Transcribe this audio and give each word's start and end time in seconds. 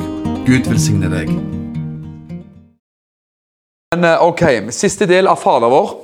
Gud 0.49 0.67
velsigne 0.67 1.07
deg. 1.15 1.31
Men, 3.95 4.03
eh, 4.03 4.19
ok, 4.19 4.67
Siste 4.75 5.07
del 5.07 5.31
av 5.31 5.39
Fader 5.39 5.71
vår. 5.71 5.95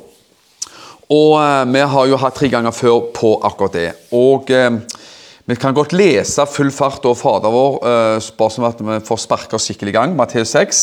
Og 1.12 1.36
eh, 1.44 1.68
Vi 1.74 1.80
har 1.80 2.06
jo 2.08 2.18
hatt 2.24 2.36
tre 2.40 2.48
ganger 2.48 2.72
før 2.72 3.12
på 3.12 3.44
akkurat 3.44 3.74
det. 3.76 3.92
Og 4.16 4.48
eh, 4.56 4.72
Vi 5.48 5.56
kan 5.56 5.72
godt 5.72 5.94
lese 5.96 6.44
full 6.52 6.74
fart 6.76 7.06
og 7.08 7.16
Fader 7.16 7.54
vår, 7.54 7.76
eh, 7.88 8.26
bare 8.36 8.52
sånn 8.52 8.66
at 8.68 8.82
vi 8.84 8.98
får 9.08 9.20
sparke 9.24 9.56
oss 9.56 9.70
skikkelig 9.70 9.94
i 9.94 9.96
gang. 9.96 10.16
Matteus 10.16 10.52
6, 10.52 10.80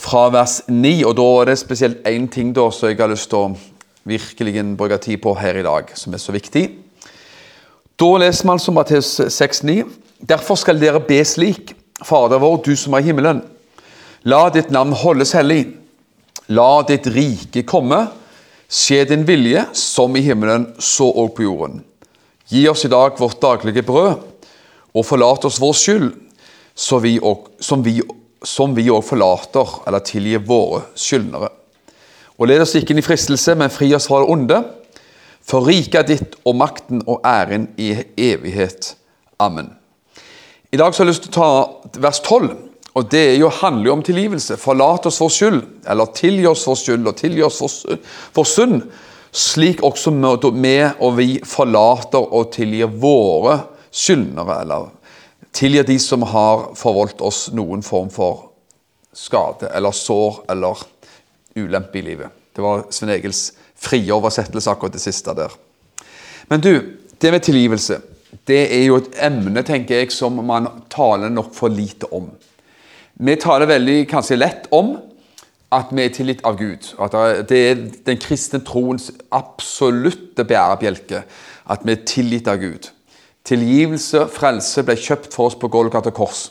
fra 0.00 0.22
vers 0.32 0.62
9. 0.66 1.04
Og 1.04 1.14
Da 1.16 1.26
er 1.42 1.44
det 1.44 1.58
spesielt 1.58 2.02
én 2.08 2.26
ting 2.32 2.54
da, 2.54 2.70
som 2.70 2.88
jeg 2.88 2.96
har 2.96 3.08
lyst 3.08 3.28
til 3.28 3.38
å 3.38 3.58
virkelig 4.06 4.76
bruke 4.78 4.98
tid 4.98 5.20
på 5.20 5.36
her 5.36 5.58
i 5.58 5.62
dag, 5.62 5.92
som 5.94 6.14
er 6.14 6.16
så 6.16 6.32
viktig. 6.32 6.70
Da 7.98 8.16
leser 8.16 8.44
vi 8.44 8.50
altså 8.50 8.72
Matteus 8.72 9.20
6, 9.28 9.62
9. 9.62 9.84
Derfor 10.26 10.56
skal 10.56 10.80
dere 10.80 11.00
be 11.00 11.22
slik, 11.22 11.74
Fader 12.02 12.38
vår, 12.38 12.64
du 12.64 12.74
som 12.76 12.94
er 12.94 13.00
i 13.00 13.10
himmelen. 13.10 13.42
La 14.24 14.48
ditt 14.48 14.70
navn 14.70 14.92
holdes 14.92 15.32
hellig. 15.32 15.76
La 16.48 16.80
ditt 16.80 17.04
rike 17.06 17.62
komme. 17.62 18.08
Skje 18.70 19.04
din 19.04 19.26
vilje, 19.26 19.66
som 19.74 20.16
i 20.16 20.24
himmelen, 20.24 20.72
så 20.78 21.12
òg 21.12 21.34
på 21.36 21.42
jorden. 21.42 21.84
Gi 22.50 22.64
oss 22.68 22.84
i 22.84 22.90
dag 22.90 23.14
vårt 23.18 23.38
daglige 23.42 23.84
brød, 23.86 24.26
og 24.90 25.06
forlat 25.06 25.44
oss 25.46 25.60
vår 25.62 25.76
skyld, 25.78 26.08
vi 27.02 27.12
og, 27.22 27.46
som 27.62 28.74
vi 28.74 28.88
òg 28.90 29.04
forlater 29.06 29.76
eller 29.86 30.02
tilgir 30.02 30.42
våre 30.42 30.82
skyldnere. 30.98 31.50
Og 32.40 32.48
led 32.48 32.64
oss 32.64 32.74
ikke 32.74 32.94
inn 32.94 33.02
i 33.02 33.06
fristelse, 33.06 33.54
men 33.54 33.70
fri 33.70 33.92
oss 33.94 34.08
fra 34.10 34.22
det 34.22 34.32
onde. 34.32 34.58
For 35.46 35.62
riket 35.68 36.00
er 36.00 36.08
ditt, 36.08 36.34
og 36.42 36.56
makten 36.58 37.04
og 37.06 37.20
æren 37.26 37.68
i 37.78 37.92
evighet. 38.16 38.94
Amen. 39.38 39.70
I 40.72 40.80
dag 40.80 40.94
så 40.94 41.02
har 41.02 41.08
jeg 41.08 41.12
lyst 41.14 41.28
til 41.28 41.34
å 41.34 41.38
ta 41.38 42.00
vers 42.02 42.20
12. 42.24 42.50
Og 42.98 43.06
Det 43.10 43.38
jo, 43.38 43.48
handler 43.60 43.86
jo 43.86 43.92
om 43.92 44.02
tilgivelse. 44.02 44.58
Forlat 44.58 45.06
oss 45.06 45.20
vår 45.22 45.30
skyld, 45.36 45.60
eller 45.86 46.10
tilgi 46.16 46.48
oss 46.50 46.66
vår 46.66 46.80
skyld 46.80 47.06
og 47.06 47.16
tilgi 47.20 47.44
oss 47.46 47.60
vår 48.34 48.48
synd, 48.48 48.82
slik 49.32 49.82
også 49.86 50.10
vi 50.10 50.76
og 50.98 51.16
vi 51.16 51.40
forlater 51.44 52.18
og 52.18 52.52
tilgir 52.52 52.86
våre 52.86 53.60
skyldnere, 53.90 54.60
eller 54.62 54.88
tilgir 55.52 55.84
de 55.84 55.98
som 55.98 56.22
har 56.22 56.74
forvoldt 56.76 57.20
oss 57.20 57.50
noen 57.52 57.82
form 57.82 58.10
for 58.10 58.50
skade 59.12 59.70
eller 59.74 59.90
sår 59.92 60.44
eller 60.48 60.78
ulempe 61.56 61.98
i 61.98 62.02
livet. 62.02 62.28
Det 62.54 62.62
var 62.62 62.86
Svein 62.90 63.14
Egils 63.14 63.52
frie 63.74 64.12
oversettelse 64.12 64.70
akkurat 64.70 64.94
det 64.94 65.02
siste 65.02 65.34
der. 65.34 65.50
Men 66.48 66.60
du, 66.60 66.98
det 67.18 67.30
med 67.30 67.42
tilgivelse 67.42 68.00
det 68.46 68.60
er 68.70 68.84
jo 68.86 68.98
et 69.00 69.16
emne 69.26 69.62
tenker 69.66 70.00
jeg, 70.00 70.12
som 70.14 70.38
man 70.46 70.68
taler 70.90 71.32
nok 71.32 71.52
for 71.54 71.72
lite 71.72 72.08
om. 72.14 72.28
Vi 73.20 73.36
taler 73.40 73.68
veldig 73.68 74.04
kanskje 74.10 74.38
lett 74.38 74.68
om 74.74 74.94
at 75.72 75.90
vi 75.94 76.02
er 76.02 76.14
tilgitt 76.14 76.44
av 76.44 76.56
Gud. 76.58 76.92
At 76.98 77.14
Det 77.48 77.58
er 77.70 77.82
den 78.06 78.18
kristne 78.18 78.60
troens 78.66 79.10
absolutte 79.30 80.44
bærebjelke. 80.44 81.22
At 81.70 81.84
vi 81.84 81.92
er 81.92 82.06
tilgitt 82.06 82.48
av 82.48 82.58
Gud. 82.58 82.90
Tilgivelse, 83.44 84.26
frelse, 84.28 84.82
ble 84.82 84.96
kjøpt 84.96 85.34
for 85.34 85.50
oss 85.50 85.58
på 85.58 85.68
Golgata 85.68 86.10
kors. 86.10 86.50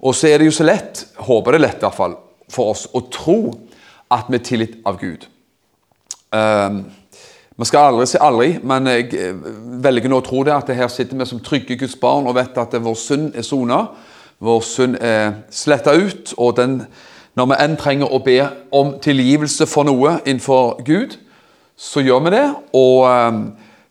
Og 0.00 0.14
så 0.14 0.28
er 0.28 0.38
det 0.38 0.50
jo 0.50 0.56
så 0.56 0.66
lett, 0.66 1.06
håper 1.16 1.52
det 1.52 1.60
er 1.60 1.66
lett 1.68 1.80
i 1.80 1.86
hvert 1.86 1.96
fall, 1.96 2.16
for 2.52 2.72
oss 2.72 2.86
å 2.92 3.00
tro 3.12 3.38
at 4.12 4.28
vi 4.28 4.38
er 4.38 4.44
tilgitt 4.44 4.76
av 4.86 4.98
Gud. 5.00 5.26
Um, 6.32 6.84
man 7.56 7.68
skal 7.68 7.88
aldri 7.88 8.04
si 8.10 8.18
aldri, 8.20 8.50
men 8.60 8.88
jeg 8.90 9.06
eh, 9.16 9.36
velger 9.80 10.12
nå 10.12 10.18
å 10.20 10.24
tro 10.24 10.42
det, 10.44 10.52
at 10.52 10.68
det 10.68 10.76
her 10.76 10.90
sitter 10.92 11.16
vi 11.16 11.28
som 11.28 11.40
trygge 11.40 11.78
Guds 11.80 11.96
barn 11.96 12.28
og 12.28 12.36
vet 12.36 12.58
at 12.60 12.76
vår 12.84 12.98
synd 13.00 13.30
er 13.32 13.46
sona. 13.46 13.78
Vår 14.44 14.60
synd 14.60 14.98
er 15.00 15.38
sletta 15.48 15.94
ut, 15.96 16.34
og 16.36 16.58
den, 16.58 16.82
når 17.36 17.46
vi 17.50 17.60
enn 17.60 17.76
trenger 17.76 18.12
å 18.12 18.22
be 18.24 18.40
om 18.72 18.96
tilgivelse 19.02 19.66
for 19.68 19.84
noe 19.84 20.18
innenfor 20.24 20.82
Gud, 20.84 21.18
så 21.76 22.00
gjør 22.00 22.24
vi 22.24 22.32
det. 22.32 22.46
Og 22.72 23.04
um, 23.04 23.40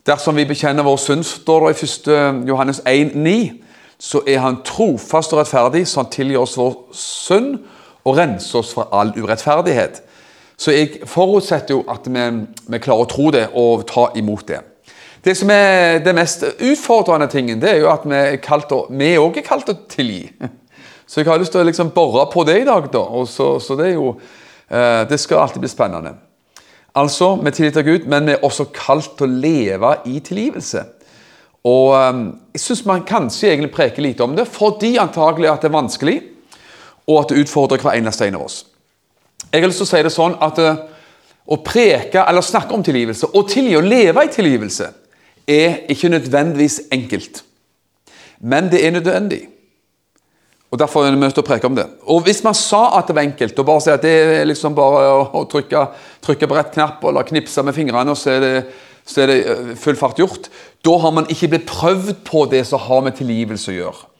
Dersom 0.05 0.35
vi 0.37 0.45
bekjenner 0.45 0.85
vår 0.85 0.99
synd, 1.01 1.23
står 1.25 1.63
det 1.65 1.81
i 1.81 1.85
1. 1.85 2.43
Johannes 2.47 2.81
1,9, 2.85 3.53
så 3.97 4.21
er 4.27 4.39
Han 4.39 4.61
trofast 4.65 5.33
og 5.33 5.39
rettferdig, 5.39 5.87
så 5.87 6.03
Han 6.03 6.11
tilgir 6.11 6.37
oss 6.37 6.57
vår 6.57 6.75
synd 6.93 7.55
og 8.05 8.17
renser 8.17 8.59
oss 8.59 8.73
fra 8.73 8.85
all 8.93 9.13
urettferdighet. 9.17 10.03
Så 10.57 10.71
jeg 10.71 11.01
forutsetter 11.09 11.73
jo 11.73 11.83
at 11.89 12.05
vi, 12.05 12.25
vi 12.67 12.79
klarer 12.79 13.01
å 13.01 13.09
tro 13.09 13.31
det 13.33 13.47
og 13.57 13.87
ta 13.89 14.11
imot 14.15 14.47
det. 14.47 14.61
Det 15.25 15.33
som 15.37 15.49
er 15.49 16.03
det 16.05 16.13
mest 16.15 16.45
utfordrende 16.61 17.27
tingen, 17.27 17.61
det 17.61 17.71
er 17.71 17.81
jo 17.81 17.89
at 17.89 18.05
vi 18.05 19.15
òg 19.17 19.39
er 19.41 19.47
kalt 19.47 19.69
å 19.73 19.77
tilgi. 19.89 20.29
Så 21.07 21.21
jeg 21.21 21.29
har 21.29 21.39
lyst 21.39 21.53
til 21.53 21.61
å 21.61 21.67
liksom 21.67 21.91
bore 21.93 22.25
på 22.33 22.43
det 22.47 22.61
i 22.61 22.67
dag. 22.67 22.89
da, 22.93 23.03
så, 23.29 23.55
så 23.61 23.77
det 23.77 23.91
er 23.91 23.97
jo, 23.97 24.15
eh, 24.69 25.03
det 25.09 25.19
skal 25.21 25.43
alltid 25.43 25.61
bli 25.61 25.69
spennende. 25.69 26.15
Altså, 26.95 27.35
vi 27.35 27.51
tilgir 27.51 27.77
av 27.77 27.85
Gud, 27.85 28.07
men 28.07 28.25
vi 28.25 28.33
er 28.33 28.45
også 28.45 28.69
kalt 28.73 29.17
til 29.19 29.27
å 29.27 29.39
leve 29.43 29.91
i 30.07 30.19
tilgivelse. 30.23 30.85
Og 31.65 31.93
um, 31.97 32.25
Jeg 32.53 32.61
syns 32.61 32.85
man 32.85 33.03
kanskje 33.03 33.49
egentlig 33.51 33.73
preker 33.73 34.05
lite 34.05 34.23
om 34.23 34.35
det, 34.37 34.47
fordi 34.47 34.95
antagelig 35.01 35.49
at 35.51 35.65
det 35.65 35.69
er 35.71 35.75
vanskelig, 35.75 36.19
og 37.05 37.19
at 37.19 37.31
det 37.31 37.41
utfordrer 37.43 37.83
hver 37.83 37.97
eneste 37.99 38.27
en 38.27 38.37
av 38.39 38.45
oss. 38.45 38.61
Jeg 39.51 39.61
har 39.61 39.69
lyst 39.69 39.81
til 39.83 39.87
å 39.87 39.91
si 39.91 40.03
det 40.05 40.13
sånn 40.13 40.37
at 40.45 40.61
uh, 40.61 40.85
å 41.45 41.57
preke 41.65 42.23
eller 42.23 42.45
snakke 42.45 42.73
om 42.73 42.85
tilgivelse, 42.85 43.29
og 43.33 43.49
tilgi 43.51 43.75
å 43.77 43.83
leve 43.83 44.23
i 44.25 44.31
tilgivelse, 44.33 44.87
er 45.45 45.83
ikke 45.91 46.09
nødvendigvis 46.09 46.79
enkelt. 46.95 47.43
Men 48.39 48.71
det 48.71 48.81
er 48.85 48.95
nødvendig. 48.95 49.43
Og 50.73 50.79
Derfor 50.79 51.05
er 51.05 51.13
vi 51.13 51.19
nødt 51.21 51.35
til 51.37 51.43
å 51.43 51.47
preke 51.47 51.69
om 51.69 51.75
det. 51.77 51.85
Og 52.09 52.23
Hvis 52.25 52.41
man 52.43 52.55
sa 52.57 52.97
at 52.97 53.07
det 53.07 53.15
var 53.15 53.27
enkelt, 53.27 53.59
og 53.59 53.67
bare 53.67 53.83
si 53.83 53.93
at 53.93 54.03
det 54.03 54.15
er 54.39 54.49
liksom 54.49 54.75
bare 54.75 55.05
å 55.31 55.45
trykke, 55.51 55.85
trykke 56.25 56.49
på 56.49 56.57
rett 56.57 56.73
knapp 56.73 57.05
eller 57.05 57.27
knipse 57.27 57.63
med 57.63 57.77
fingrene, 57.77 58.11
og 58.11 58.19
så 58.19 58.33
er, 58.35 58.43
det, 58.43 58.65
så 59.05 59.23
er 59.23 59.31
det 59.31 59.37
eh, 59.45 59.71
full 59.79 59.95
fart 59.99 60.19
gjort, 60.19 60.49
da 60.85 60.97
har 61.01 61.13
man 61.15 61.29
ikke 61.31 61.53
blitt 61.53 61.69
prøvd 61.69 62.11
på 62.27 62.43
det 62.51 62.65
som 62.67 62.81
har 62.81 63.05
med 63.05 63.17
tilgivelse 63.19 63.71
å 63.71 63.77
gjøre. 63.77 64.11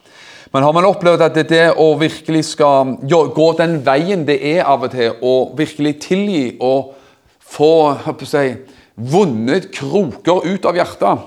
Men 0.53 0.63
har 0.63 0.75
man 0.77 0.87
opplevd 0.87 1.25
at 1.25 1.35
det, 1.35 1.47
det 1.49 1.65
å 1.81 1.89
virkelig 1.99 2.45
skal 2.53 2.95
gå 3.03 3.47
den 3.59 3.81
veien 3.83 4.23
det 4.27 4.37
er 4.53 4.63
av 4.63 4.85
og 4.87 4.93
til, 4.93 5.17
og 5.25 5.57
virkelig 5.59 5.97
tilgi 6.05 6.43
og 6.63 6.93
få 7.43 7.73
si, 8.23 8.47
vunnet 8.95 9.67
kroker 9.75 10.45
ut 10.45 10.69
av 10.69 10.77
hjertet, 10.79 11.25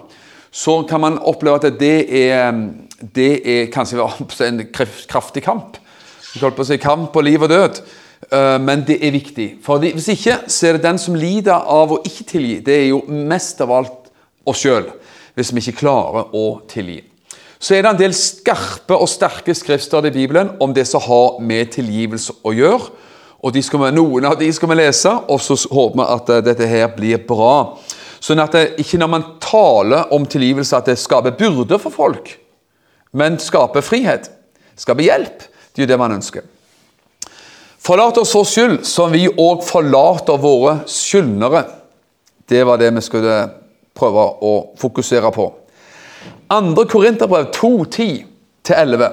så 0.48 0.80
kan 0.88 1.02
man 1.04 1.18
oppleve 1.20 1.60
at 1.60 1.76
det 1.76 1.96
er 2.08 2.62
det 3.00 3.32
er 3.44 3.70
kanskje 3.72 4.02
en 4.48 4.62
kraftig 5.08 5.42
kamp. 5.46 5.78
Jeg 6.34 6.42
holdt 6.42 6.58
på 6.58 6.66
å 6.66 6.68
si 6.68 6.78
kamp 6.82 7.12
på 7.14 7.24
liv 7.24 7.42
og 7.42 7.50
død. 7.50 7.82
Eh, 8.32 8.56
men 8.60 8.82
det 8.86 8.98
er 9.06 9.14
viktig. 9.14 9.48
For 9.64 9.78
Hvis 9.78 10.10
ikke, 10.12 10.40
så 10.46 10.68
er 10.68 10.76
det 10.76 10.86
den 10.86 10.98
som 10.98 11.16
lider 11.18 11.54
av 11.54 11.94
å 11.94 12.02
ikke 12.04 12.26
tilgi. 12.34 12.58
Det 12.64 12.74
er 12.74 12.88
jo 12.90 13.02
mest 13.08 13.60
av 13.64 13.72
alt 13.72 14.10
oss 14.48 14.64
sjøl, 14.64 14.88
hvis 15.36 15.52
vi 15.54 15.62
ikke 15.62 15.84
klarer 15.84 16.34
å 16.34 16.60
tilgi. 16.68 17.02
Så 17.58 17.74
er 17.74 17.82
det 17.82 17.90
en 17.90 18.00
del 18.00 18.14
skarpe 18.14 18.94
og 18.94 19.10
sterke 19.10 19.54
skrifter 19.54 20.06
i 20.06 20.14
Bibelen 20.14 20.52
om 20.62 20.74
det 20.74 20.86
som 20.86 21.02
har 21.02 21.40
med 21.42 21.72
tilgivelse 21.74 22.36
å 22.46 22.54
gjøre. 22.54 22.90
Og 23.42 23.54
vi, 23.54 23.62
Noen 23.94 24.26
av 24.26 24.38
de 24.38 24.50
skal 24.52 24.70
vi 24.72 24.80
lese, 24.80 25.10
og 25.10 25.40
så 25.42 25.54
håper 25.70 25.98
vi 26.00 26.10
at 26.14 26.34
eh, 26.34 26.44
dette 26.50 26.66
her 26.66 26.90
blir 26.94 27.22
bra. 27.26 27.78
Sånn 28.18 28.42
at 28.42 28.54
det, 28.54 28.64
ikke 28.82 28.98
når 28.98 29.10
man 29.10 29.26
taler 29.38 30.12
om 30.14 30.26
tilgivelse, 30.26 30.76
at 30.76 30.90
det 30.90 30.98
skaper 30.98 31.38
byrder 31.38 31.78
for 31.78 31.94
folk 31.94 32.34
men 33.12 33.38
skape 33.42 33.82
frihet. 33.82 34.30
Skape 34.78 35.04
hjelp. 35.04 35.44
Det 35.72 35.82
er 35.82 35.86
jo 35.86 35.92
det 35.92 36.00
man 36.00 36.16
ønsker. 36.18 36.46
Forlat 37.78 38.18
oss 38.20 38.34
vår 38.34 38.48
skyld, 38.48 38.80
som 38.84 39.12
vi 39.14 39.28
òg 39.28 39.62
forlater 39.64 40.40
våre 40.42 40.80
skyldnere. 40.90 41.62
Det 42.48 42.64
var 42.66 42.80
det 42.80 42.90
vi 42.96 43.04
skulle 43.04 43.36
prøve 43.96 44.24
å 44.44 44.52
fokusere 44.80 45.30
på. 45.32 45.46
2. 46.48 46.84
Korinterbrev 46.90 47.50
2.10-11. 47.54 49.08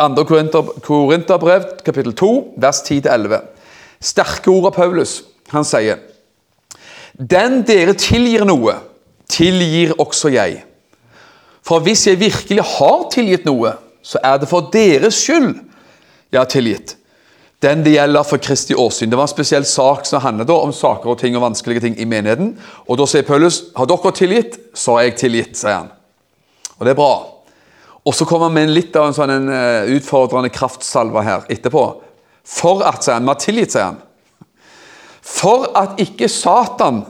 2. 0.00 0.62
Korinterbrev 0.84 1.66
kapittel 1.84 2.14
2, 2.16 2.30
vers 2.60 2.82
10-11. 2.86 3.40
Sterke 4.00 4.50
ord 4.50 4.70
av 4.70 4.76
Paulus. 4.78 5.20
Han 5.52 5.66
sier 5.66 6.00
Den 7.14 7.60
dere 7.68 7.92
tilgir 7.98 8.46
noe, 8.48 8.78
tilgir 9.28 9.92
også 10.00 10.32
jeg. 10.32 10.62
For 11.70 11.84
hvis 11.86 12.08
jeg 12.08 12.18
virkelig 12.18 12.64
har 12.66 13.04
tilgitt 13.14 13.44
noe, 13.46 13.76
så 14.02 14.18
er 14.26 14.40
det 14.42 14.48
for 14.50 14.72
deres 14.74 15.20
skyld 15.22 15.52
jeg 16.32 16.40
har 16.40 16.48
tilgitt. 16.50 16.96
Den 17.62 17.84
det 17.84 17.92
gjelder 17.92 18.24
for 18.26 18.40
Kristi 18.42 18.74
årsyn. 18.74 19.10
Det 19.12 19.18
var 19.20 19.28
en 19.28 19.30
spesiell 19.30 19.66
sak 19.68 20.06
som 20.08 20.22
handlet 20.24 20.50
om 20.50 20.72
saker 20.74 21.12
og 21.12 21.18
ting 21.20 21.36
og 21.36 21.44
vanskelige 21.44 21.84
ting 21.84 21.98
i 22.00 22.08
menigheten. 22.08 22.54
Og 22.88 22.98
Da 22.98 23.06
sier 23.06 23.26
Paulus 23.28 23.60
har 23.76 23.86
dere 23.86 24.12
tilgitt, 24.16 24.56
så 24.74 24.96
har 24.96 25.02
jeg 25.04 25.18
tilgitt, 25.20 25.58
sier 25.60 25.76
han. 25.76 25.92
Og 26.78 26.88
det 26.88 26.94
er 26.94 26.98
bra. 26.98 27.12
Og 28.00 28.16
så 28.16 28.24
kommer 28.24 28.48
han 28.48 28.56
med 28.56 28.72
litt 28.72 28.96
av 28.96 29.06
en 29.06 29.14
sånn 29.14 29.30
en, 29.30 29.48
eh, 29.52 29.92
utfordrende 29.94 30.50
kraftsalve 30.50 31.22
her 31.22 31.44
etterpå. 31.52 31.84
For 32.42 32.82
at, 32.82 33.04
sier 33.04 33.14
han, 33.14 33.28
vi 33.28 33.34
har 33.34 33.42
tilgitt, 33.44 33.72
sier 33.76 33.92
han. 33.92 34.02
For 35.20 35.68
at 35.76 36.00
ikke 36.00 36.28
Satan 36.32 37.04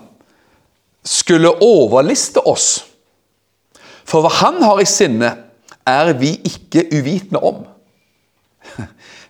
skulle 1.06 1.54
overliste 1.62 2.42
oss. 2.44 2.89
For 4.10 4.24
hva 4.24 4.32
han 4.40 4.58
har 4.64 4.80
i 4.82 4.88
sinne, 4.88 5.30
er 5.86 6.12
vi 6.18 6.34
ikke 6.46 6.88
uvitende 6.90 7.42
om. 7.42 7.62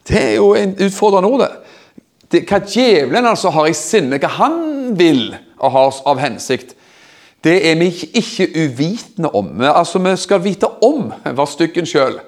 Det 0.09 0.19
er 0.19 0.35
jo 0.41 0.55
en 0.57 0.73
utfordrende 0.81 1.29
ord, 1.29 1.43
det. 1.45 1.51
det 2.33 2.41
hva 2.49 2.59
djevelen 2.65 3.29
altså 3.29 3.53
har 3.55 3.69
i 3.69 3.77
sinne, 3.77 4.19
hva 4.19 4.31
han 4.41 4.57
vil 4.99 5.37
og 5.61 5.75
har 5.77 5.99
av 6.09 6.19
hensikt, 6.19 6.73
det 7.45 7.55
er 7.71 7.77
vi 7.79 7.91
ikke 8.19 8.49
uvitende 8.57 9.31
om. 9.37 9.53
Altså, 9.61 9.99
Vi 9.99 10.17
skal 10.17 10.43
vite 10.43 10.69
om 10.83 11.13
hva 11.25 11.47
stykken 11.47 11.87
sjøl 11.87 12.19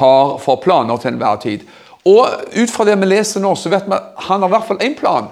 har 0.00 0.38
for 0.40 0.60
planer 0.64 0.96
til 0.96 1.12
enhver 1.12 1.36
tid. 1.36 1.60
Og 2.04 2.26
ut 2.56 2.70
fra 2.72 2.84
det 2.84 2.98
vi 3.00 3.06
leser 3.06 3.40
nå, 3.40 3.54
så 3.54 3.70
vet 3.70 3.86
vi 3.86 3.96
at 3.96 4.26
han 4.26 4.42
har 4.42 4.48
i 4.48 4.54
hvert 4.56 4.68
fall 4.68 4.82
én 4.82 4.96
plan. 4.98 5.30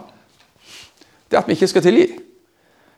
Det 1.28 1.36
er 1.36 1.42
at 1.42 1.48
vi 1.48 1.56
ikke 1.56 1.72
skal 1.72 1.82
tilgi. 1.82 2.06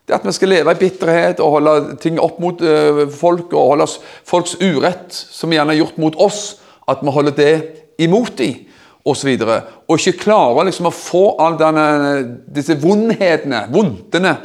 Det 0.07 0.17
at 0.17 0.25
vi 0.27 0.35
skal 0.35 0.51
leve 0.51 0.75
i 0.75 0.81
bitterhet 0.81 1.41
og 1.41 1.59
holde 1.59 1.97
ting 2.03 2.19
opp 2.21 2.41
mot 2.43 2.59
uh, 2.65 3.05
folk 3.15 3.53
og 3.55 3.75
holde 3.75 3.87
folks 4.27 4.57
urett, 4.59 5.13
som 5.15 5.51
vi 5.53 5.59
gjerne 5.61 5.75
har 5.77 5.83
gjort 5.85 6.01
mot 6.03 6.19
oss, 6.21 6.43
at 6.91 7.05
vi 7.05 7.15
holder 7.15 7.37
det 7.37 7.55
imot 8.03 8.35
dem. 8.41 8.67
Og, 9.03 9.17
så 9.19 9.31
og 9.35 9.99
ikke 9.99 10.21
klarer 10.29 10.69
liksom 10.69 10.87
å 10.87 10.95
få 10.95 11.23
all 11.43 11.57
disse 12.55 12.77
vondhetene, 12.79 13.65
vondtene 13.75 14.37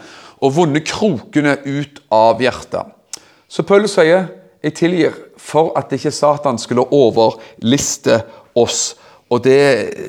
og 0.41 0.53
vonde 0.55 0.81
krokene 0.85 1.59
ut 1.65 2.01
av 2.13 2.41
hjertet. 2.41 2.93
Så 3.47 3.65
Paulus 3.65 3.93
sier 3.93 4.25
jeg 4.65 4.73
tilgir 4.77 5.13
for 5.37 5.75
at 5.77 5.93
ikke 5.93 6.11
Satan 6.11 6.57
skulle 6.61 6.87
overliste 6.93 8.19
oss. 8.57 8.95
Og 9.29 9.43
det, 9.45 9.59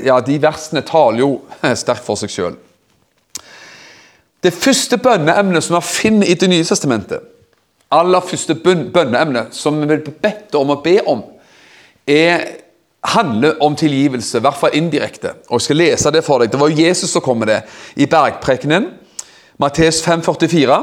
ja, 0.07 0.19
De 0.25 0.39
versene 0.41 0.83
taler 0.87 1.23
jo 1.25 1.31
sterkt 1.83 2.07
for 2.07 2.21
seg 2.21 2.33
sjøl. 2.33 2.59
Det 4.43 4.55
første 4.55 4.99
bønneemnet 5.03 5.65
som 5.65 5.77
vi 5.77 5.83
finner 5.83 6.31
i 6.31 6.35
Det 6.35 6.49
nye 6.51 6.65
testamentet, 6.65 7.21
aller 7.91 8.21
første 8.21 8.55
bønneemne 8.55 9.49
som 9.53 9.81
vi 9.81 9.89
blir 9.89 10.15
bedt 10.23 10.55
om 10.55 10.71
å 10.71 10.81
be 10.85 10.99
om, 11.07 11.25
er, 12.07 12.45
handler 13.05 13.59
om 13.65 13.77
tilgivelse, 13.77 14.39
i 14.39 14.45
hvert 14.45 14.59
fall 14.61 14.77
indirekte. 14.77 15.35
Og 15.49 15.59
Jeg 15.59 15.61
skal 15.61 15.77
lese 15.77 16.13
det 16.13 16.25
for 16.25 16.39
deg. 16.39 16.53
Det 16.53 16.61
var 16.61 16.69
Jesus 16.69 17.11
som 17.11 17.23
kom 17.23 17.39
med 17.39 17.49
det 17.49 17.63
i 17.97 18.07
bergprekenen. 18.07 18.91
Mattes 19.59 20.03
5,44. 20.07 20.79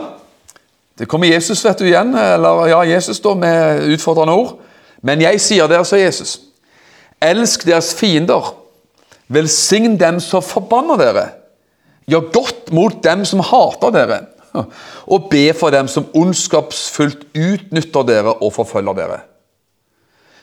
Det 0.99 1.07
kommer 1.07 1.27
Jesus 1.27 1.63
vet 1.65 1.79
du 1.79 1.85
igjen, 1.85 2.15
eller 2.15 2.67
ja, 2.67 2.83
Jesus 2.83 3.19
da 3.19 3.33
med 3.35 3.83
utfordrende 3.93 4.33
ord. 4.33 4.59
Men 5.01 5.21
jeg 5.21 5.41
sier 5.43 5.67
dere, 5.67 5.85
sa 5.85 5.99
Jesus, 5.99 6.39
elsk 7.21 7.65
deres 7.67 7.93
fiender. 7.95 8.53
Velsign 9.27 9.97
dem 9.99 10.19
som 10.19 10.43
forbanner 10.43 11.01
dere. 11.01 11.25
Gjør 12.09 12.31
godt 12.33 12.73
mot 12.75 12.97
dem 13.03 13.23
som 13.25 13.43
hater 13.45 13.93
dere. 13.95 14.19
Og 15.11 15.29
be 15.31 15.49
for 15.57 15.73
dem 15.73 15.87
som 15.91 16.07
ondskapsfullt 16.15 17.25
utnytter 17.35 18.05
dere 18.07 18.35
og 18.39 18.53
forfølger 18.55 18.99
dere. 18.99 19.17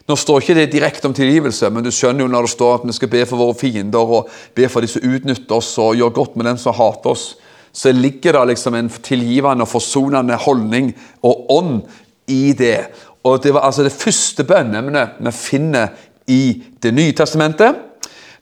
Nå 0.09 0.17
står 0.19 0.43
ikke 0.43 0.57
det 0.59 0.73
direkte 0.73 1.07
om 1.07 1.15
tilgivelse, 1.15 1.71
men 1.71 1.85
du 1.87 1.93
skjønner 1.95 2.25
jo 2.25 2.33
når 2.33 2.49
det 2.49 2.53
står 2.57 2.75
at 2.75 2.87
vi 2.89 2.97
skal 2.97 3.11
be 3.13 3.23
for 3.31 3.39
våre 3.39 3.55
fiender 3.57 4.17
og 4.19 4.29
be 4.57 4.67
for 4.69 4.83
de 4.83 4.91
som 4.91 5.07
utnytter 5.07 5.55
oss, 5.55 5.71
og 5.79 5.95
gjør 5.97 6.17
godt 6.19 6.37
med 6.37 6.51
dem 6.51 6.59
som 6.61 6.75
hater 6.77 7.15
oss 7.15 7.29
så 7.73 7.93
ligger 7.93 8.33
det 8.33 8.47
liksom 8.53 8.75
en 8.75 8.91
tilgivende 9.03 9.65
og 9.65 9.69
forsonende 9.69 10.37
holdning 10.37 10.93
og 11.25 11.47
ånd 11.51 11.81
i 12.29 12.53
det. 12.53 12.87
Og 13.25 13.43
Det 13.43 13.55
var 13.55 13.61
altså 13.61 13.83
det 13.83 13.93
første 13.93 14.45
bønneemnet 14.45 15.09
vi 15.19 15.33
finner 15.33 15.89
i 16.27 16.63
Det 16.83 16.95
nye 16.95 17.13
testamentet, 17.13 17.75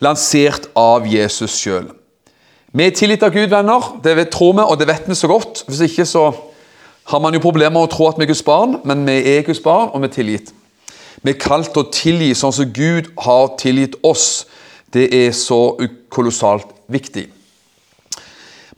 lansert 0.00 0.68
av 0.76 1.06
Jesus 1.06 1.50
sjøl. 1.56 1.88
Vi 2.72 2.86
er 2.86 2.92
tilgitt 2.94 3.24
av 3.26 3.32
Gud, 3.34 3.48
venner. 3.50 3.86
Det 4.04 4.28
tror 4.30 4.52
vi, 4.54 4.62
og 4.62 4.78
det 4.78 4.86
vet 4.86 5.08
vi 5.10 5.14
så 5.18 5.26
godt. 5.26 5.64
Hvis 5.66 5.80
ikke 5.88 6.04
så 6.06 6.28
har 7.10 7.18
man 7.18 7.34
jo 7.34 7.42
problemer 7.42 7.74
med 7.74 7.88
å 7.88 7.90
tro 7.90 8.06
at 8.06 8.18
vi 8.18 8.28
er 8.28 8.30
Guds 8.30 8.44
barn, 8.46 8.76
men 8.86 9.02
vi 9.08 9.16
er 9.26 9.42
Guds 9.42 9.62
barn, 9.64 9.90
og 9.90 10.04
vi 10.04 10.06
er 10.06 10.14
tilgitt. 10.14 10.52
Vi 11.22 11.32
er 11.34 11.40
kalt 11.42 11.74
å 11.76 11.88
tilgi 11.90 12.30
sånn 12.38 12.54
som 12.54 12.70
Gud 12.70 13.10
har 13.26 13.56
tilgitt 13.58 13.96
oss. 14.06 14.46
Det 14.94 15.08
er 15.10 15.34
så 15.34 15.74
kolossalt 16.14 16.70
viktig. 16.90 17.26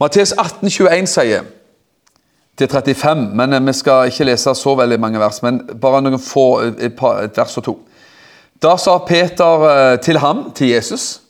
Mattes 0.00 0.33
18, 0.33 0.73
21 0.73 1.11
sier 1.12 1.44
til 2.59 2.69
35, 2.73 3.29
men 3.37 3.59
vi 3.69 3.75
skal 3.77 4.09
ikke 4.09 4.25
lese 4.31 4.55
så 4.56 4.75
veldig 4.77 4.99
mange 5.00 5.21
vers, 5.21 5.43
men 5.44 5.61
bare 5.81 6.00
noen 6.00 6.21
få, 6.21 6.47
et, 6.65 6.97
et 6.97 7.39
vers 7.39 7.61
og 7.61 7.69
to. 7.69 7.77
Da 8.62 8.79
sa 8.81 8.97
Peter 9.05 9.69
eh, 9.69 10.00
til 10.00 10.21
ham, 10.23 10.47
til 10.56 10.73
Jesus, 10.73 11.22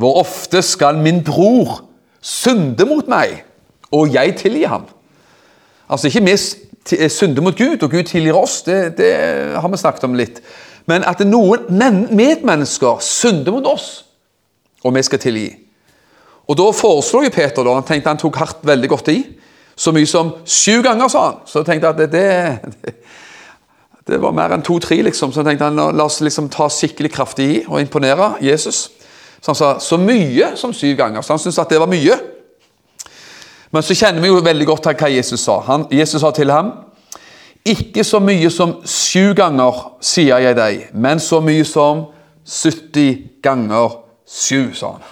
hvor 0.00 0.20
ofte 0.22 0.62
skal 0.64 0.98
min 0.98 1.20
bror 1.24 1.82
synde 2.24 2.86
mot 2.88 3.08
meg, 3.10 3.42
og 3.92 4.14
jeg 4.14 4.36
tilgi 4.40 4.64
ham? 4.64 4.86
Altså 5.90 6.08
ikke 6.08 6.24
vi 6.24 7.08
synder 7.08 7.42
mot 7.44 7.56
Gud, 7.58 7.82
og 7.82 7.90
Gud 7.90 8.08
tilgir 8.08 8.36
oss, 8.38 8.62
det, 8.62 8.96
det 8.98 9.14
har 9.56 9.68
vi 9.68 9.80
snakket 9.80 10.06
om 10.08 10.16
litt. 10.16 10.40
Men 10.88 11.04
at 11.04 11.20
noen 11.26 11.68
medmennesker 12.16 13.02
synder 13.04 13.52
mot 13.52 13.66
oss, 13.68 13.90
og 14.84 14.94
vi 14.96 15.02
skal 15.04 15.20
tilgi. 15.20 15.50
Og 16.48 16.56
Da 16.58 16.70
foreslo 16.74 17.20
jo 17.22 17.30
Peter 17.30 17.62
da, 17.62 17.76
han 17.76 17.86
tenkte 17.86 18.10
han 18.10 18.18
tok 18.18 18.40
hardt 18.40 18.64
veldig 18.66 18.88
godt 18.90 19.10
i. 19.12 19.18
Så 19.76 19.92
mye 19.94 20.08
som 20.08 20.32
sju 20.44 20.80
ganger, 20.82 21.08
sa 21.08 21.26
han. 21.28 21.36
Så 21.46 21.62
tenkte 21.64 21.88
jeg 21.88 21.94
at 21.94 22.00
det, 22.00 22.08
det, 22.82 22.94
det 24.08 24.18
var 24.20 24.34
mer 24.34 24.56
enn 24.56 24.64
to-tre. 24.66 24.98
liksom. 25.06 25.32
Så 25.32 25.44
tenkte 25.46 25.68
han 25.68 25.78
la 25.78 26.04
oss 26.04 26.18
liksom 26.24 26.50
ta 26.52 26.66
skikkelig 26.72 27.12
kraftig 27.14 27.46
i 27.52 27.60
og 27.68 27.80
imponere 27.80 28.34
Jesus. 28.44 28.88
Så 29.40 29.52
han 29.52 29.58
sa 29.58 29.70
så 29.80 29.98
mye 30.00 30.52
som 30.60 30.74
syv 30.76 30.96
ganger. 30.98 31.24
Så 31.24 31.34
han 31.34 31.42
syntes 31.42 31.58
at 31.62 31.72
det 31.72 31.80
var 31.80 31.90
mye. 31.90 32.18
Men 33.70 33.86
så 33.86 33.94
kjenner 33.94 34.22
vi 34.22 34.30
jo 34.30 34.40
veldig 34.44 34.66
godt 34.68 34.90
hva 34.92 35.10
Jesus 35.10 35.44
sa. 35.46 35.60
Han, 35.68 35.86
Jesus 35.94 36.20
sa 36.22 36.32
til 36.34 36.52
ham 36.52 36.72
ikke 37.68 38.04
så 38.08 38.20
mye 38.24 38.48
som 38.52 38.78
sju 38.88 39.34
ganger, 39.36 39.82
sier 40.00 40.40
jeg 40.40 40.56
deg, 40.56 40.84
men 40.96 41.20
så 41.20 41.42
mye 41.44 41.64
som 41.68 42.06
70 42.48 43.42
ganger 43.44 43.98
sju, 44.24 44.70
sa 44.74 44.94
han. 44.94 45.08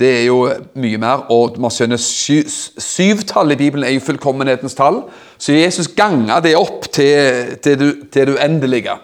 Det 0.00 0.08
er 0.08 0.24
jo 0.26 0.38
mye 0.80 0.98
mer. 0.98 1.26
Og 1.30 1.58
man 1.62 1.70
skjønner 1.70 2.00
syv, 2.00 2.48
syvtallet 2.80 3.54
i 3.54 3.60
Bibelen 3.60 3.86
er 3.86 3.94
jo 3.94 4.02
fullkommenhetens 4.02 4.74
tall. 4.74 5.04
Så 5.38 5.54
Jesus 5.54 5.92
ganger 5.94 6.42
det 6.42 6.56
opp 6.58 6.88
til, 6.90 7.54
til, 7.62 7.84
det 8.10 8.26
uendelige. 8.32 8.96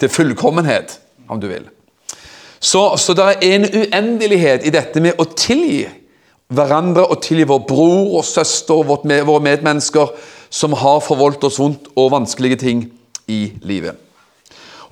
Til 0.00 0.10
fullkommenhet, 0.10 0.98
om 1.30 1.38
du 1.38 1.46
vil. 1.52 1.68
Så, 2.64 2.96
så 2.96 3.12
det 3.16 3.24
er 3.24 3.42
en 3.54 3.66
uendelighet 3.68 4.64
i 4.64 4.72
dette 4.72 5.02
med 5.04 5.20
å 5.20 5.26
tilgi 5.36 5.84
hverandre 6.54 7.04
og 7.10 7.20
tilgi 7.24 7.44
vår 7.48 7.64
bror 7.68 8.14
og 8.20 8.24
søster 8.24 8.78
og 8.78 9.04
våre 9.04 9.42
medmennesker 9.44 10.14
som 10.54 10.76
har 10.78 11.02
forvoldt 11.04 11.44
oss 11.44 11.58
vondt 11.60 11.90
og 11.98 12.12
vanskelige 12.14 12.60
ting 12.62 12.86
i 13.28 13.42
livet. 13.66 13.98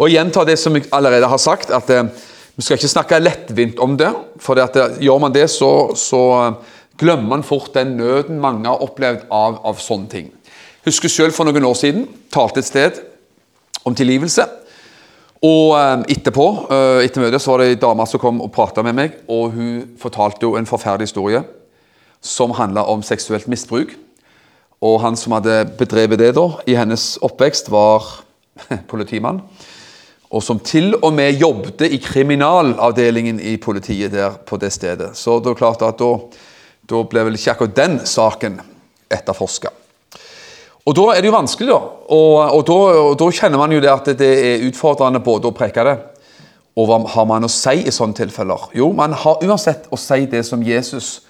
Og 0.00 0.10
gjenta 0.10 0.44
det 0.48 0.58
som 0.58 0.74
jeg 0.76 0.88
allerede 0.92 1.28
har 1.28 1.40
sagt, 1.40 1.70
at 1.70 1.90
eh, 1.92 2.08
vi 2.56 2.64
skal 2.64 2.76
ikke 2.76 2.90
snakke 2.90 3.20
lettvint 3.22 3.80
om 3.80 3.94
det, 3.96 4.10
for 4.42 4.58
det 4.58 4.64
at, 4.66 4.98
gjør 5.00 5.20
man 5.22 5.34
det, 5.34 5.46
så, 5.52 5.92
så, 5.96 6.22
eh, 6.40 6.78
glemmer 7.00 7.36
man 7.36 7.44
fort 7.46 7.72
den 7.74 7.96
nøden 7.96 8.40
mange 8.40 8.68
har 8.68 8.82
opplevd 8.84 9.24
av, 9.32 9.60
av 9.64 9.78
sånne 9.80 10.10
ting. 10.12 10.28
Husker 10.84 11.08
selv 11.08 11.36
for 11.36 11.48
noen 11.48 11.64
år 11.64 11.78
siden 11.78 12.04
talte 12.32 12.60
et 12.60 12.68
sted 12.68 13.00
om 13.86 13.96
tilgivelse. 13.96 14.44
Og 15.42 15.74
eh, 15.78 16.04
etterpå, 16.14 16.46
etter 17.02 17.24
møtet, 17.24 17.42
så 17.42 17.52
var 17.52 17.62
det 17.62 17.72
ei 17.72 17.80
dame 17.82 18.06
som 18.06 18.22
kom 18.22 18.40
og 18.44 18.52
prata 18.54 18.84
med 18.86 18.96
meg. 18.98 19.18
og 19.26 19.56
Hun 19.56 19.96
fortalte 19.98 20.46
jo 20.46 20.54
en 20.58 20.68
forferdelig 20.68 21.10
historie 21.10 21.42
som 22.22 22.54
handla 22.54 22.86
om 22.86 23.02
seksuelt 23.02 23.48
misbruk. 23.50 23.96
Og 24.82 25.00
han 25.02 25.18
som 25.18 25.34
hadde 25.34 25.64
bedrevet 25.78 26.18
det 26.18 26.32
da, 26.38 26.46
i 26.66 26.78
hennes 26.78 27.16
oppvekst, 27.22 27.70
var 27.74 28.06
politimann 28.92 29.42
og 30.32 30.40
som 30.40 30.60
til 30.64 30.94
og 30.96 31.12
med 31.12 31.36
jobbet 31.36 31.84
i 31.92 31.98
kriminalavdelingen 32.00 33.40
i 33.40 33.58
politiet 33.60 34.14
der 34.14 34.38
på 34.46 34.56
det 34.56 34.72
stedet. 34.72 35.12
Så 35.16 35.38
det 35.40 35.52
er 35.52 35.60
klart 35.60 35.84
at 35.84 36.00
da, 36.00 36.12
da 36.88 37.02
ble 37.04 37.26
vel 37.28 37.36
ikke 37.36 37.52
akkurat 37.52 37.76
den 37.76 37.98
saken 38.08 38.56
etterforska. 39.12 39.74
Og 40.82 40.96
da 40.98 41.04
er 41.12 41.22
det 41.22 41.30
jo 41.30 41.36
vanskelig, 41.36 41.68
da. 41.70 41.80
Og, 42.10 42.38
og, 42.42 42.62
da, 42.66 42.78
og 43.02 43.12
da 43.20 43.28
kjenner 43.30 43.60
man 43.60 43.74
jo 43.74 43.82
det 43.82 43.92
at 43.92 44.08
det 44.18 44.30
er 44.32 44.64
utfordrende 44.66 45.22
både 45.22 45.50
å 45.50 45.54
preke 45.54 45.84
det, 45.86 45.98
og 46.72 46.88
hva 46.88 46.98
har 47.14 47.26
man 47.28 47.44
å 47.44 47.52
si 47.52 47.82
i 47.84 47.92
sånne 47.92 48.16
tilfeller? 48.16 48.70
Jo, 48.76 48.88
man 48.96 49.12
har 49.12 49.42
uansett 49.44 49.90
å 49.92 49.98
si 50.00 50.24
det 50.30 50.40
som 50.48 50.62
Jesus 50.64 51.20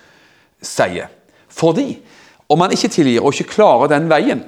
sier. 0.63 1.11
Fordi 1.53 1.97
om 2.47 2.61
man 2.63 2.73
ikke 2.73 2.93
tilgir 2.93 3.25
og 3.25 3.35
ikke 3.35 3.57
klarer 3.57 3.91
den 3.91 4.07
veien, 4.11 4.45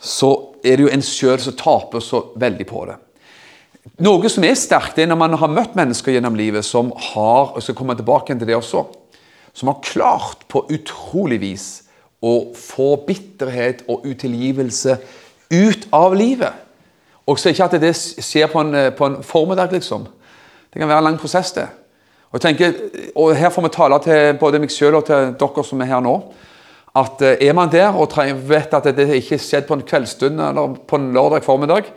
så 0.00 0.32
er 0.64 0.76
det 0.76 0.86
jo 0.86 0.92
en 0.92 1.04
sjøl 1.04 1.38
som 1.40 1.56
taper 1.56 2.02
så 2.04 2.24
veldig 2.40 2.66
på 2.68 2.84
det. 2.88 2.96
Noe 4.04 4.28
som 4.32 4.44
er 4.44 4.58
sterkt, 4.58 4.98
er 4.98 5.08
når 5.08 5.18
man 5.20 5.36
har 5.40 5.52
møtt 5.52 5.76
mennesker 5.78 6.12
gjennom 6.12 6.36
livet 6.36 6.66
som 6.66 6.90
har 7.12 7.54
og 7.54 7.62
skal 7.64 7.76
komme 7.78 7.96
tilbake 7.96 8.34
til 8.34 8.48
det 8.48 8.58
også, 8.58 8.82
som 9.56 9.70
har 9.70 9.80
klart 9.84 10.44
på 10.50 10.66
utrolig 10.72 11.40
vis 11.42 11.68
å 12.20 12.34
få 12.56 12.94
bitterhet 13.06 13.84
og 13.88 14.04
utilgivelse 14.04 14.98
ut 15.50 15.86
av 15.96 16.14
livet. 16.14 16.66
Og 17.26 17.38
så 17.38 17.52
ikke 17.52 17.68
at 17.68 17.80
det 17.80 17.94
skjer 17.96 18.50
på 18.50 18.62
en, 18.64 18.76
på 18.96 19.06
en 19.06 19.20
formiddag, 19.24 19.72
liksom. 19.72 20.06
Det 20.70 20.78
kan 20.78 20.88
være 20.88 21.02
en 21.02 21.08
lang 21.10 21.18
prosess, 21.20 21.52
det. 21.56 21.66
Og, 22.30 22.38
jeg 22.38 22.42
tenker, 22.46 22.74
og 23.18 23.34
Her 23.36 23.50
får 23.50 23.66
vi 23.66 23.72
tale 23.74 23.98
til 24.04 24.38
både 24.38 24.60
meg 24.62 24.70
selv 24.70 25.00
og 25.00 25.08
til 25.08 25.34
dere 25.40 25.64
som 25.66 25.82
er 25.82 25.90
her 25.90 26.04
nå. 26.04 26.14
At 27.00 27.22
eh, 27.22 27.38
er 27.46 27.54
man 27.54 27.70
der 27.70 27.94
og 27.94 28.14
vet 28.48 28.74
at 28.74 28.86
det 28.96 29.08
ikke 29.16 29.36
er 29.38 29.42
skjedd 29.42 29.66
på 29.66 29.78
en 29.78 29.86
kveldsstund 29.86 30.40
eller 30.42 30.74
på 30.86 30.98
en 30.98 31.12
lørdag 31.14 31.44
formiddag, 31.46 31.90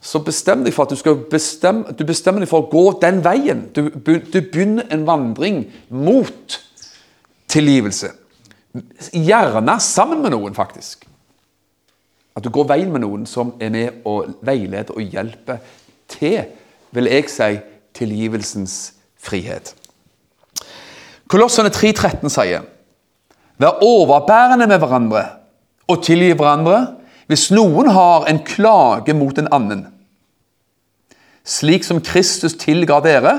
så 0.00 0.20
bestem 0.22 0.62
deg 0.64 0.74
for 0.76 0.84
at 0.84 0.92
du 0.92 1.00
skal 1.00 1.16
bestemme, 1.30 1.92
du 1.96 2.04
bestemmer 2.04 2.44
deg 2.44 2.50
for 2.50 2.64
å 2.64 2.70
gå 2.70 2.98
den 3.02 3.22
veien. 3.24 3.66
Du, 3.74 3.88
du 3.96 4.38
begynner 4.40 4.86
en 4.92 5.06
vandring 5.08 5.64
mot 5.88 6.60
tilgivelse. 7.48 8.12
Gjerne 9.12 9.78
sammen 9.80 10.22
med 10.22 10.34
noen, 10.34 10.54
faktisk. 10.54 11.06
At 12.36 12.44
du 12.44 12.50
går 12.52 12.68
veien 12.68 12.92
med 12.92 13.04
noen 13.04 13.24
som 13.28 13.54
er 13.60 13.72
med 13.72 14.04
og 14.08 14.36
veileder 14.44 14.92
og 14.92 15.14
hjelper 15.14 15.62
til, 16.12 16.42
vil 16.92 17.10
jeg 17.10 17.30
si, 17.32 17.50
tilgivelsens 17.96 18.76
frihet. 19.16 19.72
Kolossene 21.32 21.72
3,13 21.72 22.28
sier 22.30 22.66
Vær 23.56 23.80
overbærende 23.82 24.66
med 24.68 24.78
hverandre 24.82 25.22
og 25.88 26.02
tilgi 26.04 26.34
hverandre 26.36 26.80
hvis 27.26 27.48
noen 27.54 27.88
har 27.90 28.28
en 28.30 28.42
klage 28.46 29.14
mot 29.16 29.38
en 29.40 29.48
annen. 29.54 29.86
Slik 31.46 31.86
som 31.86 32.02
Kristus 32.04 32.54
tilga 32.58 33.00
dere, 33.02 33.32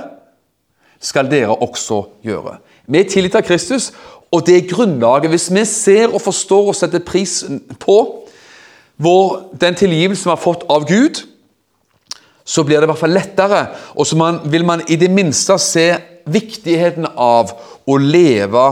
skal 1.00 1.30
dere 1.30 1.54
også 1.54 2.02
gjøre. 2.26 2.58
Vi 2.88 3.04
er 3.04 3.42
Kristus, 3.46 3.92
og 4.32 4.44
det 4.48 4.58
er 4.58 4.70
grunnlaget. 4.70 5.30
Hvis 5.30 5.54
vi 5.54 5.66
ser 5.66 6.14
og 6.14 6.22
forstår 6.22 6.68
og 6.68 6.76
setter 6.76 7.00
pris 7.00 7.44
på 7.80 7.98
hvor 8.98 9.44
den 9.62 9.76
tilgivelsen 9.78 10.26
vi 10.26 10.34
har 10.34 10.42
fått 10.42 10.66
av 10.74 10.88
Gud, 10.90 11.22
så 12.48 12.64
blir 12.64 12.80
det 12.80 12.88
i 12.88 12.92
hvert 12.92 13.00
fall 13.04 13.14
lettere. 13.14 13.66
Og 13.96 14.08
så 14.08 14.18
man, 14.18 14.40
vil 14.46 14.66
man 14.66 14.82
i 14.90 14.96
det 14.96 15.12
minste 15.12 15.58
se 15.62 15.92
viktigheten 16.26 17.06
av 17.14 17.54
å 17.88 17.98
leve 18.02 18.66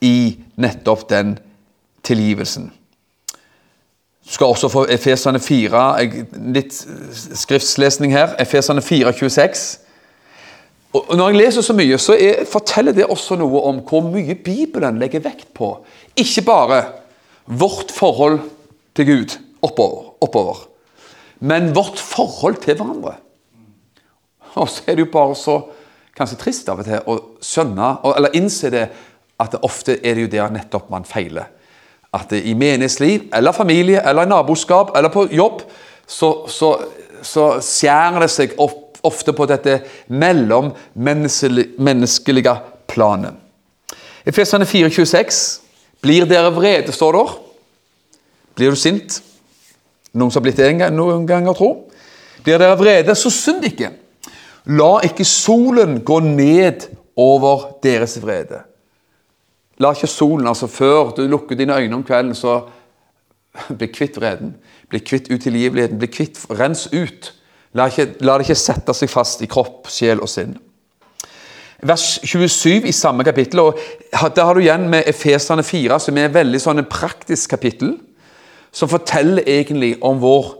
i 0.00 0.38
nettopp 0.56 1.04
den 1.10 1.36
tilgivelsen. 2.06 2.70
Du 4.26 4.32
skal 4.34 4.50
også 4.50 4.70
få 4.70 4.86
Efesene 4.90 5.38
4, 5.38 5.82
litt 6.54 6.74
skriftslesning 7.44 8.14
her. 8.14 8.34
Efesene 8.42 8.82
4, 8.82 9.12
26. 9.12 9.66
Og 10.94 11.16
Når 11.16 11.28
jeg 11.28 11.38
leser 11.40 11.64
så 11.66 11.74
mye, 11.76 11.98
så 11.98 12.14
er, 12.14 12.44
forteller 12.48 12.94
det 12.96 13.08
også 13.10 13.36
noe 13.36 13.60
om 13.68 13.82
hvor 13.84 14.06
mye 14.06 14.34
Bibelen 14.34 15.00
legger 15.02 15.24
vekt 15.24 15.50
på. 15.54 15.72
Ikke 16.16 16.44
bare 16.46 16.84
vårt 17.46 17.92
forhold 17.92 18.40
til 18.96 19.06
Gud 19.06 19.36
oppover, 19.62 20.14
oppover 20.20 20.64
men 21.38 21.74
vårt 21.74 21.98
forhold 21.98 22.56
til 22.64 22.76
hverandre. 22.76 23.14
Og 24.54 24.68
så 24.68 24.82
er 24.86 24.96
det 24.96 25.04
jo 25.06 25.12
bare 25.12 25.36
så 25.36 25.58
kanskje 26.16 26.38
trist 26.40 26.68
av 26.72 26.80
og 26.80 26.88
til 26.88 27.10
å 27.12 27.16
skjønne, 27.44 27.90
eller 28.16 28.38
innse 28.38 28.70
det 28.72 28.86
at 29.42 29.52
det 29.52 29.60
ofte 29.68 29.98
er 30.00 30.16
det 30.16 30.24
jo 30.24 30.32
der 30.32 30.54
nettopp 30.54 30.88
man 30.92 31.04
feiler. 31.04 31.50
At 32.16 32.32
i 32.32 32.54
menighetsliv, 32.56 33.26
eller 33.36 33.52
familie, 33.52 34.00
eller 34.00 34.24
i 34.24 34.30
naboskap, 34.30 34.94
eller 34.96 35.12
på 35.12 35.26
jobb, 35.28 35.60
så, 36.08 36.46
så, 36.48 36.70
så 37.20 37.46
skjærer 37.60 38.24
det 38.24 38.30
seg 38.32 38.54
opp, 38.62 38.85
ofte 39.06 39.32
på 39.36 39.46
dette 39.48 39.80
mellommenneskelige 40.08 42.54
planet. 42.90 43.32
Efesene 44.26 44.64
4,26.: 44.66 45.60
Blir 46.02 46.24
dere 46.26 46.54
vrede, 46.54 46.92
står 46.92 47.12
det. 47.12 47.26
Blir 48.56 48.70
du 48.70 48.76
sint? 48.76 49.22
Noen 50.16 50.30
som 50.30 50.40
har 50.40 50.44
blitt 50.48 50.56
det 50.56 50.92
noen 50.92 51.26
ganger, 51.28 51.54
tro. 51.54 51.90
Blir 52.44 52.58
dere 52.58 52.78
vrede, 52.78 53.14
så 53.14 53.30
synd 53.30 53.64
ikke. 53.68 53.90
La 54.66 55.00
ikke 55.06 55.24
solen 55.24 56.00
gå 56.04 56.20
ned 56.24 56.88
over 57.16 57.78
deres 57.82 58.16
vrede. 58.22 58.62
La 59.78 59.92
ikke 59.92 60.08
solen, 60.08 60.46
altså 60.46 60.66
før 60.66 61.12
du 61.16 61.26
lukker 61.28 61.56
dine 61.56 61.76
øyne 61.76 61.94
om 61.94 62.04
kvelden, 62.04 62.34
så 62.34 62.62
bli 63.68 63.86
kvitt 63.92 64.16
vreden. 64.16 64.56
Bli 64.88 64.98
kvitt 64.98 65.30
utilgiveligheten. 65.30 65.98
Bli 65.98 66.06
kvitt, 66.06 66.46
Rens 66.50 66.88
ut. 66.92 67.34
La, 67.74 67.88
ikke, 67.90 68.14
la, 68.24 68.36
det 68.36 68.46
ikke 68.46 68.58
sette 68.58 68.94
seg 68.96 69.10
fast 69.10 69.42
i 69.44 69.48
kropp, 69.50 69.90
sjel 69.92 70.22
og 70.22 70.30
sinn. 70.30 70.54
Vers 71.86 72.04
27 72.24 72.86
i 72.88 72.92
samme 72.94 73.24
kapittel, 73.24 73.60
og 73.60 73.80
der 74.12 74.44
har 74.44 74.54
du 74.56 74.62
igjen 74.62 74.86
med 74.88 75.08
Efesene 75.10 75.64
4, 75.66 75.98
som 76.00 76.16
er 76.16 76.30
et 76.30 76.36
veldig 76.36 76.60
sånn 76.62 76.84
praktisk 76.88 77.52
kapittel, 77.52 77.98
som 78.72 78.88
forteller 78.88 79.44
egentlig 79.48 79.96
om 80.04 80.20
vår, 80.22 80.54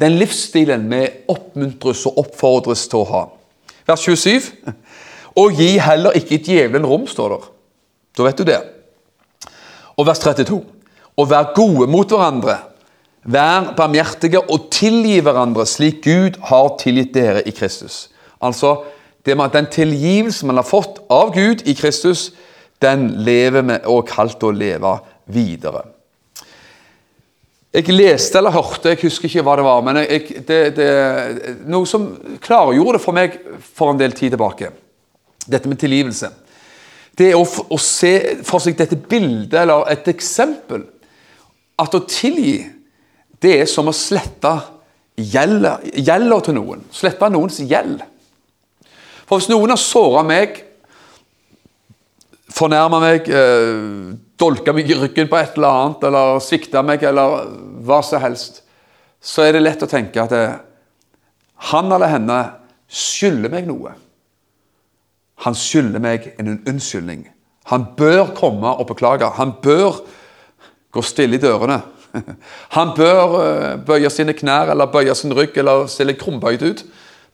den 0.00 0.18
livsstilen 0.18 0.84
vi 0.90 1.06
oppmuntres 1.30 2.04
og 2.10 2.20
oppfordres 2.24 2.84
til 2.90 3.04
å 3.04 3.08
ha. 3.12 3.24
Vers 3.88 4.04
27. 4.04 4.74
Og 5.40 5.56
gi 5.58 5.74
heller 5.82 6.16
ikke 6.18 6.40
djevelen 6.42 6.86
rom, 6.86 7.08
står 7.10 7.34
der. 7.34 7.48
Da 8.14 8.26
vet 8.26 8.38
du 8.38 8.46
det. 8.46 8.60
Og 9.98 10.06
vers 10.06 10.22
32. 10.22 10.60
Og 11.18 11.30
vær 11.30 11.52
gode 11.56 11.88
mot 11.90 12.10
hverandre. 12.10 12.58
Vær 13.24 13.72
barmhjertige 13.76 14.42
og 14.42 14.68
tilgi 14.74 15.16
hverandre 15.24 15.64
slik 15.68 16.02
Gud 16.04 16.36
har 16.50 16.74
tilgitt 16.80 17.14
dere 17.14 17.42
i 17.48 17.54
Kristus. 17.56 18.10
Altså, 18.44 18.82
det 19.24 19.36
med 19.36 19.46
at 19.46 19.52
Den 19.52 19.70
tilgivelsen 19.72 20.46
man 20.46 20.60
har 20.60 20.68
fått 20.68 21.00
av 21.10 21.32
Gud 21.32 21.64
i 21.64 21.72
Kristus, 21.72 22.32
den 22.82 23.08
lever 23.24 23.62
vi 23.62 23.78
og 23.88 24.04
er 24.04 24.10
kalt 24.12 24.42
å 24.44 24.52
leve 24.52 24.98
videre. 25.26 25.86
Jeg 27.74 27.88
leste 27.90 28.38
eller 28.38 28.54
hørte, 28.54 28.92
jeg 28.92 29.02
husker 29.02 29.26
ikke 29.26 29.42
hva 29.42 29.56
det 29.56 29.64
var, 29.66 29.80
men 29.82 29.96
jeg, 30.04 30.44
det, 30.46 30.58
det, 30.76 30.90
noe 31.66 31.88
som 31.90 32.06
klargjorde 32.44 32.98
det 32.98 33.02
for 33.02 33.16
meg 33.16 33.38
for 33.74 33.90
en 33.90 33.98
del 33.98 34.12
tid 34.14 34.36
tilbake. 34.36 34.70
Dette 35.48 35.68
med 35.68 35.80
tilgivelse 35.80 36.30
det 37.18 37.30
er 37.30 37.38
å, 37.38 37.44
å, 37.46 37.78
se 37.78 38.42
for 38.46 38.62
seg 38.62 38.76
dette 38.78 38.98
bildet 38.98 39.54
eller 39.62 39.86
et 39.92 40.08
eksempel. 40.10 40.82
At 41.78 41.94
å 41.94 42.02
tilgi, 42.10 42.58
det 43.44 43.58
er 43.60 43.68
som 43.70 43.90
å 43.90 43.94
slette 43.96 44.54
gjelda 45.14 46.40
til 46.44 46.56
noen. 46.56 46.84
Slette 46.92 47.30
noens 47.32 47.60
gjeld. 47.62 48.02
For 49.24 49.38
hvis 49.38 49.50
noen 49.52 49.72
har 49.72 49.80
såra 49.80 50.24
meg, 50.26 50.58
fornærma 52.54 53.00
meg, 53.02 53.28
eh, 53.28 54.14
dolka 54.38 54.72
meg 54.72 54.90
i 54.90 54.98
ryggen 54.98 55.28
på 55.30 55.38
et 55.38 55.56
eller 55.56 55.68
annet, 55.68 56.04
eller 56.04 56.40
svikta 56.40 56.82
meg, 56.84 57.02
eller 57.02 57.46
hva 57.84 58.02
som 58.04 58.20
helst, 58.20 58.62
så 59.20 59.46
er 59.46 59.52
det 59.52 59.64
lett 59.64 59.82
å 59.82 59.90
tenke 59.90 60.22
at 60.22 60.30
det, 60.30 60.44
han 61.70 61.92
eller 61.92 62.12
henne 62.12 62.40
skylder 62.88 63.52
meg 63.52 63.66
noe. 63.66 63.94
Han 65.46 65.56
skylder 65.56 66.02
meg 66.02 66.34
en 66.38 66.58
unnskyldning. 66.68 67.24
Han 67.72 67.86
bør 67.96 68.34
komme 68.36 68.68
og 68.68 68.86
beklage. 68.90 69.30
Han 69.38 69.54
bør 69.62 70.02
gå 70.92 71.02
stille 71.02 71.38
i 71.38 71.42
dørene. 71.42 71.80
Han 72.76 72.92
bør 72.96 73.38
eh, 73.40 73.70
bøye 73.86 74.10
sine 74.12 74.34
knær 74.36 74.72
eller 74.74 74.90
bøye 74.92 75.14
sin 75.18 75.34
rygg 75.36 75.56
eller 75.60 75.88
se 75.90 76.06
litt 76.06 76.20
krumbøyd 76.22 76.62
ut 76.64 76.84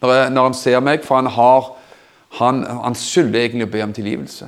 når, 0.01 0.31
han 0.41 0.55
ser 0.57 0.81
meg, 0.81 1.03
for 1.05 1.19
han, 1.19 1.27
har, 1.29 1.67
han, 2.39 2.63
han 2.65 2.95
skylder 2.97 3.43
egentlig 3.43 3.67
å 3.67 3.73
be 3.75 3.83
om 3.85 3.91
tilgivelse. 3.93 4.47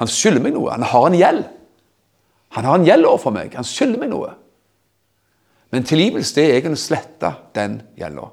Han 0.00 0.08
skylder 0.08 0.40
meg 0.40 0.54
noe. 0.54 0.70
Han 0.72 0.86
har 0.88 1.08
en 1.10 1.16
gjeld. 1.18 1.42
Han 2.56 2.68
har 2.70 2.78
en 2.78 2.86
gjeld 2.88 3.04
overfor 3.10 3.34
meg. 3.36 3.52
Han 3.58 3.68
skylder 3.68 4.00
meg 4.00 4.08
noe. 4.14 4.30
Men 5.68 5.84
tilgivelse 5.84 6.38
det 6.38 6.46
er 6.46 6.56
egentlig 6.56 6.80
å 6.80 6.84
slette 6.86 7.34
den 7.58 7.76
gjelda 8.00 8.30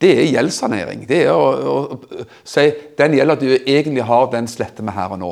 det 0.00 0.10
er 0.16 0.30
gjeldssanering. 0.32 1.04
Det 1.08 1.24
er 1.26 1.34
å, 1.36 1.48
å, 1.52 1.80
å 1.92 2.26
si 2.48 2.64
den 2.96 3.18
gjelder 3.18 3.40
du 3.40 3.50
egentlig 3.58 4.06
har 4.08 4.30
den 4.32 4.48
sletter 4.48 4.86
vi 4.86 4.94
her 4.96 5.12
og 5.12 5.20
nå. 5.20 5.30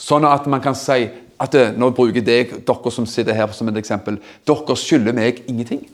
Sånn 0.00 0.24
at 0.28 0.46
man 0.48 0.62
kan 0.64 0.76
si 0.76 1.02
at 1.40 1.52
det, 1.52 1.66
Nå 1.78 1.90
bruker 1.90 2.22
jeg 2.22 2.48
dere 2.66 2.90
som 2.90 3.06
sitter 3.06 3.36
her 3.36 3.52
som 3.52 3.68
et 3.68 3.76
eksempel. 3.76 4.18
Dere 4.46 4.76
skylder 4.76 5.16
meg 5.16 5.42
ingenting. 5.46 5.84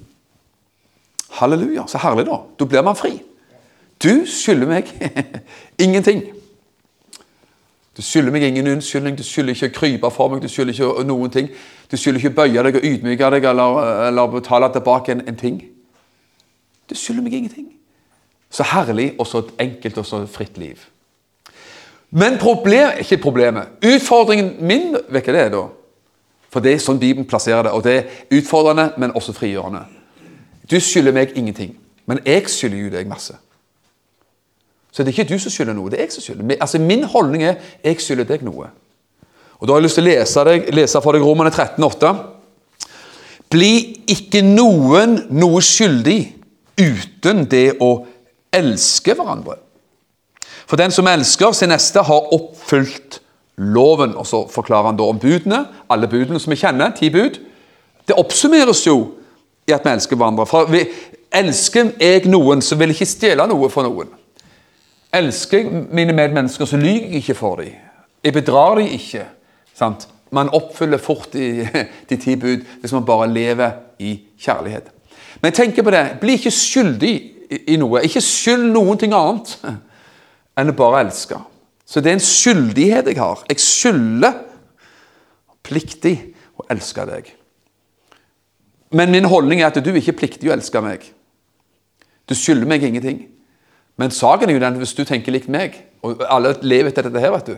Halleluja. 1.38 1.86
Så 1.88 1.98
herlig, 1.98 2.26
da. 2.28 2.38
Da 2.58 2.68
blir 2.68 2.82
man 2.82 2.96
fri. 2.96 3.16
Du 4.02 4.24
skylder 4.26 4.66
meg 4.66 4.92
ingenting. 5.84 6.22
Du 7.96 8.02
skylder 8.02 8.32
meg 8.32 8.46
ingen 8.46 8.66
unnskyldning, 8.66 9.18
du 9.18 9.24
skylder 9.24 9.52
ikke 9.52 9.68
å 9.68 9.74
krype 9.76 10.10
for 10.14 10.32
meg, 10.32 10.40
du 10.40 10.48
skylder 10.48 10.72
ikke 10.72 11.04
noen 11.04 11.32
ting. 11.32 11.50
Du 11.90 11.98
skylder 12.00 12.22
ikke 12.22 12.32
å 12.32 12.38
bøye 12.38 12.64
deg 12.64 12.78
og 12.78 12.86
ydmyke 12.88 13.28
deg 13.34 13.46
eller, 13.50 13.80
eller 14.08 14.30
betale 14.32 14.70
tilbake 14.72 15.12
en, 15.12 15.20
en 15.28 15.36
ting. 15.36 15.58
Du 16.88 16.94
skylder 16.96 17.26
meg 17.26 17.36
ingenting. 17.36 17.68
Så 18.52 18.64
herlig 18.68 19.12
og 19.20 19.28
så 19.28 19.44
enkelt 19.60 20.00
og 20.00 20.08
så 20.08 20.22
fritt 20.28 20.56
liv. 20.60 20.80
Men 22.12 22.36
problem, 22.38 22.98
ikke 23.00 23.16
problemet. 23.22 23.68
Utfordringen 23.84 24.56
min 24.60 24.96
ikke 25.16 25.32
det 25.32 25.46
da. 25.54 25.62
For 26.52 26.60
det 26.60 26.74
er 26.74 26.82
sånn 26.84 27.00
Bibelen 27.00 27.24
plasserer 27.28 27.64
det. 27.64 27.72
Og 27.72 27.84
det 27.86 27.94
er 27.96 28.36
utfordrende, 28.36 28.90
men 29.00 29.14
også 29.16 29.32
frigjørende. 29.32 29.86
Du 30.68 30.76
skylder 30.80 31.16
meg 31.16 31.32
ingenting, 31.36 31.72
men 32.06 32.20
jeg 32.26 32.44
skylder 32.52 32.78
jo 32.78 32.92
deg 32.92 33.08
masse. 33.08 33.34
Så 34.92 35.02
det 35.02 35.12
er 35.12 35.16
ikke 35.16 35.32
du 35.32 35.40
som 35.40 35.52
skylder 35.52 35.76
noe, 35.76 35.88
det 35.90 35.98
er 35.98 36.04
jeg 36.04 36.12
som 36.18 36.26
skylder. 36.26 36.52
Altså 36.60 36.78
Min 36.78 37.04
holdning 37.08 37.46
er 37.48 37.56
jeg 37.84 38.00
skylder 38.04 38.28
deg 38.28 38.44
noe. 38.44 38.68
Og 39.58 39.68
Da 39.68 39.72
har 39.72 39.80
jeg 39.80 39.86
lyst 39.86 39.96
til 40.00 40.04
å 40.04 40.10
lese, 40.10 40.44
deg, 40.44 40.68
lese 40.74 41.00
for 41.00 41.16
deg 41.16 41.24
Romane 41.24 41.50
13,8. 41.54 42.12
Bli 43.52 43.74
ikke 44.12 44.42
noen 44.44 45.22
noe 45.32 45.60
skyldig 45.64 46.20
uten 46.80 47.44
det 47.48 47.78
å 47.80 47.92
elske 48.52 49.14
hverandre. 49.16 49.56
For 50.72 50.80
den 50.80 50.90
som 50.90 51.04
elsker 51.04 51.52
sin 51.52 51.68
neste, 51.68 52.00
har 52.00 52.30
oppfylt 52.32 53.18
loven. 53.60 54.14
Og 54.16 54.24
så 54.26 54.38
forklarer 54.48 54.86
han 54.86 54.96
da 54.96 55.04
om 55.04 55.18
budene. 55.20 55.66
Alle 55.92 56.08
budene 56.08 56.40
som 56.40 56.54
vi 56.54 56.56
kjenner, 56.56 56.94
ti 56.96 57.10
bud. 57.12 57.36
Det 58.08 58.16
oppsummeres 58.16 58.80
jo 58.86 58.94
i 59.68 59.74
at 59.76 59.84
vi 59.84 59.92
elsker 59.92 60.16
hverandre. 60.16 60.46
For 60.48 60.70
vi, 60.72 60.80
elsker 61.28 61.92
jeg 62.00 62.24
noen, 62.32 62.64
så 62.64 62.80
vil 62.80 62.88
jeg 62.88 63.02
ikke 63.02 63.10
stjele 63.10 63.46
noe 63.52 63.68
for 63.68 63.84
noen. 63.84 64.16
Elsker 65.12 65.60
jeg 65.60 65.84
mine 65.92 66.16
medmennesker, 66.16 66.64
så 66.64 66.80
lyver 66.80 67.12
jeg 67.12 67.20
ikke 67.20 67.36
for 67.42 67.60
dem. 67.60 67.76
Jeg 68.24 68.38
bedrar 68.40 68.80
dem 68.80 68.96
ikke. 68.96 69.28
Sant? 69.76 70.08
Man 70.32 70.54
oppfyller 70.56 71.04
fort 71.04 71.36
de, 71.36 71.68
de 72.08 72.16
ti 72.16 72.40
bud 72.40 72.64
hvis 72.80 72.96
man 72.96 73.04
bare 73.04 73.28
lever 73.28 73.76
i 74.00 74.16
kjærlighet. 74.40 74.88
Men 75.44 75.52
tenker 75.52 75.84
på 75.84 75.92
det, 75.92 76.06
bli 76.20 76.40
ikke 76.40 76.56
skyldig 76.64 77.16
i 77.68 77.76
noe. 77.76 78.06
Ikke 78.08 78.24
skyld 78.24 78.70
noen 78.72 78.96
ting 78.96 79.12
annet 79.12 79.58
enn 80.58 80.72
å 80.72 80.76
bare 80.76 81.04
elske. 81.06 81.38
Så 81.86 82.00
det 82.00 82.12
er 82.12 82.18
en 82.18 82.24
skyldighet 82.24 83.10
jeg 83.10 83.20
har. 83.20 83.42
Jeg 83.50 83.62
skylder 83.62 84.38
pliktig 85.66 86.16
å 86.58 86.66
elske 86.72 87.04
deg. 87.08 87.30
Men 88.92 89.12
min 89.12 89.28
holdning 89.28 89.62
er 89.62 89.70
at 89.70 89.80
du 89.80 89.92
ikke 89.92 90.12
er 90.12 90.18
pliktig 90.18 90.50
å 90.50 90.56
elske 90.56 90.82
meg. 90.84 91.04
Du 92.28 92.34
skylder 92.36 92.68
meg 92.68 92.84
ingenting. 92.84 93.24
Men 94.00 94.12
saken 94.14 94.48
er 94.48 94.56
jo 94.56 94.62
den 94.62 94.78
hvis 94.80 94.94
du 94.96 95.04
tenker 95.08 95.34
likt 95.34 95.50
meg, 95.52 95.76
og 96.04 96.22
alle 96.32 96.54
lever 96.64 96.90
etter 96.90 97.06
dette 97.06 97.20
her, 97.22 97.32
vet 97.34 97.52
du, 97.52 97.56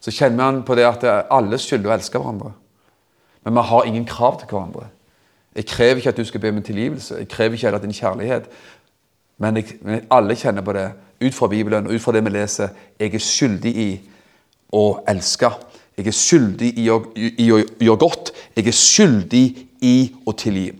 så 0.00 0.12
kjenner 0.14 0.38
man 0.38 0.62
på 0.66 0.76
det 0.78 0.84
at 0.86 1.06
alle 1.32 1.58
skylder 1.60 1.90
å 1.90 1.96
elske 1.96 2.20
hverandre. 2.20 2.52
Men 3.44 3.58
vi 3.58 3.64
har 3.70 3.88
ingen 3.88 4.06
krav 4.08 4.38
til 4.40 4.50
hverandre. 4.50 4.88
Jeg 5.54 5.68
krever 5.70 6.00
ikke 6.00 6.14
at 6.14 6.18
du 6.18 6.24
skal 6.26 6.42
be 6.42 6.50
om 6.50 6.62
tilgivelse. 6.62 7.18
Jeg 7.22 7.30
krever 7.30 7.56
ikke 7.56 7.68
heller 7.68 7.82
din 7.82 7.94
kjærlighet. 7.94 8.48
Men, 9.38 9.58
jeg, 9.60 9.78
men 9.82 10.06
alle 10.14 10.36
kjenner 10.38 10.64
på 10.66 10.74
det 10.74 10.88
ut 11.24 11.34
fra 11.34 11.48
Bibelen 11.50 11.88
og 11.88 11.94
ut 11.96 12.02
fra 12.02 12.14
det 12.14 12.24
vi 12.24 12.34
leser. 12.34 12.74
Jeg 13.00 13.14
er 13.14 13.22
skyldig 13.22 13.72
i 13.74 13.88
å 14.74 14.84
elske. 15.10 15.50
Jeg 15.96 16.10
er 16.10 16.16
skyldig 16.16 16.72
i 16.82 16.88
å, 16.90 16.98
i 17.16 17.50
å 17.54 17.60
gjøre 17.62 18.00
godt. 18.00 18.32
Jeg 18.56 18.68
er 18.68 18.78
skyldig 18.78 19.44
i 19.84 19.96
å 20.26 20.34
tilgi. 20.38 20.70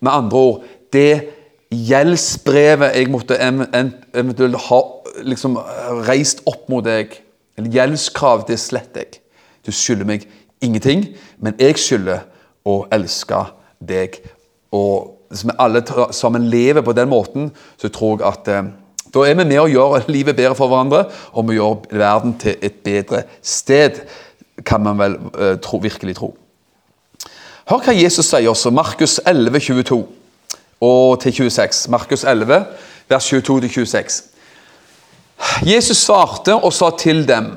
Med 0.00 0.12
andre 0.12 0.42
ord 0.48 0.64
det 0.94 1.10
gjeldsbrevet 1.70 2.94
jeg 2.94 3.10
måtte 3.10 3.38
eventuelt 3.40 4.58
ha 4.68 4.80
liksom, 5.26 5.58
reist 6.06 6.42
opp 6.46 6.68
mot 6.70 6.84
deg, 6.86 7.14
eller 7.56 7.72
gjeldskrav, 7.72 8.44
det 8.48 8.58
sletter 8.60 9.04
jeg. 9.04 9.20
Du 9.66 9.72
skylder 9.74 10.08
meg 10.08 10.26
ingenting, 10.62 11.08
men 11.42 11.56
jeg 11.60 11.78
skylder 11.80 12.26
å 12.66 12.82
elske 12.94 13.40
deg. 13.82 14.20
Og 14.74 15.16
hvis 15.30 15.46
vi 15.46 15.56
alle 15.58 15.82
sammen 16.14 16.46
lever 16.50 16.84
på 16.86 16.94
den 16.94 17.10
måten, 17.10 17.50
så 17.80 17.90
tror 17.92 18.20
jeg 18.20 18.28
at 18.28 18.50
eh, 18.52 18.68
da 19.16 19.24
er 19.24 19.36
vi 19.38 19.46
med 19.48 19.60
å 19.62 19.68
gjøre 19.70 20.04
livet 20.12 20.36
bedre 20.36 20.54
for 20.58 20.70
hverandre, 20.70 21.06
og 21.32 21.48
vi 21.48 21.56
gjør 21.56 21.86
verden 21.90 22.36
til 22.40 22.56
et 22.60 22.82
bedre 22.84 23.24
sted, 23.42 24.02
kan 24.66 24.84
man 24.84 25.00
vel 25.00 25.18
uh, 25.34 25.54
tro, 25.62 25.80
virkelig 25.82 26.16
tro. 26.20 26.34
Hør 27.66 27.82
hva 27.82 27.96
Jesus 27.96 28.28
sier 28.30 28.48
også, 28.52 28.70
Markus 28.70 29.18
11, 29.26 29.60
22 29.60 30.00
og 30.86 31.20
til 31.22 31.32
26. 31.32 31.86
Markus 31.90 32.24
11, 32.24 32.64
vers 33.08 33.28
22 33.32 33.60
til 33.64 33.70
26. 33.88 34.18
Jesus 35.66 36.04
svarte 36.04 36.54
og 36.54 36.72
sa 36.72 36.90
til 36.98 37.24
dem 37.28 37.54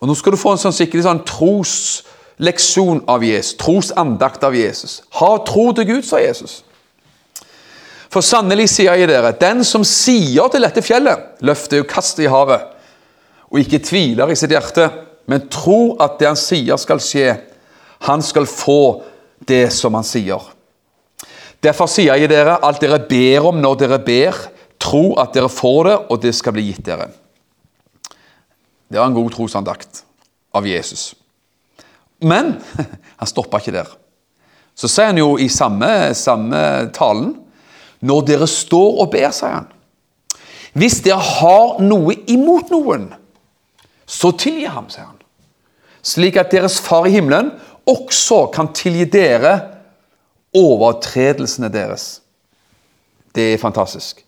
og 0.00 0.08
Nå 0.08 0.14
skal 0.14 0.34
du 0.34 0.40
få 0.40 0.52
en 0.52 0.60
sånn 0.60 0.74
skikkelig 0.76 1.06
sånn 1.06 1.22
trosleksjon 1.24 3.00
av 3.08 3.24
Jesus, 3.24 3.56
trosandakt 3.60 4.44
av 4.44 4.56
Jesus. 4.56 4.98
Ha 5.16 5.30
tro 5.48 5.70
til 5.76 5.88
Gud, 5.88 6.04
sa 6.04 6.20
Jesus. 6.20 6.60
For 8.16 8.24
sannelig 8.24 8.70
sier 8.72 8.96
jeg 8.96 9.10
dere, 9.10 9.34
den 9.36 9.58
som 9.60 9.82
sier 9.84 10.48
til 10.48 10.64
dette 10.64 10.80
fjellet, 10.80 11.34
løft 11.44 11.68
det 11.68 11.82
og 11.82 11.90
kast 11.90 12.16
i 12.24 12.30
havet, 12.32 12.62
og 13.52 13.60
ikke 13.60 13.82
tviler 13.84 14.32
i 14.32 14.36
sitt 14.40 14.54
hjerte, 14.54 14.86
men 15.28 15.44
tror 15.52 16.00
at 16.00 16.16
det 16.16 16.30
han 16.30 16.40
sier 16.40 16.80
skal 16.80 17.02
skje, 17.04 17.34
han 18.08 18.24
skal 18.24 18.48
få 18.48 19.04
det 19.44 19.68
som 19.76 20.00
han 20.00 20.08
sier. 20.08 20.48
Derfor 21.60 21.92
sier 21.92 22.16
jeg 22.16 22.32
dere, 22.32 22.56
alt 22.56 22.80
dere 22.80 23.02
ber 23.04 23.50
om 23.52 23.60
når 23.60 23.78
dere 23.84 24.00
ber, 24.08 24.42
tro 24.80 25.10
at 25.20 25.36
dere 25.36 25.52
får 25.52 25.80
det, 25.84 26.00
og 26.08 26.24
det 26.24 26.32
skal 26.40 26.56
bli 26.56 26.70
gitt 26.70 26.86
dere. 26.88 27.12
Det 28.88 28.96
var 28.96 29.10
en 29.10 29.20
god 29.20 29.32
trosandakt 29.36 30.06
av 30.56 30.64
Jesus. 30.64 31.10
Men 32.24 32.54
han 33.20 33.28
stoppa 33.28 33.60
ikke 33.60 33.76
der. 33.76 33.98
Så 34.72 34.88
sier 34.88 35.12
han 35.12 35.20
jo 35.20 35.34
i 35.36 35.52
samme, 35.52 36.14
samme 36.16 36.62
talen 36.96 37.42
når 38.00 38.26
dere 38.28 38.48
står 38.50 39.00
og 39.02 39.10
ber, 39.14 39.30
sier 39.34 39.54
han. 39.60 39.70
Hvis 40.76 41.00
dere 41.04 41.22
har 41.22 41.78
noe 41.80 42.18
imot 42.28 42.72
noen, 42.74 43.08
så 44.06 44.32
tilgi 44.36 44.66
ham, 44.68 44.90
sier 44.92 45.08
han. 45.08 45.16
Slik 46.06 46.36
at 46.38 46.52
deres 46.52 46.78
far 46.82 47.08
i 47.08 47.14
himmelen 47.16 47.50
også 47.88 48.46
kan 48.54 48.70
tilgi 48.76 49.08
dere 49.10 49.56
overtredelsene 50.56 51.70
deres. 51.72 52.20
Det 53.34 53.52
er 53.54 53.60
fantastisk. 53.62 54.22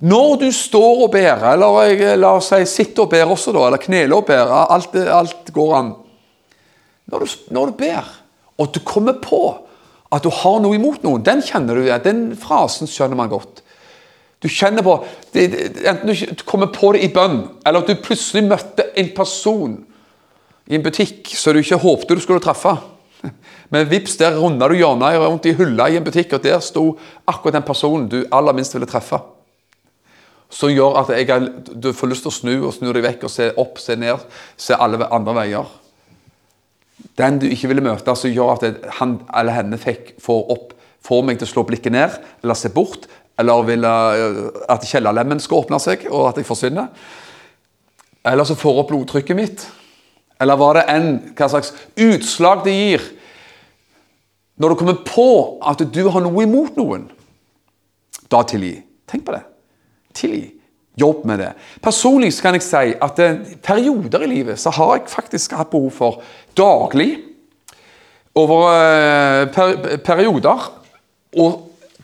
Når 0.00 0.36
du 0.40 0.46
står 0.54 1.02
og 1.04 1.10
ber, 1.12 1.42
eller 1.52 2.16
la 2.16 2.34
oss 2.38 2.50
si 2.54 2.60
sitter 2.68 3.04
og 3.04 3.10
ber 3.12 3.32
også, 3.34 3.52
da, 3.52 3.66
eller 3.68 3.82
kneler 3.82 4.16
og 4.16 4.28
ber, 4.28 4.52
alt, 4.72 4.94
alt 4.96 5.50
går 5.52 5.74
an. 5.76 5.90
Når 7.10 7.24
du, 7.24 7.34
når 7.52 7.72
du 7.72 7.76
ber, 7.82 8.06
og 8.60 8.70
du 8.72 8.80
kommer 8.86 9.18
på 9.20 9.42
at 10.10 10.26
du 10.26 10.30
har 10.34 10.58
noe 10.62 10.74
imot 10.74 11.04
noen, 11.06 11.22
den 11.22 11.42
kjenner 11.44 11.78
du, 11.78 11.86
den 12.02 12.22
frasen 12.38 12.90
skjønner 12.90 13.18
man 13.18 13.30
godt. 13.30 13.62
Du 14.40 14.48
kjenner 14.48 14.82
på, 14.82 14.96
Enten 15.36 16.10
du 16.10 16.44
kommer 16.48 16.70
på 16.72 16.94
det 16.96 17.04
i 17.04 17.10
bønn, 17.12 17.42
eller 17.66 17.82
at 17.82 17.90
du 17.90 18.02
plutselig 18.02 18.46
møtte 18.48 18.88
en 18.98 19.10
person 19.14 19.76
i 20.70 20.78
en 20.78 20.84
butikk 20.84 21.28
som 21.36 21.54
du 21.54 21.60
ikke 21.60 21.78
håpte 21.82 22.16
du 22.16 22.22
skulle 22.24 22.42
treffe. 22.42 22.72
Men 23.72 23.90
vips, 23.90 24.16
der 24.18 24.38
runda 24.40 24.66
du 24.70 24.78
hjørnet 24.78 25.20
rundt 25.20 25.46
i 25.46 25.54
hylla 25.58 25.90
i 25.90 25.98
en 26.00 26.06
butikk, 26.06 26.34
og 26.34 26.46
der 26.46 26.58
sto 26.64 26.86
akkurat 27.28 27.60
den 27.60 27.68
personen 27.68 28.08
du 28.10 28.22
aller 28.32 28.56
minst 28.56 28.74
ville 28.74 28.88
treffe. 28.90 29.20
Som 30.50 30.72
gjør 30.72 30.98
at 31.04 31.12
jeg, 31.14 31.52
du 31.70 31.92
får 31.94 32.10
lyst 32.10 32.26
til 32.26 32.32
å 32.32 32.38
snu 32.40 32.54
og 32.56 32.74
snu 32.74 32.88
deg 32.90 33.04
vekk 33.06 33.28
og 33.28 33.30
se 33.30 33.52
opp, 33.60 33.78
se 33.78 33.94
ned, 34.00 34.24
se 34.58 34.74
alle 34.74 35.06
andre 35.14 35.36
veier 35.36 35.76
den 37.20 37.40
du 37.42 37.48
ikke 37.50 37.70
ville 37.70 37.84
møte, 37.84 38.14
som 38.16 38.32
gjør 38.32 38.54
at 38.56 38.92
han 38.98 39.18
eller 39.36 39.58
henne 39.60 39.78
fikk, 39.80 40.14
får, 40.22 40.44
opp, 40.54 40.76
får 41.04 41.24
meg 41.26 41.40
til 41.40 41.48
å 41.48 41.52
slå 41.54 41.66
blikket 41.68 41.94
ned 41.94 42.16
eller 42.42 42.58
se 42.58 42.72
bort, 42.74 43.08
eller 43.40 43.66
vil 43.68 43.86
eh, 43.88 44.40
at 44.72 44.86
kjellerlemmen 44.88 45.40
skal 45.40 45.62
åpne 45.64 45.80
seg, 45.80 46.06
og 46.10 46.30
at 46.30 46.40
jeg 46.40 46.48
forsvinner. 46.48 46.90
Eller 48.28 48.44
så 48.44 48.56
får 48.58 48.82
opp 48.82 48.90
blodtrykket 48.90 49.38
mitt. 49.38 49.64
Eller 50.40 50.56
hva 50.60 50.74
det 50.76 50.84
enn, 50.92 51.10
hva 51.36 51.48
slags 51.52 51.72
utslag 52.00 52.64
det 52.66 52.76
gir. 52.76 53.06
Når 54.60 54.72
du 54.72 54.80
kommer 54.80 55.00
på 55.06 55.28
at 55.64 55.80
du 55.88 56.02
har 56.12 56.24
noe 56.24 56.44
imot 56.44 56.76
noen, 56.80 57.08
da 58.30 58.42
tilgi. 58.46 58.74
Tenk 59.08 59.24
på 59.26 59.34
det. 59.34 59.42
Tilgi. 60.16 60.44
Jobb 61.00 61.24
med 61.28 61.40
det. 61.40 61.50
Personlig 61.82 62.32
kan 62.42 62.56
jeg 62.56 62.66
si 62.66 62.92
at 62.92 63.22
eh, 63.24 63.40
perioder 63.64 64.26
i 64.26 64.30
livet 64.34 64.60
så 64.60 64.72
har 64.76 64.98
jeg 64.98 65.10
faktisk 65.12 65.56
hatt 65.56 65.72
behov 65.72 65.90
for 65.96 66.20
daglig 66.58 67.14
over 68.38 68.68
eh, 68.74 69.44
per, 69.54 69.98
perioder 70.04 70.68
å 71.40 71.48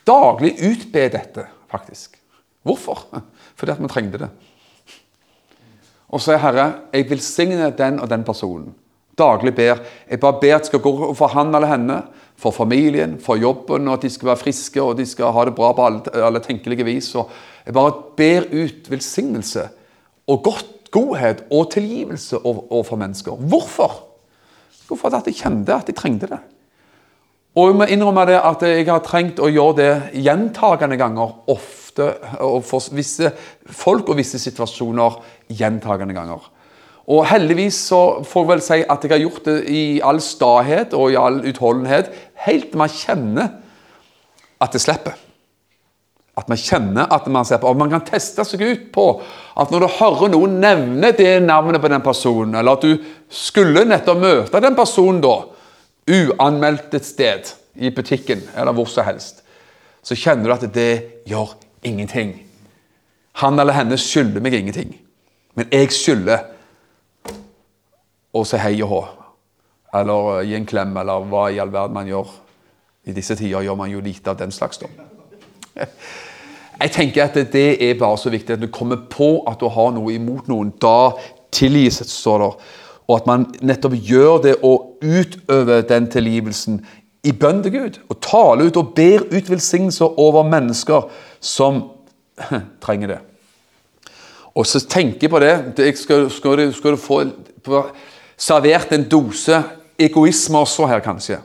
daglig 0.07 0.55
utbe 0.65 1.09
dette, 1.13 1.47
faktisk. 1.73 2.17
Hvorfor? 2.67 3.07
Fordi 3.57 3.75
at 3.75 3.83
vi 3.83 3.91
trengte 3.91 4.23
det. 4.25 4.33
Og 6.15 6.23
så 6.23 6.35
er 6.35 6.43
Herre, 6.43 6.67
jeg 6.95 7.09
velsigner 7.11 7.75
den 7.75 7.99
og 8.01 8.11
den 8.11 8.25
personen. 8.27 8.75
Daglig 9.19 9.55
ber. 9.57 9.81
Jeg 10.11 10.21
bare 10.21 10.41
ber 10.41 10.55
at 10.59 10.67
det 10.67 10.71
skal 10.71 10.83
gå 10.85 11.13
for 11.17 11.33
han 11.33 11.55
eller 11.55 11.73
henne, 11.73 12.03
for 12.37 12.53
familien, 12.53 13.17
for 13.23 13.41
jobben, 13.41 13.89
og 13.89 13.97
at 13.97 14.07
de 14.07 14.11
skal 14.13 14.31
være 14.33 14.43
friske 14.45 14.83
og 14.83 14.97
de 14.99 15.07
skal 15.09 15.33
ha 15.33 15.45
det 15.49 15.55
bra 15.57 15.73
på 15.77 15.87
alle, 15.87 16.25
alle 16.27 16.43
tenkelige 16.45 16.85
vis. 16.87 17.15
Og 17.17 17.31
jeg 17.65 17.77
bare 17.77 17.95
ber 18.19 18.49
ut 18.53 18.91
velsignelse 18.93 19.69
og 20.27 20.43
godt, 20.45 20.73
godhet 20.95 21.43
og 21.53 21.71
tilgivelse 21.75 22.39
overfor 22.47 22.97
mennesker. 22.97 23.33
Hvorfor? 23.51 23.97
Hvorfor 24.87 25.17
at 25.17 25.27
jeg 25.27 25.41
kjente 25.41 25.75
at 25.75 25.89
jeg 25.91 25.97
trengte 25.99 26.29
det. 26.31 26.39
Og 27.57 27.71
jeg 27.71 27.77
må 27.81 27.89
innrømme 27.89 28.27
det 28.29 28.37
at 28.37 28.63
jeg 28.69 28.87
har 28.89 29.03
trengt 29.05 29.41
å 29.41 29.49
gjøre 29.49 29.77
det 29.79 29.93
gjentagende 30.27 30.99
ganger 31.01 31.33
ofte. 31.53 32.11
Og 32.45 32.61
for 32.69 32.85
visse 32.97 33.33
folk 33.67 34.13
og 34.13 34.21
visse 34.21 34.41
situasjoner 34.41 35.17
gjentagende 35.49 36.17
ganger. 36.17 36.45
Og 37.07 37.27
heldigvis 37.31 37.77
så 37.89 38.01
får 38.27 38.43
jeg 38.43 38.51
vel 38.51 38.65
si 38.65 38.79
at 38.83 39.05
jeg 39.05 39.13
har 39.13 39.23
gjort 39.23 39.45
det 39.47 39.57
i 39.71 39.85
all 40.03 40.19
stahet 40.23 40.95
og 40.97 41.13
i 41.13 41.19
all 41.21 41.39
utholdenhet, 41.47 42.11
helt 42.47 42.73
til 42.73 42.81
man 42.81 42.91
kjenner 42.91 43.53
at 44.63 44.75
det 44.75 44.83
slipper. 44.83 45.15
At 46.37 46.51
man 46.51 46.59
kjenner 46.61 47.07
at 47.15 47.29
man 47.33 47.47
slipper. 47.47 47.69
og 47.69 47.79
man 47.79 47.93
kan 47.93 48.05
teste 48.05 48.45
seg 48.45 48.63
ut 48.63 48.89
på 48.93 49.07
at 49.57 49.71
når 49.71 49.87
du 49.87 49.95
hører 50.01 50.33
noen 50.35 50.59
nevne 50.61 51.13
det 51.17 51.43
navnet 51.45 51.81
på 51.81 51.89
den 51.89 52.03
personen, 52.03 52.55
eller 52.55 52.75
at 52.75 52.83
du 52.83 52.99
skulle 53.31 53.87
nettopp 53.87 54.19
møte 54.21 54.61
den 54.61 54.77
personen 54.77 55.23
da, 55.23 55.37
uanmeldt 56.07 56.95
et 56.95 57.07
sted, 57.07 57.55
i 57.77 57.91
butikken 57.91 58.41
eller 58.57 58.73
hvor 58.73 58.89
som 58.89 59.05
helst, 59.05 59.43
så 60.03 60.17
kjenner 60.17 60.49
du 60.49 60.55
at 60.55 60.75
det 60.75 61.23
gjør 61.29 61.57
ingenting. 61.85 62.35
Han 63.43 63.61
eller 63.61 63.77
henne 63.77 63.99
skylder 64.01 64.41
meg 64.41 64.55
ingenting. 64.57 64.95
Men 65.57 65.69
jeg 65.73 65.93
skylder 65.93 66.56
å 68.41 68.45
si 68.49 68.61
hei 68.61 68.75
og 68.85 68.91
hå. 68.91 69.01
Eller 70.01 70.31
eh, 70.35 70.49
gi 70.51 70.59
en 70.59 70.69
klem, 70.69 70.97
eller 71.01 71.27
hva 71.31 71.49
i 71.53 71.61
all 71.63 71.73
verden 71.73 71.97
man 71.97 72.11
gjør. 72.11 72.31
I 73.07 73.15
disse 73.17 73.37
tider 73.39 73.65
gjør 73.65 73.79
man 73.79 73.93
jo 73.93 74.03
lite 74.03 74.33
av 74.33 74.41
den 74.41 74.55
slags. 74.55 74.83
da. 74.83 75.87
Jeg 76.77 76.93
tenker 76.93 77.25
at 77.25 77.37
det 77.53 77.69
er 77.81 77.97
bare 77.97 78.19
så 78.21 78.29
viktig 78.31 78.53
at 78.53 78.61
du 78.61 78.69
kommer 78.69 78.99
på 79.09 79.39
at 79.49 79.61
du 79.61 79.69
har 79.73 79.95
noe 79.97 80.13
imot 80.13 80.49
noen. 80.51 80.75
Da 80.83 81.15
tilgis, 81.55 82.03
står 82.11 82.43
det. 82.43 82.51
Og 83.07 83.15
at 83.17 83.29
man 83.31 83.47
nettopp 83.65 83.95
gjør 83.97 84.43
det 84.45 84.57
og 84.67 84.99
utøver 85.01 85.87
den 85.89 86.09
tilgivelsen 86.13 86.81
i 87.25 87.33
bønn 87.33 87.63
til 87.65 87.73
Gud. 87.79 88.01
Og 88.11 88.21
taler 88.21 88.69
ut 88.69 88.81
og 88.81 88.93
ber 88.99 89.25
ut 89.31 89.51
velsignelser 89.51 90.21
over 90.21 90.45
mennesker 90.45 91.09
som 91.41 91.81
trenger 92.85 93.15
det. 93.15 93.21
Og 94.57 94.67
så 94.67 94.81
tenker 94.89 95.27
jeg 95.27 95.33
på 95.33 95.41
det 95.41 95.97
skal, 96.01 96.31
skal, 96.33 96.73
skal 96.73 96.97
du 96.97 97.01
få 97.01 97.23
servert 98.37 98.93
en 98.93 99.05
dose 99.09 99.63
egoisme 99.99 100.59
også 100.59 100.89
her, 100.91 101.01
kanskje. 101.05 101.41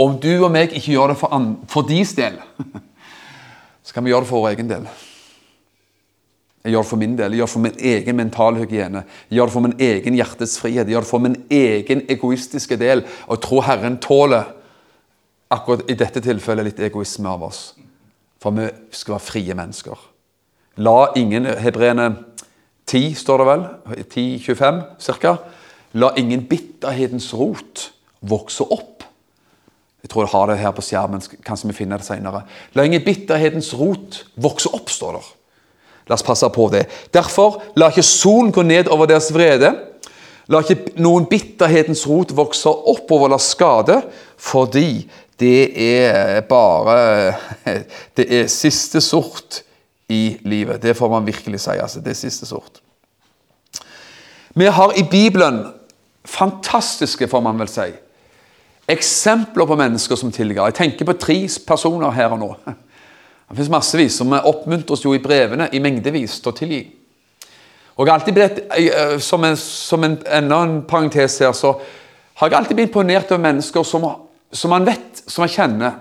Om 0.00 0.16
du 0.20 0.32
og 0.44 0.50
meg 0.52 0.72
ikke 0.72 0.94
gjør 0.94 1.12
det 1.12 1.20
for, 1.20 1.46
for 1.68 1.88
deres 1.88 2.14
del, 2.16 2.38
så 3.84 3.94
kan 3.94 4.04
vi 4.04 4.12
gjøre 4.12 4.24
det 4.24 4.30
for 4.30 4.44
vår 4.44 4.54
egen 4.54 4.70
del. 4.70 4.88
Jeg 6.60 6.74
gjør 6.74 6.84
det 6.84 6.90
for 6.90 7.00
min 7.00 7.16
del, 7.16 7.32
jeg 7.32 7.40
gjør 7.40 7.48
det 7.48 7.54
for 7.54 7.64
min 7.64 7.84
egen 7.90 8.16
mentale 8.16 8.60
hygiene. 8.60 9.04
Jeg 9.30 9.38
gjør 9.38 9.48
det 9.48 9.54
for 9.54 9.64
min 9.64 9.76
egen 9.80 10.16
hjertets 10.18 10.58
frihet. 10.60 10.84
Jeg 10.84 10.92
gjør 10.92 11.06
det 11.06 11.10
for 11.10 11.24
min 11.24 11.36
egen 11.56 12.02
egoistiske 12.12 12.76
del. 12.80 13.00
Og 13.26 13.38
jeg 13.38 13.44
tror 13.46 13.64
Herren 13.64 13.96
tåler 14.00 14.50
akkurat 15.50 15.88
i 15.88 15.96
dette 15.96 16.20
tilfellet 16.20 16.68
litt 16.68 16.82
egoisme 16.84 17.32
av 17.32 17.46
oss. 17.48 17.62
For 18.40 18.52
vi 18.56 18.68
skal 18.92 19.16
være 19.16 19.24
frie 19.24 19.56
mennesker. 19.56 20.04
La 20.84 20.98
ingen 21.16 21.48
Hebreerne 21.48 22.10
10, 22.86 23.14
står 23.16 23.40
det 23.40 23.46
vel, 23.48 23.64
10-25 24.12 24.84
ca. 25.20 25.34
La 25.98 26.12
ingen 26.16 26.44
bitterhetens 26.46 27.32
rot 27.34 27.90
vokse 28.20 28.62
opp. 28.62 29.04
Jeg 30.00 30.12
tror 30.12 30.24
jeg 30.24 30.32
har 30.32 30.48
det 30.48 30.58
her 30.60 30.72
på 30.76 30.84
skjermen. 30.84 31.22
Kanskje 31.44 31.68
vi 31.70 31.76
finner 31.82 32.00
det 32.00 32.06
senere. 32.06 32.44
La 32.74 32.86
ingen 32.86 33.02
bitterhetens 33.04 33.72
rot 33.76 34.24
vokse 34.40 34.70
opp, 34.72 34.90
står 34.90 35.18
det. 35.18 35.24
La 36.08 36.16
oss 36.16 36.26
passe 36.26 36.48
på 36.50 36.66
det. 36.72 36.86
Derfor, 37.14 37.60
la 37.78 37.90
ikke 37.90 38.06
solen 38.06 38.52
gå 38.54 38.64
ned 38.66 38.90
over 38.90 39.10
deres 39.10 39.28
vrede. 39.34 39.72
La 40.50 40.62
ikke 40.64 40.96
noen 40.98 41.28
bitterhetens 41.30 42.06
rot 42.10 42.32
vokse 42.34 42.70
opp 42.70 43.10
over 43.14 43.30
la 43.30 43.38
skade, 43.42 44.00
fordi 44.40 45.04
det 45.40 45.70
er 45.80 46.40
bare 46.48 47.34
Det 48.16 48.26
er 48.26 48.48
siste 48.50 49.00
sort 49.00 49.62
i 50.10 50.38
livet. 50.42 50.82
Det 50.82 50.96
får 50.96 51.10
man 51.12 51.26
virkelig 51.26 51.60
si. 51.60 51.76
altså. 51.78 52.00
Det 52.00 52.10
er 52.10 52.18
siste 52.18 52.46
sort. 52.46 52.80
Vi 54.54 54.66
har 54.66 54.96
i 54.98 55.04
Bibelen 55.06 55.62
fantastiske, 56.24 57.28
får 57.28 57.42
man 57.44 57.58
vel 57.60 57.68
si, 57.70 57.88
eksempler 58.90 59.66
på 59.66 59.78
mennesker 59.78 60.18
som 60.18 60.32
tilga. 60.34 60.66
Jeg 60.68 60.78
tenker 60.78 61.08
på 61.08 61.18
tre 61.20 61.38
personer 61.66 62.10
her 62.14 62.34
og 62.34 62.40
nå. 62.42 62.50
Det 63.50 63.56
finnes 63.56 63.72
massevis, 63.72 64.16
som 64.18 64.32
oppmuntres 64.32 65.04
jo 65.04 65.14
i 65.14 65.22
brevene 65.22 65.68
i 65.74 65.80
mengdevis 65.82 66.38
til 66.40 66.52
å 66.52 66.56
tilgi. 66.56 66.80
Og 67.96 68.06
jeg 68.06 68.14
alltid 68.14 68.34
blitt, 68.34 68.60
eh, 68.70 69.18
Som 69.18 69.44
en, 69.44 69.56
som 69.56 70.04
en, 70.04 70.18
enda 70.26 70.62
en 70.62 70.82
parentes 70.82 71.38
her, 71.38 71.52
så 71.52 71.80
har 72.34 72.48
jeg 72.48 72.56
alltid 72.56 72.76
blitt 72.76 72.88
imponert 72.88 73.32
over 73.32 73.42
mennesker 73.42 73.82
som, 73.82 74.06
som 74.52 74.70
man 74.70 74.86
vet, 74.86 75.22
som 75.26 75.42
man 75.42 75.48
kjenner, 75.48 75.92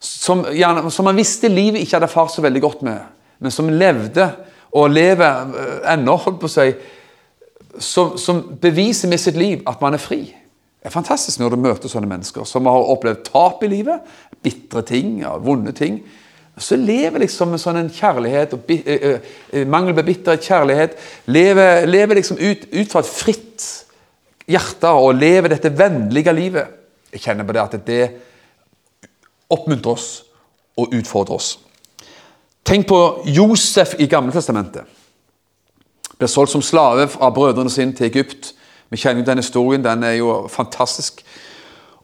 som, 0.00 0.44
gjerne, 0.44 0.90
som 0.90 1.04
man 1.04 1.16
visste 1.16 1.48
livet 1.48 1.80
ikke 1.80 1.96
hadde 1.96 2.08
fart 2.08 2.32
så 2.32 2.42
veldig 2.42 2.62
godt 2.62 2.82
med, 2.82 2.98
men 3.38 3.50
som 3.50 3.68
levde 3.68 4.30
og 4.72 4.90
lever 4.90 5.52
eh, 5.58 5.92
ennå, 5.92 6.16
holdt 6.16 6.40
på 6.40 6.48
å 6.48 6.54
si, 6.54 6.72
som, 7.78 8.16
som, 8.18 8.42
beviser 8.60 9.08
med 9.08 9.20
sitt 9.20 9.36
liv 9.36 9.62
at 9.68 9.80
man 9.82 9.96
er 9.96 10.02
fri. 10.02 10.20
Det 10.80 10.90
er 10.90 10.94
fantastisk 10.94 11.40
når 11.40 11.54
du 11.54 11.62
møter 11.64 11.90
sånne 11.90 12.08
mennesker 12.10 12.46
som 12.46 12.68
har 12.70 12.92
opplevd 12.92 13.24
tap 13.26 13.64
i 13.66 13.70
livet, 13.70 14.04
bitre 14.44 14.84
ting, 14.86 15.20
ja, 15.24 15.34
vonde 15.42 15.74
ting. 15.76 16.00
Så 16.58 16.78
lever 16.80 17.20
liksom 17.20 17.50
med 17.52 17.60
sånn 17.60 17.80
en 17.82 17.90
kjærlighet 17.92 18.54
og 18.56 18.70
uh, 18.70 19.16
uh, 19.52 19.64
mangel 19.68 19.96
på 19.98 20.06
bitterhet, 20.06 20.46
kjærlighet. 20.46 20.94
Lever, 21.28 21.84
lever 21.90 22.20
liksom 22.20 22.40
ut, 22.40 22.64
ut, 22.72 22.88
fra 22.88 23.02
et 23.02 23.10
fritt 23.10 23.66
hjerte 24.48 24.92
og 24.94 25.18
lever 25.18 25.52
dette 25.52 25.74
vennlige 25.76 26.32
livet. 26.32 26.78
Jeg 27.12 27.26
kjenner 27.26 27.44
på 27.44 27.56
det 27.56 27.64
at 27.64 27.76
det 27.86 28.02
oppmuntrer 29.52 29.92
oss 29.92 30.08
og 30.80 30.94
utfordrer 30.96 31.36
oss. 31.36 31.50
Tenk 32.66 32.88
på 32.88 33.00
Josef 33.30 33.94
i 34.02 34.08
Gamle 34.10 34.34
Testamentet 34.34 34.88
blir 36.18 36.30
solgt 36.30 36.52
som 36.54 36.64
slave 36.64 37.08
av 37.20 37.34
brødrene 37.36 37.70
sine 37.72 37.96
til 37.96 38.08
Egypt. 38.08 38.52
Vi 38.90 39.00
kjenner 39.00 39.22
jo 39.22 39.30
den 39.30 39.42
historien, 39.42 39.84
den 39.84 40.04
er 40.06 40.16
jo 40.18 40.46
fantastisk. 40.52 41.24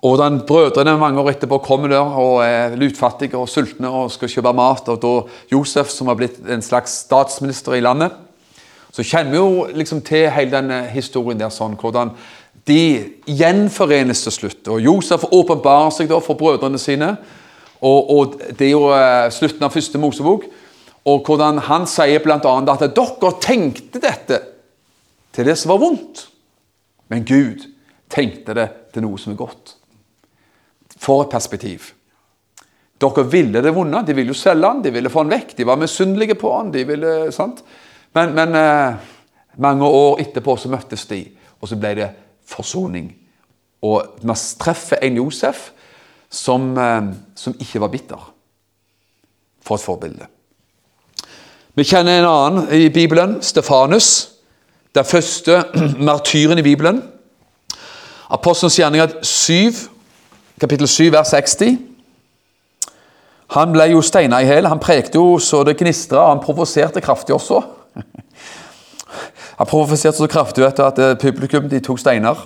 Og 0.03 0.17
hvordan 0.17 0.41
brødrene 0.47 0.97
mange 0.99 1.21
år 1.21 1.31
etterpå 1.31 1.61
kommer 1.63 1.89
der 1.89 2.01
og 2.19 2.41
er 2.45 2.75
lutfattige 2.77 3.39
og 3.39 3.49
sultne 3.49 3.89
og 3.89 4.11
skal 4.11 4.29
kjøpe 4.29 4.53
mat. 4.53 4.89
Og 4.91 4.99
da 5.03 5.13
Josef, 5.53 5.93
som 5.95 6.11
har 6.11 6.19
blitt 6.19 6.41
en 6.43 6.63
slags 6.63 7.05
statsminister 7.05 7.77
i 7.79 7.85
landet, 7.85 8.11
så 8.93 9.05
kjenner 9.07 9.31
vi 9.31 9.39
jo 9.39 9.67
liksom 9.79 10.03
til 10.05 10.27
hele 10.35 10.53
denne 10.53 10.83
historien 10.93 11.39
der, 11.39 11.55
sånn, 11.55 11.79
hvordan 11.81 12.11
de 12.67 12.81
gjenforenes 13.27 14.25
til 14.27 14.35
slutt. 14.35 14.67
Og 14.69 14.83
Josef 14.83 15.25
åpenbarer 15.31 15.95
seg 15.95 16.11
da 16.11 16.19
for 16.23 16.39
brødrene 16.39 16.79
sine. 16.83 17.15
Og, 17.83 18.11
og 18.11 18.37
det 18.59 18.69
er 18.69 18.75
jo 18.75 18.91
uh, 18.91 19.31
slutten 19.35 19.65
av 19.67 19.73
første 19.75 19.99
Mosebok. 20.03 20.45
Og 21.09 21.27
hvordan 21.27 21.59
han 21.67 21.87
sier 21.91 22.23
bl.a. 22.23 22.39
at 22.39 22.85
dere 22.95 23.33
tenkte 23.43 24.03
dette 24.03 24.39
til 25.35 25.49
det 25.49 25.57
som 25.59 25.73
var 25.75 25.81
vondt. 25.83 26.27
Men 27.11 27.25
Gud 27.27 27.67
tenkte 28.13 28.55
det 28.57 28.69
til 28.95 29.05
noe 29.05 29.19
som 29.21 29.35
er 29.35 29.41
godt. 29.41 29.75
For 31.03 31.25
et 31.25 31.33
perspektiv. 31.33 31.91
Dere 33.03 33.25
ville 33.27 33.63
det 33.65 33.75
vonde. 33.75 34.05
De 34.07 34.15
ville 34.15 34.31
jo 34.31 34.39
selge 34.39 34.69
han, 34.69 34.83
de 34.85 34.93
ville 34.95 35.11
få 35.11 35.25
han 35.25 35.33
vekk. 35.33 35.57
De 35.59 35.67
var 35.67 35.81
misunnelige 35.81 36.39
på 36.39 36.53
han. 36.55 36.71
de 36.75 36.85
ville, 36.87 37.15
sant? 37.35 37.65
Men, 38.15 38.35
men 38.37 38.55
eh, 38.59 39.09
mange 39.65 39.89
år 39.89 40.21
etterpå 40.23 40.57
så 40.61 40.71
møttes 40.71 41.07
de, 41.11 41.25
og 41.59 41.69
så 41.69 41.79
ble 41.81 41.95
det 41.99 42.11
forsoning. 42.47 43.09
Og 43.83 44.23
man 44.29 44.39
treffer 44.61 45.03
en 45.03 45.19
Josef 45.19 45.71
som, 46.31 46.71
eh, 46.79 47.11
som 47.35 47.57
ikke 47.59 47.83
var 47.83 47.93
bitter. 47.93 48.29
For 49.63 49.81
et 49.81 49.85
forbilde. 49.85 50.29
Vi 51.75 51.85
kjenner 51.89 52.19
en 52.21 52.27
annen 52.29 52.73
i 52.77 52.91
Bibelen, 52.93 53.39
Stefanus. 53.41 54.29
Den 54.93 55.07
første 55.09 55.63
martyren 56.09 56.59
i 56.61 56.63
Bibelen. 56.63 56.99
Apostelens 58.29 58.77
gjerninger 58.77 59.15
7, 59.25 59.73
kapittel 60.61 60.89
7, 60.89 61.07
vers 61.15 61.33
60. 61.33 61.79
Han 63.57 63.73
ble 63.73 63.87
jo 63.89 64.05
steina 64.05 64.43
i 64.43 64.51
hæl. 64.51 64.69
Han 64.69 64.85
prekte 64.85 65.17
jo 65.17 65.39
så 65.41 65.63
det 65.65 65.79
gnistra, 65.81 66.27
og 66.27 66.35
han 66.35 66.45
provoserte 66.45 67.01
kraftig 67.01 67.35
også. 67.35 67.63
Han 69.63 69.69
provoserte 69.69 70.17
så 70.17 70.27
kraftig 70.27 70.65
vet 70.65 70.77
du, 70.77 70.83
at 70.83 70.99
eh, 70.99 71.17
publikum 71.21 71.69
de 71.71 71.79
tok 71.85 72.01
steiner. 72.01 72.39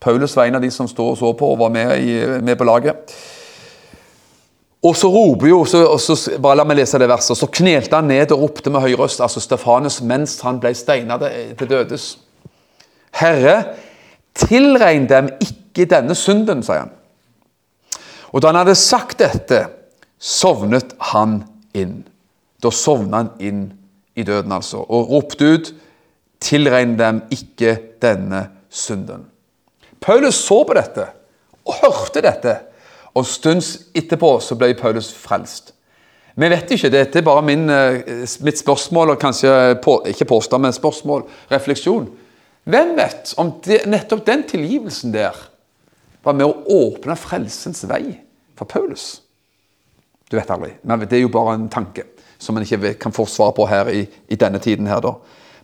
Paulus 0.00 0.32
var 0.36 0.48
en 0.48 0.56
av 0.56 0.64
de 0.64 0.70
som 0.72 0.88
stod 0.88 1.12
og 1.12 1.18
så 1.20 1.32
på 1.38 1.50
og 1.52 1.60
var 1.60 1.70
med, 1.70 1.92
i, 2.00 2.16
med 2.42 2.56
på 2.58 2.64
laget. 2.66 3.12
Og 4.82 4.96
så 4.98 5.08
roper 5.10 5.46
jo, 5.46 5.60
så, 5.68 5.84
så, 5.98 6.16
bare 6.42 6.58
la 6.58 6.64
meg 6.66 6.80
lese 6.80 6.98
det 6.98 7.06
verset, 7.10 7.38
så 7.38 7.46
knelte 7.54 7.94
han 8.00 8.08
ned 8.10 8.32
og 8.34 8.48
ropte 8.48 8.70
med 8.72 8.82
høy 8.82 8.96
røst, 8.98 9.20
altså 9.22 9.42
Stefanus, 9.42 10.00
mens 10.02 10.40
han 10.42 10.58
ble 10.62 10.72
steina 10.74 11.20
til 11.20 11.70
dødes. 11.70 12.16
Herre, 13.14 13.76
tilregn 14.34 15.06
dem 15.10 15.30
ikke 15.44 15.86
denne 15.90 16.16
synden, 16.18 16.64
sier 16.66 16.86
han. 16.86 16.96
Og 18.32 18.42
da 18.42 18.50
han 18.50 18.58
hadde 18.62 18.74
sagt 18.80 19.20
dette, 19.22 19.60
sovnet 20.18 20.96
han 21.12 21.42
inn. 21.78 22.00
Da 22.62 22.72
sovna 22.74 23.22
han 23.22 23.30
inn 23.38 23.62
i 24.18 24.26
døden, 24.26 24.50
altså, 24.56 24.82
og 24.82 25.12
ropte 25.12 25.52
ut, 25.54 25.72
tilregn 26.42 26.96
dem 26.98 27.22
ikke 27.30 27.76
denne 28.02 28.48
synden. 28.72 29.28
Paulus 30.02 30.42
så 30.42 30.64
på 30.66 30.74
dette 30.74 31.06
og 31.62 31.78
hørte 31.84 32.22
dette. 32.24 32.56
Og 33.14 33.26
stund 33.28 33.62
etterpå 33.94 34.38
så 34.40 34.56
ble 34.56 34.72
Paulus 34.78 35.10
frelst. 35.12 35.72
Vi 36.34 36.48
vet 36.48 36.70
ikke, 36.72 36.88
dette 36.88 37.18
er 37.20 37.24
bare 37.26 37.42
min, 37.44 37.68
eh, 37.70 38.26
mitt 38.40 38.58
spørsmål, 38.58 39.10
og 39.10 39.20
kanskje 39.20 39.80
på, 39.84 39.98
ikke 40.06 40.24
påstand, 40.24 40.62
men 40.62 40.72
spørsmål, 40.72 41.26
refleksjon. 41.50 42.08
Hvem 42.64 42.96
vet 42.96 43.34
om 43.36 43.52
det, 43.64 43.82
nettopp 43.86 44.24
den 44.26 44.44
tilgivelsen 44.48 45.12
der 45.12 45.36
var 46.24 46.32
med 46.32 46.46
å 46.46 46.62
åpne 46.64 47.16
frelsens 47.18 47.84
vei 47.88 48.20
for 48.56 48.64
Paulus? 48.64 49.20
Du 50.30 50.38
vet 50.38 50.50
aldri. 50.50 50.72
Men 50.82 51.00
det 51.00 51.18
er 51.18 51.26
jo 51.26 51.28
bare 51.28 51.54
en 51.58 51.68
tanke 51.68 52.06
som 52.38 52.54
man 52.54 52.64
ikke 52.64 52.94
kan 52.98 53.12
få 53.12 53.26
svar 53.26 53.52
på 53.52 53.66
her 53.68 53.90
i, 53.92 54.06
i 54.28 54.34
denne 54.34 54.58
tiden. 54.58 54.86
her 54.86 55.00
da. 55.00 55.14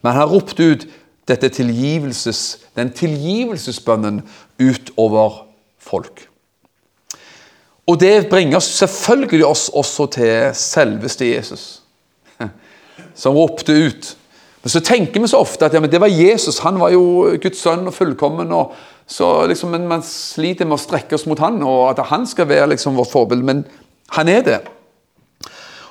Men 0.02 0.12
han 0.12 0.20
har 0.20 0.28
ropt 0.34 0.60
ut 0.60 0.86
dette 1.28 1.48
tilgivelses, 1.48 2.58
den 2.76 2.90
tilgivelsesbønnen 2.90 4.22
utover 4.60 5.46
folk. 5.78 6.28
Og 7.88 7.96
det 8.00 8.28
bringer 8.28 8.60
selvfølgelig 8.60 9.46
oss 9.46 9.68
også 9.72 10.06
til 10.18 10.50
selveste 10.54 11.30
Jesus. 11.30 11.82
som 13.22 13.36
ropte 13.36 13.72
ut. 13.72 14.14
Men 14.62 14.72
så 14.72 14.82
tenker 14.84 15.22
vi 15.22 15.30
så 15.30 15.40
ofte 15.40 15.66
at 15.66 15.74
ja, 15.74 15.80
det 15.80 16.00
var 16.00 16.12
Jesus. 16.12 16.60
Han 16.66 16.80
var 16.80 16.92
jo 16.92 17.02
Guds 17.40 17.62
sønn 17.62 17.86
og 17.88 17.94
fullkommen. 17.94 18.52
og 18.52 18.74
så 19.08 19.46
liksom, 19.46 19.70
men 19.70 19.88
Man 19.88 20.02
sliter 20.04 20.66
med 20.68 20.76
å 20.76 20.82
strekke 20.82 21.16
oss 21.16 21.26
mot 21.26 21.38
han, 21.40 21.62
og 21.64 21.94
at 21.94 22.10
han 22.10 22.26
skal 22.28 22.48
være 22.50 22.74
liksom 22.74 22.98
vårt 22.98 23.12
forbilde. 23.12 23.44
Men 23.44 23.64
han 24.12 24.28
er 24.28 24.42
det. 24.44 24.58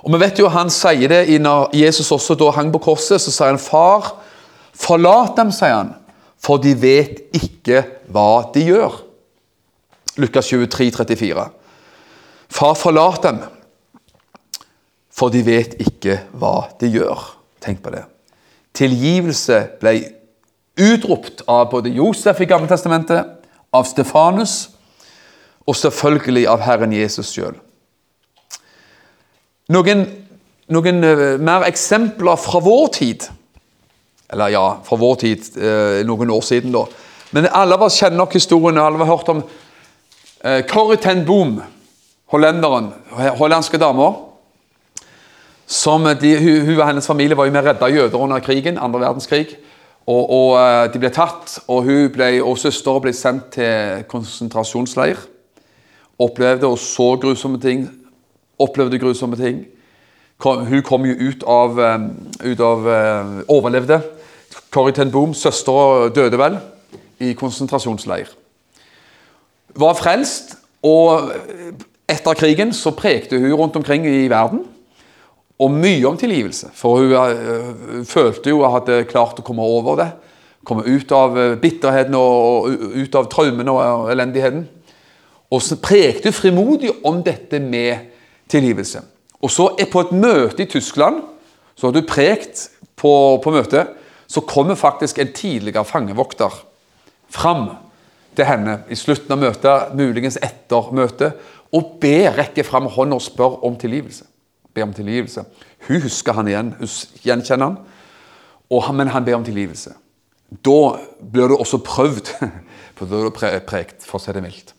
Og 0.03 0.13
vi 0.13 0.19
vet 0.21 0.39
jo 0.39 0.47
Han 0.47 0.69
sier 0.69 1.10
det 1.10 1.41
når 1.41 1.73
Jesus 1.75 2.12
også 2.12 2.38
da 2.38 2.51
hang 2.53 2.71
på 2.71 2.83
korset. 2.91 3.21
Så 3.21 3.31
sier 3.31 3.49
han, 3.49 3.60
'Far, 3.60 4.13
forlat 4.73 5.36
dem', 5.38 5.51
sier 5.51 5.73
han, 5.73 5.95
'for 6.38 6.57
de 6.57 6.75
vet 6.81 7.33
ikke 7.33 7.83
hva 8.07 8.53
de 8.53 8.62
gjør'. 8.69 9.01
Lukas 10.17 10.47
23, 10.47 10.91
34. 10.91 11.49
Far, 12.49 12.75
forlat 12.79 13.23
dem, 13.23 13.41
for 15.12 15.33
de 15.33 15.41
vet 15.45 15.75
ikke 15.81 16.19
hva 16.38 16.69
de 16.79 16.89
gjør. 16.93 17.23
Tenk 17.63 17.81
på 17.83 17.91
det. 17.93 18.03
Tilgivelse 18.77 19.63
ble 19.81 19.95
utropt 20.77 21.41
av 21.49 21.71
både 21.71 21.91
Josef 21.95 22.39
i 22.41 22.47
Gamle 22.49 22.69
Testamentet, 22.69 23.33
av 23.73 23.88
Stefanus 23.89 24.69
og 25.67 25.75
selvfølgelig 25.75 26.45
av 26.47 26.62
Herren 26.63 26.93
Jesus 26.95 27.33
sjøl. 27.33 27.57
Noen, 29.73 30.05
noen 30.71 31.03
uh, 31.03 31.36
mer 31.43 31.65
eksempler 31.67 32.39
fra 32.39 32.62
vår 32.63 32.86
tid. 32.95 33.25
Eller 34.31 34.53
ja, 34.53 34.65
fra 34.86 34.99
vår 35.01 35.17
tid, 35.25 35.49
uh, 35.60 35.99
noen 36.07 36.31
år 36.31 36.45
siden, 36.47 36.71
da. 36.71 36.86
Men 37.36 37.49
alle 37.51 37.75
av 37.75 37.83
oss 37.89 37.97
kjenner 37.99 38.21
nok 38.21 38.38
historien. 38.38 38.79
Alle 38.79 39.01
har 39.03 39.17
hørt 39.17 39.33
om 39.33 39.41
Corrie 40.69 41.01
ten 41.01 41.25
Boom, 41.27 41.57
hollenderen. 42.32 42.92
Hollandske. 43.38 43.78
De, 43.78 43.86
hun, 46.40 46.66
hun, 46.66 46.80
og 46.80 46.88
hennes 46.88 47.08
familie 47.08 47.38
var 47.38 47.48
jo 47.48 47.56
med 47.56 47.63
å 47.63 47.70
redde 47.70 47.96
jøder 47.96 48.24
under 48.24 48.44
krigen, 48.44 48.80
andre 48.80 49.04
verdenskrig. 49.04 49.58
Og, 50.08 50.30
og 50.32 50.94
De 50.94 51.00
ble 51.00 51.10
tatt, 51.12 51.60
og 51.68 51.84
hun 51.84 52.12
ble, 52.13 52.42
og 52.42 52.60
søsteren 52.60 53.02
ble 53.04 53.13
sendt 53.13 53.52
til 53.58 54.04
konsentrasjonsleir. 54.08 55.18
Opplevde 56.20 56.68
og 56.68 56.80
så 56.82 57.16
grusomme 57.22 57.60
ting 57.62 57.88
opplevde 58.60 59.00
grusomme 59.00 59.36
ting. 59.36 59.66
Kom, 60.38 60.66
hun 60.66 60.84
kom 60.86 61.06
jo 61.06 61.16
ut 61.30 61.44
av, 61.50 61.80
um, 61.80 62.10
ut 62.44 62.62
av 62.62 62.88
uh, 62.88 63.38
Overlevde. 63.50 64.02
Corrie 64.74 64.94
ten 64.94 65.12
Boom, 65.12 65.34
søstera 65.34 66.10
døde 66.13 66.38
vel 66.38 66.60
i 67.24 67.34
konsentrasjonsleir. 67.38 68.30
Var 69.78 69.98
frelst, 69.98 70.58
og 70.86 71.32
etter 72.08 72.38
krigen 72.39 72.74
så 72.76 72.93
prekte 72.96 73.39
hun 73.39 73.54
rundt 73.54 73.76
omkring 73.76 74.06
i 74.08 74.28
verden. 74.32 74.63
Og 75.58 75.74
mye 75.74 76.06
om 76.06 76.17
tilgivelse, 76.17 76.70
for 76.78 77.02
hun 77.02 77.13
uh, 77.17 78.04
følte 78.06 78.52
jo 78.54 78.62
at 78.62 78.70
hun 78.70 78.76
hadde 78.78 79.08
klart 79.10 79.39
å 79.41 79.46
komme 79.46 79.65
over 79.65 79.98
det. 79.98 80.12
Komme 80.67 80.86
ut 80.86 81.12
av 81.15 81.38
uh, 81.38 81.56
bitterheten 81.58 82.15
og, 82.20 82.70
ut 82.93 83.17
av 83.17 83.30
traumene 83.32 83.74
og 83.74 84.12
elendigheten. 84.13 84.67
Og 85.50 85.63
så 85.63 85.80
prekte 85.82 86.30
hun 86.30 86.38
frimodig 86.38 86.91
om 87.08 87.24
dette 87.26 87.60
med 87.63 88.13
tilgivelse. 88.52 89.02
Og 89.41 89.52
så 89.54 89.72
er 89.80 89.89
På 89.91 90.06
et 90.06 90.13
møte 90.13 90.63
i 90.63 90.70
Tyskland 90.70 91.24
så 91.78 91.88
har 91.88 91.93
du 91.93 92.02
prekt 92.10 92.70
på, 92.98 93.12
på 93.43 93.52
møtet, 93.54 93.91
så 94.28 94.41
kommer 94.41 94.76
faktisk 94.76 95.20
en 95.20 95.34
tidligere 95.34 95.86
fangevokter 95.86 96.54
fram 97.30 97.70
til 98.38 98.46
henne 98.46 98.80
i 98.89 98.98
slutten 98.98 99.34
av 99.34 99.41
møtet, 99.41 99.93
muligens 99.98 100.39
etter 100.41 100.89
møtet, 100.93 101.38
og 101.75 101.97
ber, 102.01 102.32
rekker 102.38 102.63
fram 102.63 102.88
hånda 102.91 103.17
og 103.17 103.23
spør 103.25 103.60
om 103.67 103.75
tilgivelse. 103.80 104.25
Be 104.73 104.86
om 104.86 104.93
tilgivelse. 104.93 105.43
Hun 105.88 106.01
husker 106.01 106.38
han 106.38 106.47
igjen, 106.47 106.73
hun 106.80 106.91
gjenkjenner 107.23 107.71
han, 107.71 107.77
og, 108.69 108.89
men 108.95 109.12
han 109.12 109.25
ber 109.25 109.39
om 109.39 109.45
tilgivelse. 109.47 109.93
Da 110.63 110.80
blir 111.19 111.51
det 111.51 111.60
også 111.60 111.82
prøvd, 111.84 112.32
for 112.97 113.10
da 113.10 113.27
er 113.27 113.60
det 113.60 113.67
prekt, 113.67 114.06
for 114.08 114.19
å 114.19 114.23
si 114.23 114.36
det 114.36 114.43
mildt. 114.43 114.73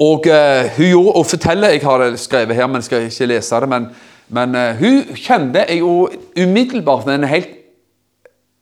Og 0.00 0.24
uh, 0.30 0.64
hun 0.76 0.86
gjorde, 0.86 1.16
og 1.18 1.26
forteller, 1.26 1.68
Jeg 1.68 1.82
har 1.84 1.98
det 1.98 2.20
skrevet 2.20 2.56
her, 2.56 2.66
men 2.66 2.82
skal 2.82 3.04
ikke 3.04 3.26
lese 3.26 3.60
det. 3.60 3.68
Men, 3.68 3.88
men 4.28 4.54
uh, 4.56 4.78
hun 4.78 5.02
kjente 5.16 5.66
jo 5.76 6.08
umiddelbart 6.38 7.08
en 7.12 7.24
helt 7.28 7.50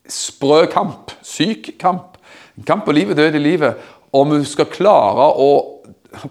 sprø 0.09 0.65
kamp. 0.73 1.13
Syk 1.23 1.77
kamp. 1.79 2.19
En 2.57 2.67
kamp 2.67 2.85
på 2.85 2.93
livet 2.93 3.15
og 3.15 3.17
død 3.17 3.39
i 3.39 3.45
livet. 3.45 3.75
Om 4.13 4.35
hun 4.35 4.45
skal 4.45 4.67
klare 4.73 5.29
å, 5.39 5.78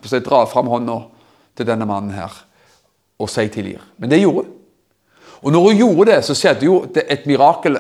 si, 0.03 0.19
dra 0.25 0.45
fram 0.49 0.69
hånda 0.71 0.97
til 1.57 1.67
denne 1.67 1.87
mannen 1.89 2.15
her 2.15 2.33
og 3.17 3.29
si 3.29 3.47
tilgir. 3.49 3.81
Men 3.97 4.11
det 4.11 4.21
gjorde 4.21 4.45
hun. 4.45 4.53
Og 5.41 5.53
når 5.53 5.67
hun 5.67 5.77
gjorde 5.77 6.11
det, 6.11 6.21
så 6.25 6.35
skjedde 6.37 6.65
jo 6.65 6.79
et 6.97 7.25
mirakel 7.29 7.77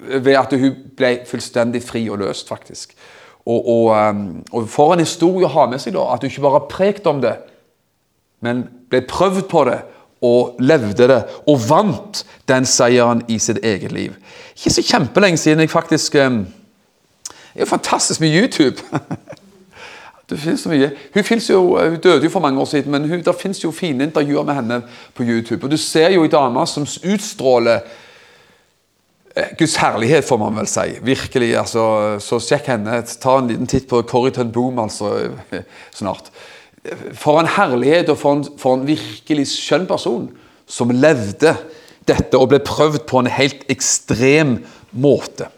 ved 0.00 0.36
at 0.36 0.52
hun 0.52 0.76
ble 0.96 1.14
fullstendig 1.28 1.82
fri 1.84 2.02
og 2.12 2.20
løst, 2.20 2.48
faktisk. 2.48 2.92
Og, 3.46 3.68
og, 3.68 4.10
um, 4.10 4.44
og, 4.52 4.68
For 4.68 4.92
en 4.92 5.04
historie 5.04 5.48
å 5.48 5.54
ha 5.54 5.66
med 5.70 5.80
seg, 5.80 5.94
da, 5.96 6.10
at 6.12 6.20
hun 6.20 6.30
ikke 6.30 6.44
bare 6.44 6.66
prekte 6.68 7.12
om 7.12 7.22
det, 7.24 7.36
men 8.44 8.66
ble 8.92 9.02
prøvd 9.08 9.42
på 9.48 9.64
det 9.68 9.80
og 10.24 10.60
levde 10.60 11.08
det, 11.08 11.20
og 11.48 11.62
vant 11.64 12.24
den 12.48 12.66
seieren 12.68 13.22
i 13.32 13.38
sitt 13.40 13.62
eget 13.64 13.92
liv. 13.96 14.16
Ikke 14.56 14.72
så 14.74 14.84
kjempelenge 14.84 15.40
siden 15.40 15.64
jeg 15.64 15.72
faktisk 15.72 16.18
um, 16.20 16.42
Det 17.24 17.56
er 17.56 17.64
jo 17.64 17.72
fantastisk 17.72 18.20
med 18.20 18.36
YouTube. 18.36 18.76
det 20.30 20.38
finnes 20.38 20.62
så 20.62 20.70
mye. 20.70 20.90
Hun, 21.14 21.40
jo, 21.48 21.62
hun, 21.76 21.96
døde 22.00 22.24
jo 22.24 22.30
for 22.30 22.40
mange 22.40 22.60
år 22.60 22.68
siden, 22.70 22.92
men 22.92 23.08
hun, 23.10 23.22
det 23.26 23.34
finnes 23.40 23.64
jo 23.64 23.72
fine 23.74 24.06
intervjuer 24.06 24.46
med 24.46 24.54
henne 24.54 24.82
på 25.14 25.26
YouTube. 25.26 25.64
Og 25.64 25.70
Du 25.70 25.76
ser 25.76 26.14
jo 26.14 26.22
ei 26.24 26.32
dame 26.32 26.66
som 26.66 26.86
utstråler 26.86 27.82
Eh, 29.36 29.44
Guds 29.58 29.76
herlighet, 29.76 30.24
får 30.24 30.38
man 30.38 30.56
vel 30.58 30.66
si. 30.66 30.98
Virkelig. 31.02 31.56
altså, 31.56 32.18
Så 32.20 32.40
sjekk 32.42 32.66
henne. 32.72 33.02
Ta 33.22 33.38
en 33.38 33.50
liten 33.50 33.66
titt 33.66 33.88
på 33.88 34.02
Corriton 34.02 34.52
Boom 34.52 34.78
altså, 34.78 35.30
eh, 35.52 35.62
snart. 35.94 36.30
For 37.14 37.40
en 37.40 37.46
herlighet 37.46 38.08
og 38.08 38.18
for 38.18 38.38
en, 38.38 38.44
for 38.58 38.74
en 38.74 38.86
virkelig 38.86 39.46
skjønn 39.52 39.86
person 39.86 40.30
som 40.66 40.90
levde 40.90 41.54
dette 42.08 42.38
og 42.38 42.48
ble 42.50 42.58
prøvd 42.64 43.04
på 43.06 43.20
en 43.20 43.30
helt 43.30 43.66
ekstrem 43.70 44.58
måte. 44.90 45.50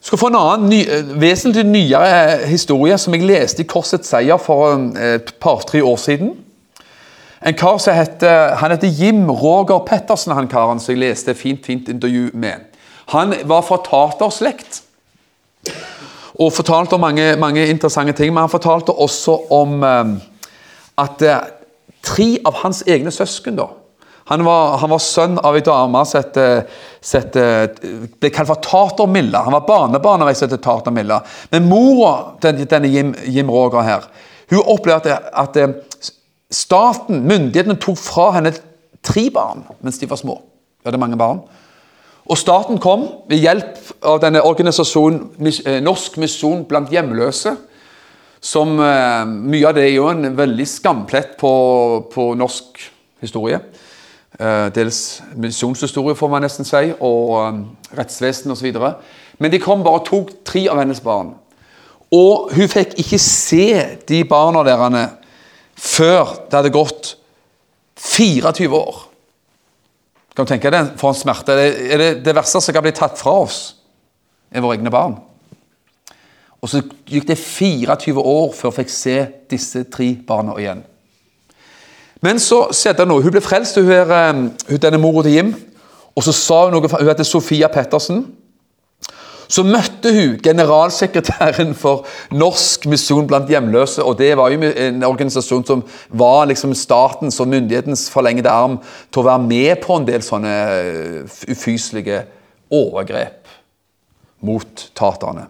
Jeg 0.00 0.06
skal 0.06 0.18
få 0.18 0.28
en 0.30 0.36
annen 0.38 0.70
ny, 0.72 0.78
eh, 0.88 1.08
vesentlig 1.20 1.66
nyere 1.68 2.46
historie 2.48 2.96
som 2.98 3.14
jeg 3.14 3.26
leste 3.28 3.60
i 3.60 3.66
Korsets 3.68 4.08
seier 4.08 4.38
for 4.40 4.72
et 4.96 5.34
par-tre 5.40 5.82
år 5.84 5.96
siden. 6.00 6.30
En 7.46 7.54
kar 7.54 7.76
som 7.78 7.94
heter, 7.94 8.54
han 8.56 8.70
heter 8.70 8.88
Jim 8.88 9.30
Roger 9.30 9.78
Pettersen, 9.84 10.32
han 10.32 10.48
karen 10.48 10.80
som 10.80 10.94
jeg 10.94 11.00
leste 11.00 11.30
et 11.30 11.36
fint, 11.36 11.66
fint 11.66 11.88
intervju 11.88 12.30
med. 12.32 12.64
Han 13.12 13.34
var 13.44 13.60
fra 13.60 13.76
taterslekt 13.84 14.82
og 16.34 16.52
fortalte 16.52 16.94
om 16.94 17.00
mange, 17.00 17.36
mange, 17.36 17.66
interessante 17.66 18.12
ting. 18.12 18.32
Men 18.32 18.46
han 18.46 18.52
fortalte 18.52 18.92
også 18.92 19.36
om 19.50 19.84
at 19.84 21.24
tre 22.02 22.38
av 22.44 22.54
hans 22.62 22.82
egne 22.86 23.10
søsken 23.10 23.56
da, 23.56 23.66
han 24.30 24.44
var, 24.46 24.76
han 24.78 24.92
var, 24.92 25.02
sønn 25.02 25.36
av 25.42 25.56
ei 25.58 25.62
dame 25.66 26.04
som 26.06 26.22
ble 27.34 28.30
kalt 28.30 28.46
for 28.48 28.62
Tatermilla. 28.62 29.42
Han 29.42 29.56
var 29.56 29.66
barnebarn 29.66 30.22
av 30.22 30.30
ei 30.30 30.36
som 30.38 30.46
het 30.46 30.62
Tatermilla. 30.62 31.18
Men 31.50 31.66
mora 31.66 32.14
til 32.42 32.62
denne 32.70 32.90
Jim, 32.92 33.10
Jim 33.26 33.50
Roger 33.50 33.82
her, 33.82 34.06
hun 34.50 34.70
opplevde 34.70 35.14
at, 35.14 35.58
at 35.58 36.12
Staten, 36.50 37.22
myndighetene, 37.30 37.78
tok 37.78 37.98
fra 37.98 38.32
henne 38.34 38.50
tre 39.06 39.28
barn 39.34 39.62
mens 39.84 40.00
de 40.00 40.08
var 40.10 40.18
små. 40.18 40.40
Hun 40.80 40.88
hadde 40.88 41.02
mange 41.02 41.18
barn. 41.18 41.42
Og 42.30 42.38
staten 42.38 42.78
kom 42.82 43.06
ved 43.30 43.42
hjelp 43.42 43.78
av 44.06 44.20
denne 44.22 44.42
organisasjonen 44.46 45.50
eh, 45.64 45.78
Norsk 45.82 46.18
misjon 46.22 46.64
blant 46.68 46.90
hjemløse. 46.92 47.56
Som 48.40 48.78
eh, 48.82 49.22
Mye 49.26 49.68
av 49.68 49.76
det 49.78 49.86
er 49.88 49.94
jo 49.96 50.08
en 50.10 50.30
veldig 50.38 50.66
skamplett 50.68 51.36
på, 51.40 51.52
på 52.12 52.32
norsk 52.38 52.82
historie. 53.22 53.60
Eh, 54.38 54.68
dels 54.74 55.22
misjonshistorie, 55.34 56.14
får 56.16 56.28
man 56.30 56.44
nesten 56.46 56.64
si, 56.64 56.92
og 57.02 57.96
rettsvesen 57.98 58.52
osv. 58.54 58.76
Men 59.38 59.52
de 59.52 59.62
kom 59.62 59.82
bare 59.82 60.00
og 60.00 60.06
tok 60.06 60.30
tre 60.46 60.68
av 60.70 60.78
hennes 60.78 61.02
barn. 61.02 61.34
Og 62.14 62.50
hun 62.54 62.70
fikk 62.70 62.96
ikke 63.02 63.18
se 63.22 63.66
de 64.08 64.22
barna 64.28 64.62
deres 64.66 65.16
før 65.80 66.34
det 66.50 66.58
hadde 66.58 66.74
gått 66.74 67.14
24 67.96 68.70
år. 68.76 69.06
Kan 70.34 70.46
du 70.46 70.52
tenke 70.52 70.72
deg 70.72 70.94
for 71.00 71.12
en 71.12 71.18
smerte? 71.18 71.54
Er 71.54 71.98
det, 71.98 72.10
det 72.24 72.34
verste 72.36 72.62
som 72.62 72.74
kan 72.74 72.84
bli 72.84 72.94
tatt 72.96 73.18
fra 73.18 73.34
oss, 73.42 73.60
er 74.50 74.62
våre 74.62 74.78
egne 74.78 74.92
barn. 74.92 75.18
Og 76.60 76.68
så 76.68 76.82
gikk 77.08 77.26
det 77.30 77.38
24 77.40 78.20
år 78.20 78.50
før 78.56 78.70
hun 78.70 78.78
fikk 78.82 78.92
se 78.92 79.16
disse 79.50 79.84
tre 79.92 80.12
barna 80.26 80.56
igjen. 80.60 80.82
Men 82.20 82.38
så 82.38 82.66
det 82.72 83.06
noe. 83.08 83.22
Hun 83.22 83.32
ble 83.32 83.40
frelst, 83.40 83.78
hun 83.80 83.90
er, 83.92 84.10
eh, 84.10 84.34
hun, 84.68 84.82
denne 84.82 85.00
mora 85.00 85.22
til 85.24 85.32
Jim. 85.32 85.54
Og 86.16 86.24
så 86.24 86.32
sa 86.32 86.64
hun 86.64 86.76
noe, 86.76 86.88
hun 86.88 87.08
heter 87.08 87.24
Sofia 87.24 87.68
Pettersen. 87.72 88.26
Så 89.50 89.64
møtte 89.66 90.12
hun 90.14 90.36
generalsekretæren 90.42 91.72
for 91.74 92.06
Norsk 92.30 92.86
misjon 92.86 93.26
blant 93.26 93.48
hjemløse. 93.50 94.02
og 94.02 94.18
Det 94.18 94.36
var 94.36 94.50
jo 94.50 94.60
en 94.62 95.02
organisasjon 95.04 95.66
som 95.66 95.82
var 96.08 96.46
liksom 96.46 96.74
statens 96.74 97.40
og 97.40 97.48
myndighetens 97.48 98.10
forlengede 98.10 98.50
arm 98.50 98.78
til 99.10 99.22
å 99.22 99.26
være 99.26 99.46
med 99.48 99.82
på 99.82 99.96
en 99.96 100.06
del 100.06 100.22
sånne 100.22 100.54
eh, 100.76 101.40
ufyselige 101.50 102.22
overgrep 102.70 103.50
mot 104.46 104.90
taterne. 104.94 105.48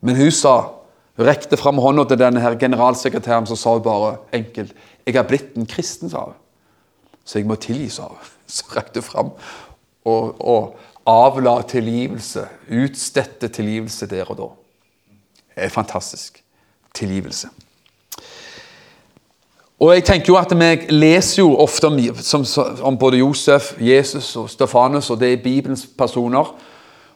Men 0.00 0.16
hun 0.16 0.30
sa, 0.30 0.54
hun 1.16 1.26
rekte 1.26 1.58
fram 1.58 1.82
hånda 1.82 2.06
til 2.06 2.20
denne 2.20 2.40
her 2.40 2.54
generalsekretæren, 2.60 3.48
så 3.50 3.58
sa 3.58 3.74
hun 3.74 3.82
bare 3.82 4.16
enkelt 4.38 4.70
'Jeg 5.06 5.16
er 5.16 5.22
blitt 5.22 5.56
en 5.56 5.66
kristen', 5.66 6.10
sa 6.10 6.24
hun. 6.24 6.34
Så 7.24 7.38
jeg 7.38 7.46
må 7.46 7.54
tilgi, 7.54 7.88
sa 7.88 8.02
hun. 8.02 8.18
Så 8.46 8.64
rekte 8.76 9.00
hun 9.00 9.02
fram 9.02 9.30
og, 10.04 10.40
og 10.40 10.78
avla 11.06 11.62
tilgivelse, 11.62 12.46
utstedte 12.70 13.48
tilgivelse 13.48 14.06
der 14.06 14.30
og 14.30 14.38
da. 14.38 14.48
Det 15.54 15.64
er 15.64 15.68
fantastisk. 15.68 16.42
Tilgivelse. 16.94 17.48
Og 19.80 19.92
jeg 19.92 20.04
tenker 20.04 20.32
jo 20.32 20.38
at 20.40 20.52
Vi 20.56 20.94
leser 20.94 21.42
jo 21.42 21.56
ofte 21.56 21.86
om, 21.86 21.98
om 22.82 22.98
både 22.98 23.18
Josef, 23.18 23.74
Jesus 23.80 24.36
og 24.36 24.50
Stefanus, 24.50 25.10
og 25.10 25.20
det 25.20 25.32
er 25.32 25.42
Bibelens 25.42 25.86
personer. 25.98 26.54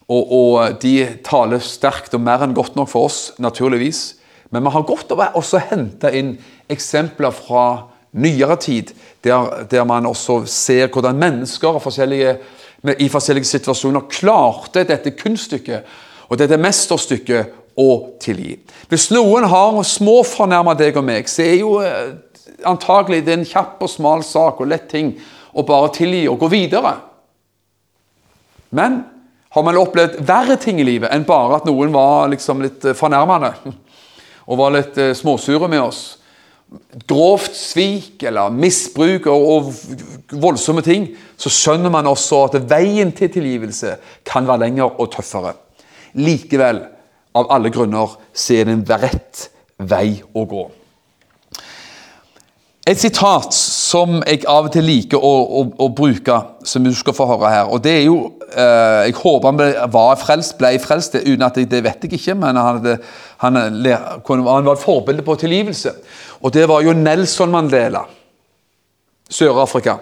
Og, 0.08 0.32
og, 0.32 0.82
De 0.82 1.18
taler 1.24 1.58
sterkt 1.58 2.14
og 2.14 2.20
mer 2.20 2.42
enn 2.42 2.54
godt 2.54 2.76
nok 2.76 2.88
for 2.88 3.04
oss, 3.04 3.32
naturligvis. 3.38 4.19
Men 4.50 4.64
vi 4.66 4.72
har 4.74 4.86
godt 4.86 5.12
av 5.14 5.22
å 5.38 5.62
hente 5.70 6.10
inn 6.16 6.34
eksempler 6.70 7.34
fra 7.34 7.64
nyere 8.10 8.56
tid, 8.58 8.90
der, 9.22 9.66
der 9.70 9.84
man 9.86 10.08
også 10.10 10.42
ser 10.50 10.90
hvordan 10.90 11.18
mennesker 11.18 11.78
forskjellige, 11.82 12.36
i 12.98 13.08
forskjellige 13.12 13.46
situasjoner 13.46 14.08
klarte 14.10 14.82
dette 14.88 15.12
kunststykket 15.14 15.98
og 16.30 16.38
dette 16.40 16.58
mesterstykket 16.58 17.78
å 17.78 17.90
tilgi. 18.22 18.56
Hvis 18.90 19.10
noen 19.14 19.46
har 19.50 19.78
små 19.86 20.20
fornærma 20.26 20.74
deg 20.78 20.98
og 20.98 21.06
meg, 21.06 21.30
så 21.30 21.44
er 21.46 21.60
jo 21.60 21.76
eh, 21.84 22.16
antagelig 22.66 23.22
det 23.26 23.36
en 23.36 23.46
kjapp 23.46 23.82
og 23.84 23.92
smal 23.92 24.24
sak 24.26 24.60
og 24.60 24.70
lett 24.72 24.88
ting 24.90 25.14
å 25.54 25.64
bare 25.66 25.92
tilgi 25.94 26.26
og 26.30 26.40
gå 26.42 26.50
videre. 26.52 26.96
Men 28.74 29.00
har 29.50 29.66
man 29.66 29.78
opplevd 29.80 30.20
verre 30.26 30.56
ting 30.62 30.78
i 30.78 30.86
livet 30.86 31.10
enn 31.14 31.26
bare 31.26 31.58
at 31.58 31.66
noen 31.66 31.90
var 31.94 32.30
liksom 32.30 32.62
litt 32.62 32.84
eh, 32.86 32.96
fornærmende 32.96 33.54
og 34.46 34.60
var 34.60 34.74
litt 34.74 34.98
eh, 35.00 35.14
småsure 35.16 35.68
med 35.70 35.82
oss, 35.82 36.00
grovt 37.10 37.56
svik 37.58 38.22
eller 38.22 38.52
misbruk 38.54 39.26
og, 39.30 39.46
og, 39.50 39.70
voldsomme 40.40 40.84
ting, 40.86 41.08
så 41.34 41.50
skjønner 41.50 41.90
man 41.90 42.06
også 42.06 42.44
at 42.46 42.60
veien 42.70 43.10
til 43.16 43.32
tilgivelse 43.34 43.96
kan 44.26 44.46
være 44.46 44.68
lengre 44.68 44.86
og 45.02 45.10
tøffere. 45.16 45.56
Likevel, 46.20 46.84
av 47.34 47.46
alle 47.54 47.70
grunner, 47.70 48.16
så 48.34 48.56
er 48.58 48.66
det 48.66 48.74
en 48.74 49.02
rett 49.02 49.42
vei 49.90 50.20
å 50.34 50.42
gå. 50.50 50.64
Et 52.90 52.98
sitat 52.98 53.54
som 53.90 54.20
jeg 54.22 54.44
av 54.48 54.68
og 54.68 54.74
til 54.74 54.86
liker 54.86 55.18
å, 55.18 55.32
å, 55.60 55.62
å 55.82 55.88
bruke, 55.96 56.36
som 56.68 56.84
du 56.84 56.92
skal 56.94 57.16
få 57.16 57.26
høre 57.30 57.50
her. 57.50 57.72
og 57.72 57.82
det 57.84 57.94
er 57.96 58.04
jo, 58.04 58.18
eh, 58.52 59.08
Jeg 59.08 59.16
håper 59.18 59.48
han 59.48 59.58
ble, 59.58 59.68
var 59.90 60.20
frelst, 60.20 60.56
ble 60.58 60.76
frelst, 60.78 61.16
uten 61.16 61.46
at 61.46 61.56
jeg, 61.58 61.70
det 61.70 61.82
vet 61.84 62.04
jeg 62.04 62.18
ikke. 62.18 62.36
Men 62.38 62.56
han, 62.60 62.76
hadde, 62.76 62.98
han, 63.42 63.56
han 63.56 64.68
var 64.68 64.76
et 64.76 64.84
forbilde 64.84 65.26
på 65.26 65.38
tilgivelse. 65.40 65.94
Og 66.40 66.54
det 66.54 66.68
var 66.68 66.84
jo 66.86 66.94
Nelson 66.94 67.50
Mandela, 67.50 68.04
Sør-Afrika. 69.30 69.98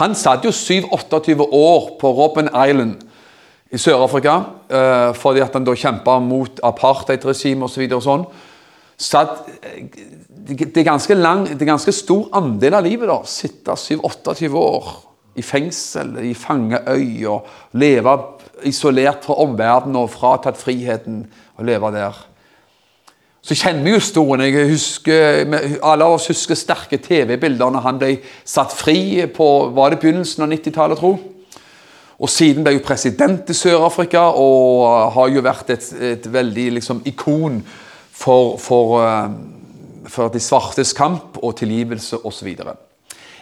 Han 0.00 0.14
satt 0.18 0.44
jo 0.44 0.50
7-28 0.50 1.38
år 1.44 1.90
på 2.00 2.10
Robben 2.16 2.50
Island 2.50 3.04
i 3.74 3.78
Sør-Afrika 3.78 4.34
eh, 4.70 5.12
fordi 5.18 5.42
at 5.42 5.54
han 5.54 5.66
da 5.66 5.74
kjempa 5.78 6.18
mot 6.22 6.60
apartheidregimet 6.66 7.68
osv. 7.68 7.86
Så 7.92 8.02
sånn. 8.08 8.26
Satt, 8.98 9.48
eh, 9.62 9.84
det, 10.44 10.76
er 10.76 10.90
ganske 10.90 11.14
lang, 11.14 11.46
det 11.48 11.62
er 11.62 11.72
ganske 11.72 11.92
stor 11.92 12.28
andel 12.36 12.76
av 12.76 12.84
livet. 12.84 13.08
da, 13.08 13.20
Sitte 13.24 13.76
7-28 13.78 14.50
år 14.60 14.92
i 15.34 15.42
fengsel, 15.42 16.18
i 16.22 16.34
fangeøy, 16.36 17.24
og 17.30 17.78
leve 17.80 18.14
isolert 18.68 19.24
fra 19.26 19.38
omverdenen 19.42 19.98
og 19.98 20.12
fratatt 20.12 20.60
friheten 20.60 21.24
og 21.56 21.66
leve 21.66 21.90
der. 21.94 22.20
Så 23.44 23.56
kjenner 23.58 23.84
vi 23.84 23.92
jo 23.92 24.00
historien. 24.00 24.40
Jeg 24.46 24.70
husker, 24.70 25.44
Alle 25.82 26.04
av 26.04 26.14
oss 26.16 26.30
husker 26.30 26.56
sterke 26.56 26.96
TV-bilder 26.96 27.74
når 27.74 27.84
han 27.84 27.98
ble 28.00 28.14
satt 28.44 28.72
fri 28.72 29.26
på 29.28 29.48
var 29.76 29.92
det 29.92 30.00
begynnelsen 30.00 30.46
av 30.46 30.52
90-tallet, 30.52 31.00
tro. 31.00 31.18
Og 32.14 32.30
siden 32.30 32.64
ble 32.64 32.76
jo 32.76 32.84
president 32.86 33.50
i 33.50 33.56
Sør-Afrika 33.56 34.22
og 34.38 35.12
har 35.16 35.32
jo 35.34 35.42
vært 35.44 35.74
et, 35.74 35.90
et 36.14 36.30
veldig 36.32 36.70
liksom, 36.78 37.02
ikon 37.10 37.58
for, 38.14 38.54
for, 38.62 39.02
uh, 39.02 39.26
for, 40.10 40.28
de 40.28 40.40
svartes 40.40 40.92
kamp 40.96 41.38
og 41.42 41.56
tilgivelse 41.58 42.20
osv. 42.26 42.50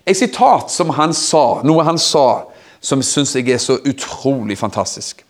Et 0.07 0.18
sitat 0.18 0.70
som 0.72 0.90
han 0.96 1.14
sa, 1.14 1.62
noe 1.66 1.85
han 1.87 2.01
sa 2.01 2.44
som 2.83 3.03
syns 3.07 3.37
jeg 3.38 3.53
er 3.55 3.61
så 3.62 3.79
utrolig 3.87 4.59
fantastisk. 4.59 5.22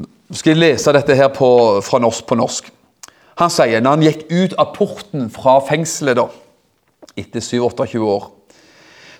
Nå 0.00 0.38
skal 0.38 0.54
jeg 0.54 0.62
lese 0.62 0.94
dette 0.94 1.14
her 1.18 1.30
på, 1.34 1.48
fra 1.82 2.00
norsk 2.02 2.26
på 2.26 2.38
norsk. 2.38 2.70
Han 3.40 3.52
sier 3.52 3.82
når 3.82 3.96
han 3.96 4.04
gikk 4.04 4.24
ut 4.30 4.56
av 4.60 4.72
porten 4.74 5.30
fra 5.32 5.58
fengselet 5.66 6.18
da, 6.18 6.26
etter 7.18 7.42
7-28 7.42 8.02
år 8.04 8.26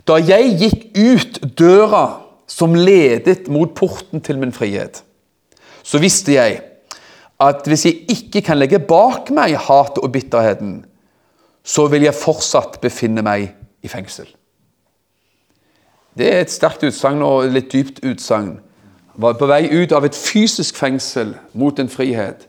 Da 0.06 0.18
jeg 0.20 0.52
gikk 0.60 0.82
ut 0.96 1.38
døra 1.58 2.04
som 2.50 2.74
ledet 2.74 3.48
mot 3.52 3.72
porten 3.76 4.22
til 4.24 4.38
min 4.40 4.52
frihet, 4.52 5.02
så 5.82 6.00
visste 6.02 6.34
jeg 6.34 6.60
at 7.40 7.66
hvis 7.68 7.86
jeg 7.86 8.04
ikke 8.12 8.42
kan 8.50 8.58
legge 8.58 8.82
bak 8.82 9.30
meg 9.32 9.56
hatet 9.56 10.02
og 10.02 10.12
bitterheten, 10.12 10.80
så 11.64 11.86
vil 11.92 12.06
jeg 12.06 12.16
fortsatt 12.16 12.80
befinne 12.82 13.22
meg 13.22 13.50
i 13.82 13.88
fengsel. 13.88 14.28
Det 16.18 16.26
er 16.26 16.42
et 16.42 16.52
sterkt 16.52 16.84
utsagn 16.84 17.22
og 17.22 17.50
litt 17.52 17.70
dypt 17.72 18.02
utsagn. 18.04 18.58
Var 19.20 19.36
på 19.38 19.48
vei 19.50 19.66
ut 19.70 19.92
av 19.92 20.06
et 20.06 20.16
fysisk 20.16 20.78
fengsel 20.80 21.34
mot 21.52 21.78
en 21.78 21.90
frihet. 21.92 22.46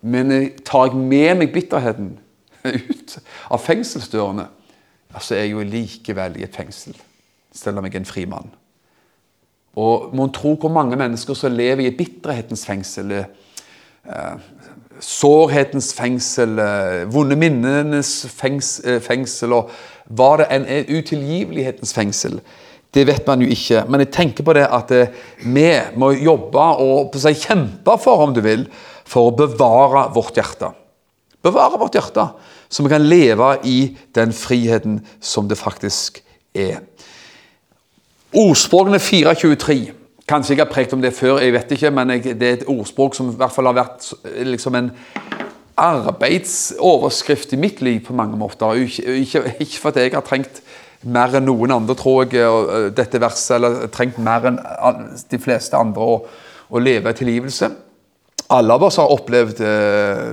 Men 0.00 0.32
tar 0.64 0.88
jeg 0.88 0.96
med 0.96 1.42
meg 1.42 1.52
bitterheten 1.52 2.14
ut 2.64 3.18
av 3.50 3.60
fengselsdørene, 3.64 4.46
så 5.20 5.36
er 5.36 5.44
jeg 5.44 5.54
jo 5.54 5.66
likevel 5.66 6.38
i 6.38 6.46
et 6.46 6.56
fengsel, 6.56 6.96
selv 7.52 7.80
om 7.80 7.86
jeg 7.86 7.96
er 7.96 8.02
en 8.02 8.08
fri 8.08 8.24
mann. 8.30 8.50
Og 9.78 10.14
Mon 10.16 10.32
tro 10.32 10.54
hvor 10.58 10.72
mange 10.72 10.98
mennesker 10.98 11.36
som 11.38 11.54
lever 11.54 11.86
i 11.86 11.94
bitterhetens 11.94 12.64
fengsel, 12.66 13.12
eh, 13.12 14.34
sårhetens 15.00 15.92
fengsel, 15.96 16.58
eh, 16.58 17.04
vonde 17.10 17.36
minnenes 17.36 18.26
fengsel, 18.30 19.52
eh, 19.52 19.56
og 19.56 19.70
hva 20.08 20.30
det 20.40 20.46
er, 20.50 20.90
utilgivelighetens 20.90 21.94
fengsel. 21.96 22.40
Det 22.90 23.06
vet 23.06 23.26
man 23.26 23.40
jo 23.42 23.48
ikke. 23.48 23.84
Men 23.88 24.00
jeg 24.00 24.12
tenker 24.12 24.44
på 24.44 24.54
det 24.56 24.66
at 24.66 24.90
eh, 24.90 25.12
vi 25.44 25.68
må 25.96 26.12
jobbe 26.18 26.66
og 26.82 27.14
kjempe 27.14 27.98
for, 28.02 28.26
om 28.26 28.34
du 28.34 28.40
vil, 28.40 28.66
for 29.06 29.30
å 29.30 29.36
bevare 29.36 30.08
vårt 30.14 30.36
hjerte. 30.36 30.72
Bevare 31.42 31.78
vårt 31.80 31.94
hjerte, 31.96 32.26
så 32.68 32.84
vi 32.84 32.92
kan 32.92 33.06
leve 33.06 33.54
i 33.64 33.96
den 34.14 34.32
friheten 34.32 35.00
som 35.20 35.48
det 35.48 35.58
faktisk 35.58 36.20
er. 36.54 36.82
Ordspråkene 38.36 39.00
423. 39.00 39.99
Kanskje 40.30 40.54
jeg 40.54 40.62
har 40.62 40.70
prekt 40.70 40.92
om 40.94 41.00
det 41.02 41.10
før, 41.16 41.40
jeg 41.42 41.56
vet 41.56 41.72
ikke, 41.74 41.90
men 41.94 42.12
jeg, 42.14 42.36
det 42.38 42.48
er 42.48 42.58
et 42.60 42.68
ordspråk 42.70 43.16
som 43.18 43.32
i 43.32 43.38
hvert 43.38 43.54
fall 43.54 43.66
har 43.66 43.80
vært 43.80 44.12
liksom 44.46 44.76
en 44.78 44.92
arbeidsoverskrift 45.80 47.56
i 47.56 47.58
mitt 47.58 47.80
liv 47.82 48.04
på 48.06 48.14
mange 48.14 48.38
måter. 48.38 48.78
Ikke, 48.84 49.16
ikke, 49.24 49.42
ikke 49.64 49.80
fordi 49.82 50.06
jeg 50.06 50.14
har 50.14 50.26
trengt 50.26 50.62
mer 51.02 51.34
enn 51.34 51.48
noen 51.48 51.72
andre, 51.74 51.96
tror 51.98 52.28
jeg, 52.28 52.92
dette 52.96 53.20
verset, 53.22 53.56
eller 53.56 53.88
trengt 53.92 54.20
mer 54.22 54.46
enn 54.52 54.60
de 55.30 55.40
fleste 55.40 55.78
andre 55.78 56.06
å, 56.14 56.16
å 56.70 56.82
leve 56.82 57.14
tilgivelse. 57.16 57.70
Alle 58.50 58.76
av 58.76 58.86
oss 58.86 58.98
har 59.00 59.12
opplevd 59.14 59.60
eh, 59.62 60.24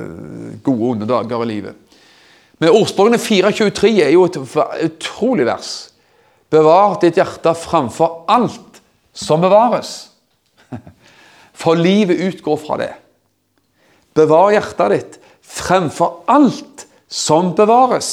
gode 0.66 0.94
onde 0.94 1.10
dager 1.10 1.44
i 1.46 1.52
livet. 1.52 1.84
Men 2.58 2.74
ordspråkene 2.74 3.20
4.23 3.22 3.92
er 4.02 4.14
jo 4.16 4.26
et 4.26 4.40
utrolig 4.88 5.46
vers. 5.48 5.72
Bevar 6.50 6.98
ditt 7.02 7.20
hjerte 7.20 7.54
framfor 7.60 8.24
alt 8.32 8.67
som 9.18 9.42
bevares. 9.42 10.10
For 11.58 11.80
livet 11.80 12.22
utgår 12.30 12.60
fra 12.62 12.78
det. 12.82 12.94
Bevar 14.18 14.54
hjertet 14.54 14.94
ditt 14.94 15.20
fremfor 15.48 16.24
alt 16.30 16.86
som 17.10 17.54
bevares. 17.58 18.12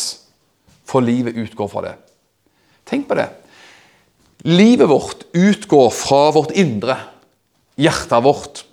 For 0.89 1.05
livet 1.05 1.37
utgår 1.41 1.69
fra 1.69 1.83
det. 1.89 1.95
Tenk 2.89 3.09
på 3.09 3.17
det. 3.19 3.29
Livet 4.45 4.89
vårt 4.89 5.25
utgår 5.33 5.91
fra 5.91 6.29
vårt 6.37 6.53
indre. 6.61 6.97
Hjertet 7.81 8.25
vårt. 8.25 8.65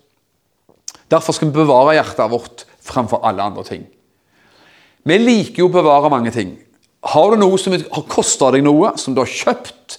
Derfor 1.11 1.35
skal 1.35 1.49
vi 1.49 1.61
bevare 1.61 1.95
hjertet 1.97 2.31
vårt 2.31 2.65
fremfor 2.83 3.23
alle 3.27 3.43
andre 3.43 3.63
ting. 3.67 3.85
Vi 5.07 5.17
liker 5.17 5.63
jo 5.63 5.69
å 5.71 5.73
bevare 5.73 6.11
mange 6.13 6.31
ting. 6.35 6.53
Har 7.11 7.31
du 7.31 7.41
noe 7.41 7.57
som 7.57 7.73
har 7.73 8.05
kosta 8.11 8.51
deg 8.53 8.63
noe, 8.65 8.93
som 9.01 9.15
du 9.15 9.23
har 9.23 9.31
kjøpt 9.31 9.97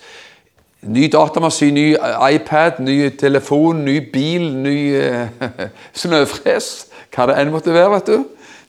Ny 0.82 1.06
datamaskin, 1.06 1.76
ny 1.76 1.86
iPad, 2.34 2.80
ny 2.82 2.96
telefon, 3.14 3.84
ny 3.86 4.00
bil, 4.10 4.48
ny 4.64 4.76
eh, 4.98 5.44
snøfres. 6.02 6.70
Hva 7.14 7.28
det 7.30 7.36
enn 7.38 7.52
måtte 7.54 7.74
være. 7.74 7.92
vet 7.94 8.10
du. 8.10 8.24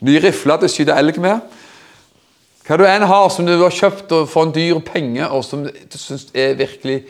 Ny 0.05 0.20
rifle 0.22 0.59
til 0.61 0.70
å 0.70 0.74
skyte 0.74 0.97
elg 0.99 1.18
med. 1.24 1.41
Hva 2.68 2.78
du 2.78 2.86
enn 2.86 3.07
har 3.09 3.26
som 3.34 3.47
du 3.47 3.55
har 3.57 3.74
kjøpt 3.74 4.14
for 4.30 4.45
en 4.45 4.53
dyr 4.53 4.78
penge, 4.86 5.26
og 5.26 5.41
som 5.47 5.66
du 5.66 5.97
syns 5.97 6.30
er 6.38 6.53
virkelig 6.59 7.01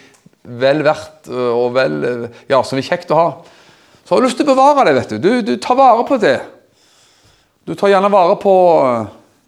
vel 0.43 0.81
verdt 0.83 1.27
og 1.31 1.75
vel, 1.75 1.99
ja, 2.49 2.61
som 2.63 2.79
er 2.79 2.87
kjekt 2.87 3.11
å 3.13 3.19
ha, 3.19 3.27
så 4.03 4.15
har 4.15 4.23
du 4.23 4.27
lyst 4.27 4.39
til 4.39 4.47
å 4.47 4.55
bevare 4.55 4.87
det. 4.87 4.95
vet 4.97 5.13
du. 5.13 5.17
Du, 5.19 5.31
du 5.51 5.53
tar 5.61 5.77
vare 5.79 6.07
på 6.07 6.17
det. 6.21 6.37
Du 7.67 7.75
tar 7.75 7.91
gjerne 7.91 8.11
vare 8.11 8.35
på 8.39 8.55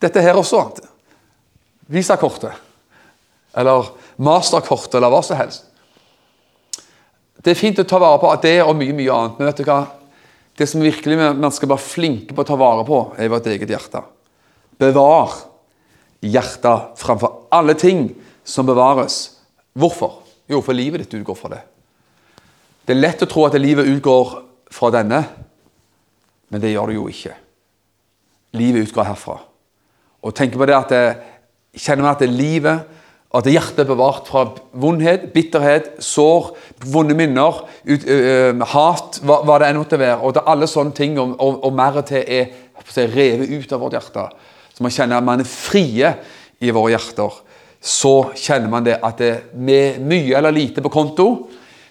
dette 0.03 0.23
her 0.23 0.37
også. 0.39 0.61
Visakortet. 1.91 2.55
Eller 3.55 3.89
masterkortet, 4.17 4.97
eller 4.99 5.11
hva 5.13 5.21
som 5.25 5.39
helst. 5.39 5.67
Det 7.41 7.53
er 7.53 7.59
fint 7.59 7.79
å 7.79 7.85
ta 7.87 7.99
vare 8.01 8.19
på 8.21 8.31
at 8.31 8.45
det 8.45 8.57
og 8.63 8.77
mye 8.77 8.95
mye 8.95 9.13
annet, 9.13 9.39
men 9.39 9.49
vet 9.51 9.61
du 9.61 9.67
hva? 9.67 9.83
det 10.55 10.67
som 10.67 10.83
virkelig 10.83 11.17
man 11.19 11.51
skal 11.51 11.69
være 11.69 11.83
flinke 11.83 12.35
på 12.35 12.43
å 12.43 12.47
ta 12.47 12.55
vare 12.59 12.85
på, 12.87 12.99
er 13.19 13.31
vårt 13.31 13.47
eget 13.51 13.71
hjerte. 13.75 14.01
Bevar 14.79 15.33
hjertet 16.23 16.99
framfor 16.99 17.49
alle 17.53 17.75
ting 17.79 18.07
som 18.47 18.67
bevares. 18.67 19.35
Hvorfor? 19.75 20.21
Jo, 20.47 20.61
for 20.63 20.77
livet 20.77 21.03
ditt 21.03 21.17
utgår 21.19 21.35
fra 21.35 21.51
det. 21.57 21.61
Det 22.85 22.95
er 22.95 23.01
lett 23.01 23.25
å 23.25 23.27
tro 23.27 23.43
at 23.47 23.57
livet 23.59 23.89
utgår 23.89 24.35
fra 24.71 24.91
denne, 24.93 25.23
men 26.53 26.61
det 26.61 26.71
gjør 26.71 26.91
det 26.91 26.99
jo 26.99 27.07
ikke. 27.11 27.35
Livet 28.55 28.87
utgår 28.87 29.09
herfra. 29.09 29.39
Og 30.23 30.35
tenk 30.37 30.55
på 30.55 30.67
det 30.69 30.77
at 30.77 30.93
jeg 30.95 31.81
kjenner 31.83 32.05
meg 32.05 32.13
at 32.13 32.23
det 32.23 32.31
livet 32.31 32.94
at 33.35 33.47
hjertet 33.51 33.81
er 33.83 33.89
bevart 33.89 34.29
fra 34.31 34.45
vondhet, 34.79 35.27
bitterhet, 35.33 35.89
sår, 36.03 36.53
vonde 36.87 37.17
minner, 37.17 37.63
ut, 37.83 38.05
uh, 38.07 38.65
hat, 38.71 39.19
hva, 39.25 39.41
hva, 39.43 39.57
det 39.59 39.69
enn 39.69 39.81
måtte 39.81 39.99
være. 39.99 40.21
Og 40.23 40.37
er 40.39 40.47
alle 40.53 40.69
sånne 40.71 40.95
ting 40.95 41.17
og, 41.19 41.35
og, 41.43 41.59
og 41.67 41.75
mer 41.75 41.99
til 42.07 42.23
er 42.23 43.11
revet 43.11 43.51
ut 43.51 43.75
av 43.75 43.83
vårt 43.83 43.97
hjerte. 43.97 44.29
Så 44.75 44.83
man 44.83 44.93
kjenner 44.93 45.19
at 45.19 45.27
man 45.27 45.43
er 45.43 45.49
frie 45.49 46.13
i 46.63 46.71
våre 46.75 46.95
hjerter. 46.95 47.41
Så 47.85 48.13
kjenner 48.39 48.71
man 48.71 48.87
det 48.87 48.97
at 49.03 49.19
det 49.21 49.33
med 49.53 50.01
mye 50.03 50.35
eller 50.37 50.55
lite 50.55 50.83
på 50.83 50.91
konto, 50.93 51.29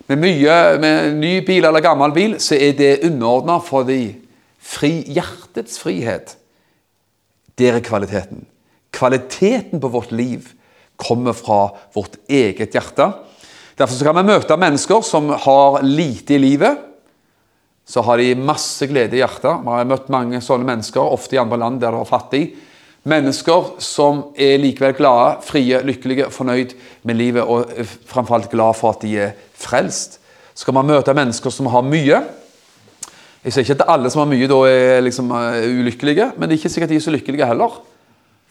med 0.08 0.20
mye 0.20 0.56
med 0.80 1.14
ny 1.16 1.38
bil 1.46 1.64
eller 1.64 1.84
gammel 1.84 2.12
bil, 2.12 2.34
så 2.42 2.58
er 2.60 2.74
det 2.76 3.04
underordna 3.06 3.56
fordi 3.64 4.16
fri, 4.60 4.98
hjertets 5.12 5.78
frihet, 5.80 6.34
det 7.56 7.70
er 7.70 7.84
kvaliteten. 7.84 8.44
Kvaliteten 8.94 9.80
på 9.80 9.92
vårt 9.92 10.12
liv 10.12 10.50
kommer 11.04 11.36
fra 11.36 11.68
vårt 11.94 12.18
eget 12.28 12.74
hjerte. 12.74 13.10
Derfor 13.78 14.06
kan 14.06 14.18
vi 14.20 14.28
møte 14.32 14.58
mennesker 14.60 15.02
som 15.06 15.32
har 15.44 15.80
lite 15.82 16.36
i 16.36 16.42
livet. 16.42 16.78
Så 17.84 18.00
har 18.06 18.18
de 18.18 18.34
masse 18.38 18.86
glede 18.88 19.18
i 19.18 19.20
hjertet. 19.20 19.64
Vi 19.64 19.72
har 19.74 19.88
møtt 19.88 20.12
mange 20.12 20.40
sånne 20.40 20.68
mennesker, 20.68 21.02
ofte 21.02 21.36
i 21.36 21.42
andre 21.42 21.58
land 21.60 21.82
der 21.82 21.92
det 21.92 22.04
er 22.04 22.08
fattig. 22.08 22.44
Mennesker 23.04 23.74
som 23.84 24.22
er 24.40 24.56
likevel 24.62 24.94
glade, 24.96 25.42
frie, 25.44 25.82
lykkelige, 25.84 26.30
fornøyd 26.32 26.72
med 27.04 27.18
livet 27.18 27.44
og 27.44 27.68
framfor 28.08 28.38
alt 28.38 28.48
glad 28.54 28.78
for 28.78 28.94
at 28.94 29.04
de 29.04 29.18
er 29.26 29.34
frelst. 29.60 30.16
Så 30.54 30.64
kan 30.64 30.78
man 30.78 30.88
møte 30.88 31.12
mennesker 31.12 31.52
som 31.52 31.68
har 31.68 31.84
mye. 31.84 32.22
Jeg 33.44 33.52
sier 33.52 33.66
ikke 33.66 33.76
at 33.82 33.90
alle 33.92 34.08
som 34.08 34.22
har 34.22 34.30
mye, 34.30 34.48
da 34.48 34.60
er 34.70 35.02
liksom 35.04 35.28
eh, 35.36 35.66
ulykkelige, 35.82 36.30
men 36.38 36.48
det 36.48 36.54
er 36.54 36.62
ikke 36.62 36.72
sikkert 36.72 36.94
de 36.94 36.96
er 36.96 37.04
så 37.04 37.12
lykkelige 37.12 37.48
heller. 37.50 37.76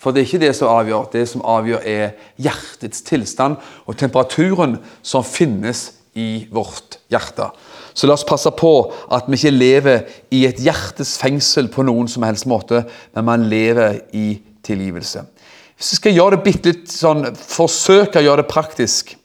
For 0.04 0.12
det 0.12 0.22
er 0.22 0.28
ikke 0.28 0.44
det 0.44 0.54
som 0.58 0.68
avgjør. 0.68 1.10
Det 1.14 1.24
som 1.32 1.44
avgjør, 1.48 1.84
er 1.88 2.16
hjertets 2.44 3.04
tilstand 3.08 3.56
og 3.88 3.98
temperaturen 4.00 4.78
som 5.02 5.24
finnes 5.24 5.94
i 6.20 6.46
vårt 6.54 7.00
hjerte. 7.12 7.48
Så 7.94 8.10
la 8.10 8.18
oss 8.18 8.26
passe 8.28 8.52
på 8.58 8.72
at 9.14 9.30
vi 9.30 9.38
ikke 9.38 9.54
lever 9.54 10.08
i 10.34 10.44
et 10.50 10.60
hjertes 10.62 11.16
fengsel 11.22 11.70
på 11.72 11.86
noen 11.86 12.10
som 12.12 12.26
helst 12.26 12.50
måte, 12.50 12.84
men 13.16 13.28
man 13.30 13.46
lever 13.50 14.02
i 14.18 14.42
tilgivelse. 14.66 15.24
Hvis 15.78 15.94
vi 15.94 16.00
skal 16.02 16.18
gjøre 16.18 16.40
det 16.42 16.58
litt 16.66 16.92
sånn, 16.92 17.30
forsøke 17.38 18.20
å 18.20 18.26
gjøre 18.26 18.44
det 18.44 18.52
praktisk 18.52 19.16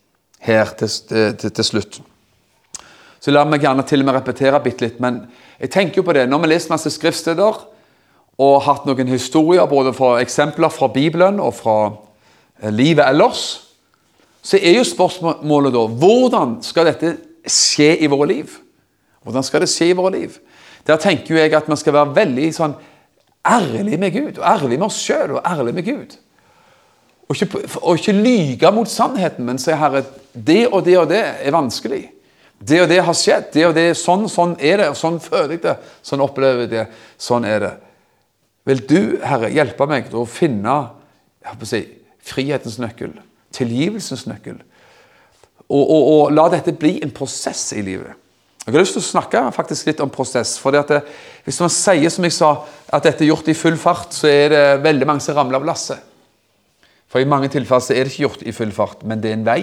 her 0.45 0.71
til, 0.79 0.93
til, 1.11 1.51
til 1.51 1.67
slutt, 1.67 2.01
så 3.19 3.35
la 3.35 3.43
meg 3.49 3.65
gjerne 3.65 3.85
til 3.89 4.05
og 4.05 4.09
med 4.09 4.17
repetere 4.21 4.61
bitte 4.63 4.87
litt. 4.87 5.01
Men 5.03 5.25
jeg 5.59 5.73
tenker 5.75 6.01
jo 6.01 6.07
på 6.07 6.15
det, 6.17 6.29
når 6.31 6.45
vi 6.45 6.53
leser 6.53 6.73
masse 6.73 6.93
skriftsteder, 6.95 7.65
og 8.39 8.61
hatt 8.63 8.87
noen 8.87 9.11
historier, 9.11 9.67
både 9.67 9.93
fra 9.97 10.19
eksempler 10.23 10.71
fra 10.71 10.89
Bibelen 10.95 11.41
og 11.43 11.57
fra 11.59 11.79
eh, 11.89 12.71
livet 12.71 13.07
ellers, 13.09 13.47
så 14.43 14.61
er 14.63 14.79
jo 14.79 14.87
spørsmålet 14.87 15.75
da 15.75 15.83
hvordan 16.01 16.59
skal 16.65 16.89
dette 16.89 17.17
skje 17.49 17.97
i 17.99 18.11
våre 18.11 18.29
liv? 18.31 18.53
Hvordan 19.27 19.45
skal 19.45 19.65
det 19.65 19.71
skje 19.73 19.91
i 19.91 19.97
våre 19.99 20.15
liv? 20.15 20.39
Der 20.87 21.01
tenker 21.03 21.37
jeg 21.37 21.53
at 21.53 21.67
man 21.69 21.77
skal 21.77 21.97
være 21.97 22.15
veldig 22.17 22.53
sånn 22.55 22.77
ærlig 23.49 23.99
med 24.01 24.15
Gud, 24.15 24.39
og 24.39 24.47
ærlig 24.47 24.79
med 24.79 24.87
oss 24.87 25.01
sjøl 25.03 25.35
og 25.37 25.43
ærlig 25.45 25.75
med 25.75 25.85
Gud. 25.85 26.15
Og 27.29 27.37
ikke, 27.37 27.65
og 27.83 27.99
ikke 27.99 28.15
lyge 28.17 28.71
mot 28.73 28.89
sannheten, 28.89 29.45
men 29.45 29.59
si 29.61 29.75
herre, 29.77 30.05
det 30.33 30.63
og 30.71 30.87
det 30.87 30.97
og 31.01 31.11
det 31.11 31.21
er 31.27 31.53
vanskelig. 31.53 32.07
Det 32.59 32.81
og 32.83 32.89
det 32.91 33.03
har 33.05 33.15
skjedd. 33.15 33.51
det 33.55 33.67
og 33.67 33.75
det, 33.77 33.91
Sånn 33.99 34.25
sånn 34.33 34.57
er 34.59 34.81
det, 34.81 34.89
og 34.95 34.97
sånn 34.97 35.21
føler 35.23 35.59
jeg 35.59 35.63
det. 35.67 35.77
Sånn 36.03 36.25
opplever 36.25 36.65
jeg 36.65 36.73
det. 36.73 36.87
Sånn 37.21 37.45
er 37.47 37.61
det. 37.63 37.75
Vil 38.69 38.85
du, 38.85 39.01
Herre, 39.25 39.49
hjelpe 39.53 39.87
meg 39.89 40.11
til 40.11 40.21
å 40.21 40.29
finne 40.29 40.77
si, 41.65 41.81
frihetens 42.29 42.77
nøkkel, 42.83 43.15
tilgivelsens 43.57 44.27
nøkkel, 44.29 44.59
og, 45.69 45.83
og, 45.83 46.03
og, 46.03 46.23
la 46.33 46.47
dette 46.53 46.73
bli 46.77 46.99
en 47.05 47.13
prosess 47.13 47.71
i 47.77 47.83
livet? 47.85 48.17
Jeg 48.65 48.75
har 48.75 48.83
lyst 48.83 48.97
til 48.99 49.01
å 49.01 49.09
snakke 49.09 49.43
faktisk 49.57 49.89
litt 49.89 50.01
om 50.05 50.11
prosess. 50.13 50.59
for 50.61 50.73
det, 50.73 51.01
Hvis 51.45 51.61
man 51.61 51.73
sier 51.73 52.13
som 52.13 52.25
jeg 52.25 52.35
sa, 52.37 52.51
at 52.93 53.05
dette 53.05 53.25
er 53.25 53.31
gjort 53.31 53.49
i 53.49 53.57
full 53.57 53.77
fart, 53.81 54.13
så 54.13 54.29
er 54.29 54.49
det 54.53 54.83
veldig 54.85 55.07
mange 55.09 55.25
som 55.25 55.37
ramler 55.37 55.57
av 55.57 55.65
lasset. 55.65 56.05
For 57.09 57.21
i 57.21 57.29
mange 57.29 57.49
tilfeller 57.49 57.81
så 57.81 57.95
er 57.95 58.05
det 58.05 58.13
ikke 58.13 58.27
gjort 58.27 58.45
i 58.45 58.53
full 58.53 58.73
fart, 58.73 59.05
men 59.09 59.23
det 59.23 59.31
er 59.31 59.39
en 59.39 59.47
vei. 59.47 59.63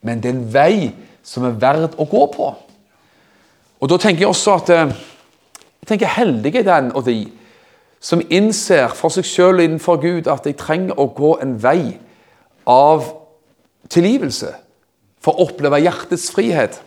Men 0.00 0.20
det 0.20 0.30
er 0.30 0.38
en 0.38 0.52
vei 0.54 0.74
som 1.22 1.44
er 1.44 1.58
verd 1.60 1.98
å 2.00 2.08
gå 2.08 2.22
på. 2.32 2.48
Og 3.80 3.92
da 3.92 4.00
tenker 4.00 4.24
jeg 4.24 4.32
også 4.32 4.56
at 4.56 4.72
eh, 4.72 4.96
jeg 5.82 5.92
tenker 5.92 6.16
heldige 6.16 6.64
den 6.64 6.88
og 6.96 7.04
de 7.04 7.18
som 8.00 8.22
innser 8.32 8.94
for 8.96 9.12
seg 9.12 9.26
sjøl 9.28 9.60
innenfor 9.60 10.00
Gud 10.00 10.28
at 10.32 10.46
jeg 10.48 10.56
trenger 10.60 10.96
å 10.98 11.10
gå 11.12 11.34
en 11.42 11.58
vei 11.60 11.98
av 12.68 13.04
tilgivelse 13.92 14.54
for 15.20 15.36
å 15.36 15.50
oppleve 15.50 15.82
hjertets 15.84 16.30
frihet. 16.32 16.78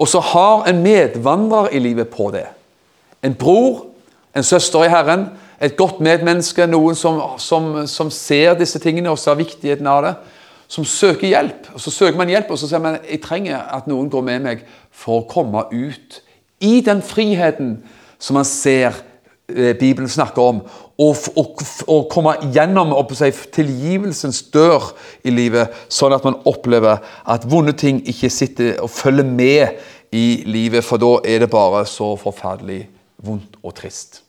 Og 0.00 0.08
så 0.08 0.22
har 0.32 0.64
en 0.70 0.80
medvandrer 0.80 1.74
i 1.76 1.82
livet 1.82 2.08
på 2.08 2.30
det. 2.32 2.46
En 3.20 3.36
bror, 3.36 3.84
en 4.32 4.46
søster 4.46 4.86
i 4.86 4.92
Herren, 4.92 5.26
et 5.60 5.76
godt 5.76 6.00
medmenneske, 6.00 6.64
noen 6.66 6.96
som, 6.96 7.20
som, 7.36 7.82
som 7.86 8.08
ser 8.10 8.54
disse 8.56 8.80
tingene 8.80 9.12
og 9.12 9.20
ser 9.20 9.36
viktigheten 9.36 9.86
av 9.86 10.00
det. 10.06 10.14
Som 10.70 10.86
søker 10.88 11.28
hjelp. 11.28 11.68
Og 11.74 11.82
Så 11.82 11.90
søker 11.92 12.16
man 12.16 12.32
hjelp, 12.32 12.48
og 12.48 12.58
så 12.58 12.70
sier 12.70 12.80
man 12.80 12.96
jeg 13.02 13.20
trenger 13.20 13.60
at 13.60 13.90
noen 13.90 14.08
går 14.08 14.24
med 14.24 14.44
meg 14.46 14.64
for 14.88 15.20
å 15.20 15.28
komme 15.28 15.66
ut 15.68 16.20
i 16.64 16.78
den 16.86 17.02
friheten 17.04 17.80
som 18.20 18.38
man 18.38 18.48
ser 18.48 18.96
Bibelen 19.80 20.08
snakker 20.08 20.42
om. 20.42 20.62
Å 21.00 21.98
komme 22.12 22.36
gjennom 22.52 22.92
seg, 23.16 23.36
tilgivelsens 23.54 24.42
dør 24.52 24.90
i 25.24 25.32
livet, 25.32 25.72
sånn 25.88 26.16
at 26.16 26.26
man 26.26 26.40
opplever 26.48 27.00
at 27.24 27.46
vonde 27.48 27.72
ting 27.78 28.02
ikke 28.08 28.32
sitter 28.32 28.80
og 28.84 28.92
følger 28.92 29.28
med 29.28 29.80
i 30.12 30.42
livet, 30.46 30.84
for 30.84 31.00
da 31.00 31.18
er 31.24 31.44
det 31.44 31.52
bare 31.52 31.84
så 31.88 32.12
forferdelig 32.20 32.82
vondt 33.24 33.60
og 33.62 33.76
trist. 33.78 34.22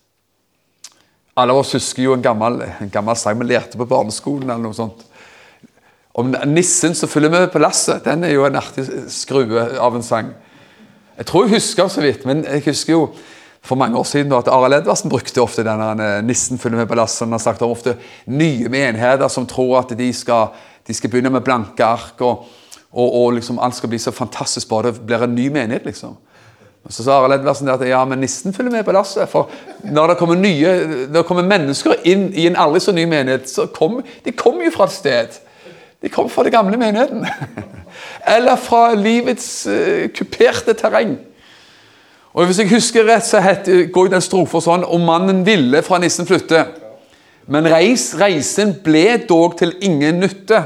Alle 1.40 1.56
oss 1.56 1.74
husker 1.74 2.04
jo 2.04 2.16
en 2.16 2.24
gammel, 2.24 2.60
en 2.62 2.92
gammel 2.92 3.18
sang 3.18 3.40
vi 3.40 3.48
lærte 3.50 3.80
på 3.80 3.88
barneskolen. 3.88 4.50
eller 4.50 4.68
noe 4.68 4.78
sånt. 4.78 5.06
Om 6.14 6.34
nissen 6.52 6.96
som 6.96 7.10
følger 7.10 7.32
med 7.32 7.52
på 7.54 7.60
lasset. 7.60 8.04
Den 8.04 8.26
er 8.28 8.34
jo 8.36 8.46
en 8.46 8.60
artig 8.60 8.84
skrue 9.10 9.64
av 9.80 9.96
en 9.96 10.04
sang. 10.04 10.34
Jeg 11.18 11.26
tror 11.30 11.46
jeg 11.46 11.56
husker 11.56 11.88
så 11.88 12.02
vidt, 12.04 12.26
men 12.26 12.44
jeg 12.44 12.66
husker 12.66 12.94
jo 12.94 13.06
for 13.64 13.78
mange 13.78 13.98
år 13.98 14.08
siden 14.10 14.34
at 14.34 14.50
Arild 14.50 14.80
Edvardsen 14.80 15.12
brukte 15.12 15.42
ofte 15.44 15.64
denne 15.66 16.08
nissen 16.26 16.58
full 16.60 16.74
med 16.74 16.88
ballast. 16.90 17.22
Han 17.22 17.32
har 17.32 17.42
sagt 17.44 17.62
om 17.62 17.72
ofte 17.72 17.94
nye 18.26 18.70
menigheter 18.70 19.30
som 19.30 19.46
tror 19.48 19.84
at 19.84 19.94
de 19.98 20.10
skal, 20.14 20.50
de 20.88 20.96
skal 20.98 21.14
begynne 21.14 21.30
med 21.30 21.46
blanke 21.46 21.86
ark, 21.86 22.18
og, 22.26 22.48
og, 22.92 23.08
og 23.08 23.38
liksom 23.38 23.62
alt 23.62 23.78
skal 23.78 23.94
bli 23.94 24.02
så 24.02 24.14
fantastisk 24.16 24.70
bra. 24.70 24.82
Det 24.88 24.98
blir 25.06 25.28
en 25.28 25.36
ny 25.38 25.48
menighet, 25.54 25.86
liksom. 25.86 26.18
Og 26.82 26.94
Så 26.94 27.06
sa 27.06 27.20
Arild 27.20 27.38
Edvardsen 27.38 27.70
at 27.70 27.84
ja, 27.86 28.02
men 28.10 28.24
nissen 28.24 28.54
følger 28.54 28.74
med 28.74 28.86
på 28.86 28.96
lasset. 28.96 29.30
For 29.30 29.50
når 29.86 30.08
det 30.08 30.18
kommer, 30.18 30.36
nye, 30.42 30.74
når 31.06 31.20
det 31.20 31.28
kommer 31.30 31.46
mennesker 31.46 32.02
inn 32.10 32.32
i 32.34 32.48
en 32.50 32.58
aldri 32.58 32.82
så 32.82 32.96
ny 32.98 33.06
menighet, 33.06 33.50
så 33.50 33.68
kommer 33.70 34.02
de 34.26 34.34
kommer 34.34 34.66
jo 34.66 34.74
fra 34.74 34.90
et 34.90 34.98
sted. 34.98 35.42
De 36.02 36.10
kommer 36.10 36.34
fra 36.34 36.44
den 36.44 36.56
gamle 36.56 36.82
menigheten. 36.82 37.28
Eller 38.36 38.58
fra 38.58 38.96
livets 38.98 39.68
uh, 39.70 40.10
kuperte 40.18 40.74
terreng. 40.74 41.20
Og 42.34 42.46
Hvis 42.48 42.62
jeg 42.62 42.72
husker 42.72 43.08
rett, 43.08 43.26
så 43.28 43.42
het, 43.44 43.68
går 43.92 44.14
den 44.14 44.24
strofa 44.24 44.62
sånn 44.64 44.86
Og 44.88 45.02
mannen 45.04 45.44
ville 45.48 45.82
fra 45.84 46.00
nissen 46.00 46.28
flytte. 46.30 46.64
Men 47.52 47.68
reis, 47.68 48.14
reisen 48.16 48.78
ble 48.84 49.18
dog 49.28 49.58
til 49.60 49.74
ingen 49.84 50.22
nytte. 50.22 50.62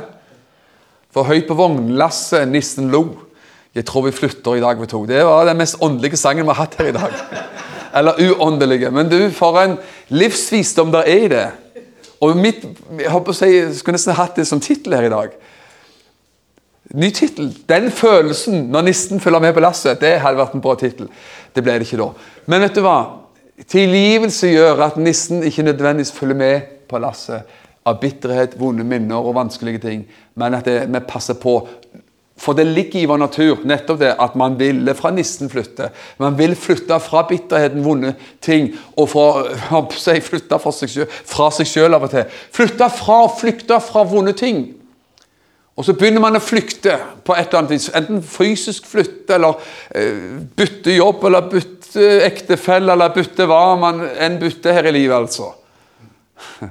For 1.16 1.26
høyt 1.26 1.47
på 1.47 1.57
vognlasset, 1.57 2.45
nissen 2.51 2.91
lo. 2.93 3.05
Jeg 3.76 3.88
tror 3.88 4.05
vi 4.05 4.13
flytter 4.16 4.59
i 4.59 4.63
dag, 4.63 4.80
vi 4.80 4.88
to. 4.91 5.01
Det 5.07 5.24
var 5.26 5.47
den 5.47 5.57
mest 5.59 5.80
åndelige 5.84 6.20
sangen 6.20 6.45
vi 6.45 6.53
har 6.53 6.61
hatt 6.61 6.76
her 6.80 6.91
i 6.91 6.95
dag. 6.95 7.16
Eller 7.95 8.20
uåndelige. 8.28 8.91
Men 8.91 9.09
du, 9.09 9.18
for 9.34 9.57
en 9.63 9.78
livsvisdom 10.11 10.91
der 10.93 11.07
er 11.07 11.26
i 11.26 11.32
det. 11.32 11.45
Og 12.24 12.38
mitt, 12.39 12.63
jeg 12.99 13.11
håper 13.11 13.39
jeg 13.47 13.74
skulle 13.76 13.97
nesten 13.97 14.16
hatt 14.16 14.38
det 14.38 14.45
som 14.47 14.61
tittel 14.63 14.95
her 14.95 15.07
i 15.07 15.11
dag. 15.11 15.34
Ny 16.94 17.10
tittel. 17.10 17.50
Den 17.70 17.90
følelsen 17.92 18.68
når 18.72 18.90
nissen 18.90 19.20
følger 19.20 19.42
med 19.42 19.54
på 19.56 19.64
lasset, 19.64 20.00
det 20.02 20.20
hadde 20.22 20.38
vært 20.38 20.54
en 20.54 20.62
bra 20.62 20.76
tittel. 20.80 21.10
Det 21.56 21.64
ble 21.66 21.80
det 21.80 21.88
ikke 21.88 22.02
da. 22.04 22.12
Men 22.52 22.62
vet 22.62 22.78
du 22.78 22.84
hva? 22.86 23.00
Tilgivelse 23.72 24.52
gjør 24.52 24.84
at 24.86 25.00
nissen 25.02 25.44
ikke 25.48 25.66
nødvendigvis 25.66 26.14
følger 26.14 26.38
med 26.38 26.74
på 26.90 27.00
lasset 27.02 27.48
av 27.86 28.00
bitterhet, 28.02 28.58
vonde 28.60 28.86
minner 28.86 29.22
og 29.22 29.38
vanskelige 29.38 29.82
ting, 29.84 30.06
men 30.36 30.58
at 30.58 30.68
vi 30.68 31.02
passer 31.08 31.38
på. 31.40 31.60
For 32.38 32.58
det 32.58 32.66
ligger 32.68 33.00
i 33.00 33.08
vår 33.08 33.22
natur 33.22 33.62
nettopp 33.64 34.02
det 34.02 34.12
at 34.20 34.34
man 34.36 34.58
vil 34.60 34.90
fra 34.98 35.14
nissen 35.16 35.50
flytte. 35.50 35.88
Man 36.20 36.36
vil 36.38 36.56
flytte 36.60 36.98
fra 37.00 37.24
bitterheten, 37.30 37.86
vonde 37.86 38.12
ting, 38.44 38.74
og 39.00 39.10
fra, 39.14 39.28
flytte 40.30 40.60
fra 40.60 40.74
seg, 40.76 40.92
selv, 40.92 41.22
fra 41.26 41.48
seg 41.56 41.70
selv 41.70 41.98
av 41.98 42.10
og 42.10 42.12
til. 42.12 42.26
Flytte 42.54 42.90
fra, 42.98 43.22
flykte 43.40 43.80
fra 43.82 44.04
vonde 44.10 44.36
ting. 44.36 44.66
Og 45.76 45.84
så 45.84 45.93
begynner 45.97 46.23
man 46.23 46.38
å 46.38 46.43
flykte 46.43 46.95
på 47.28 47.36
et 47.36 47.49
eller 47.49 47.59
annet 47.59 47.73
vis. 47.76 47.89
Enten 47.97 48.21
fysisk 48.23 48.86
flytte, 48.88 49.36
eller 49.36 49.59
eh, 49.91 50.38
bytte 50.55 50.95
jobb, 50.95 51.26
eller 51.28 51.49
bytte 51.51 52.05
ektefelle, 52.23 52.93
eller 52.93 53.11
bytte 53.15 53.47
hva 53.49 53.63
man 53.80 53.99
enn 54.07 54.39
bytter 54.39 54.78
her 54.78 54.88
i 54.88 54.93
livet, 54.95 55.17
altså. 55.17 55.51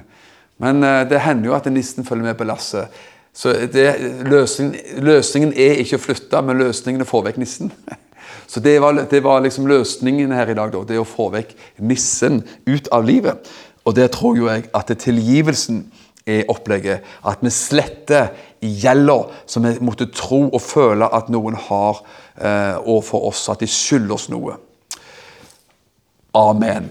Men 0.63 0.81
eh, 0.83 1.03
det 1.09 1.21
hender 1.21 1.51
jo 1.51 1.57
at 1.57 1.69
nissen 1.69 2.07
følger 2.07 2.31
med 2.31 2.39
på 2.39 2.47
lasset. 2.49 3.03
Så 3.35 3.51
det, 3.69 3.85
løsningen, 4.25 5.03
løsningen, 5.05 5.53
er 5.53 5.81
ikke 5.83 5.99
å 5.99 6.03
flytte, 6.05 6.39
men 6.47 6.61
løsningen 6.61 7.03
er 7.03 7.07
å 7.07 7.09
få 7.09 7.19
vekk 7.25 7.41
nissen. 7.41 7.71
Så 8.51 8.61
det 8.63 8.77
var, 8.79 8.95
det 9.11 9.19
var 9.25 9.41
liksom 9.43 9.67
løsningen 9.67 10.31
her 10.31 10.53
i 10.53 10.55
dag, 10.55 10.71
da, 10.71 10.83
det 10.87 11.01
å 11.01 11.07
få 11.07 11.27
vekk 11.33 11.51
nissen 11.83 12.39
ut 12.69 12.87
av 12.95 13.03
livet. 13.03 13.49
Og 13.83 13.97
det 13.97 14.07
tror 14.15 14.37
jo 14.39 14.47
jeg 14.47 14.69
at 14.77 14.93
tilgivelsen 15.01 15.83
er 16.25 16.47
opplegget. 16.49 17.03
At 17.27 17.43
vi 17.43 17.51
sletter 17.53 18.31
gjelda 18.67 19.17
som 19.49 19.65
vi 19.65 19.75
måtte 19.85 20.09
tro 20.13 20.45
og 20.49 20.61
føle 20.61 21.09
at 21.13 21.29
noen 21.33 21.57
har 21.67 22.01
eh, 22.37 22.77
overfor 22.81 23.29
oss. 23.31 23.47
At 23.51 23.63
de 23.63 23.69
skylder 23.69 24.17
oss 24.17 24.29
noe. 24.33 24.57
Amen. 26.35 26.89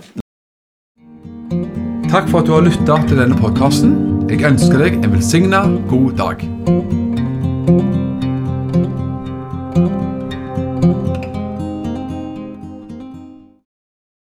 Takk 2.10 2.30
for 2.30 2.40
at 2.40 2.46
du 2.46 2.54
har 2.54 2.64
lytta 2.64 3.00
til 3.08 3.18
denne 3.18 3.36
podkasten. 3.40 3.96
Jeg 4.30 4.46
ønsker 4.46 4.86
deg 4.86 5.02
en 5.02 5.16
velsigna 5.16 5.66
god 5.90 6.16
dag. 6.20 6.48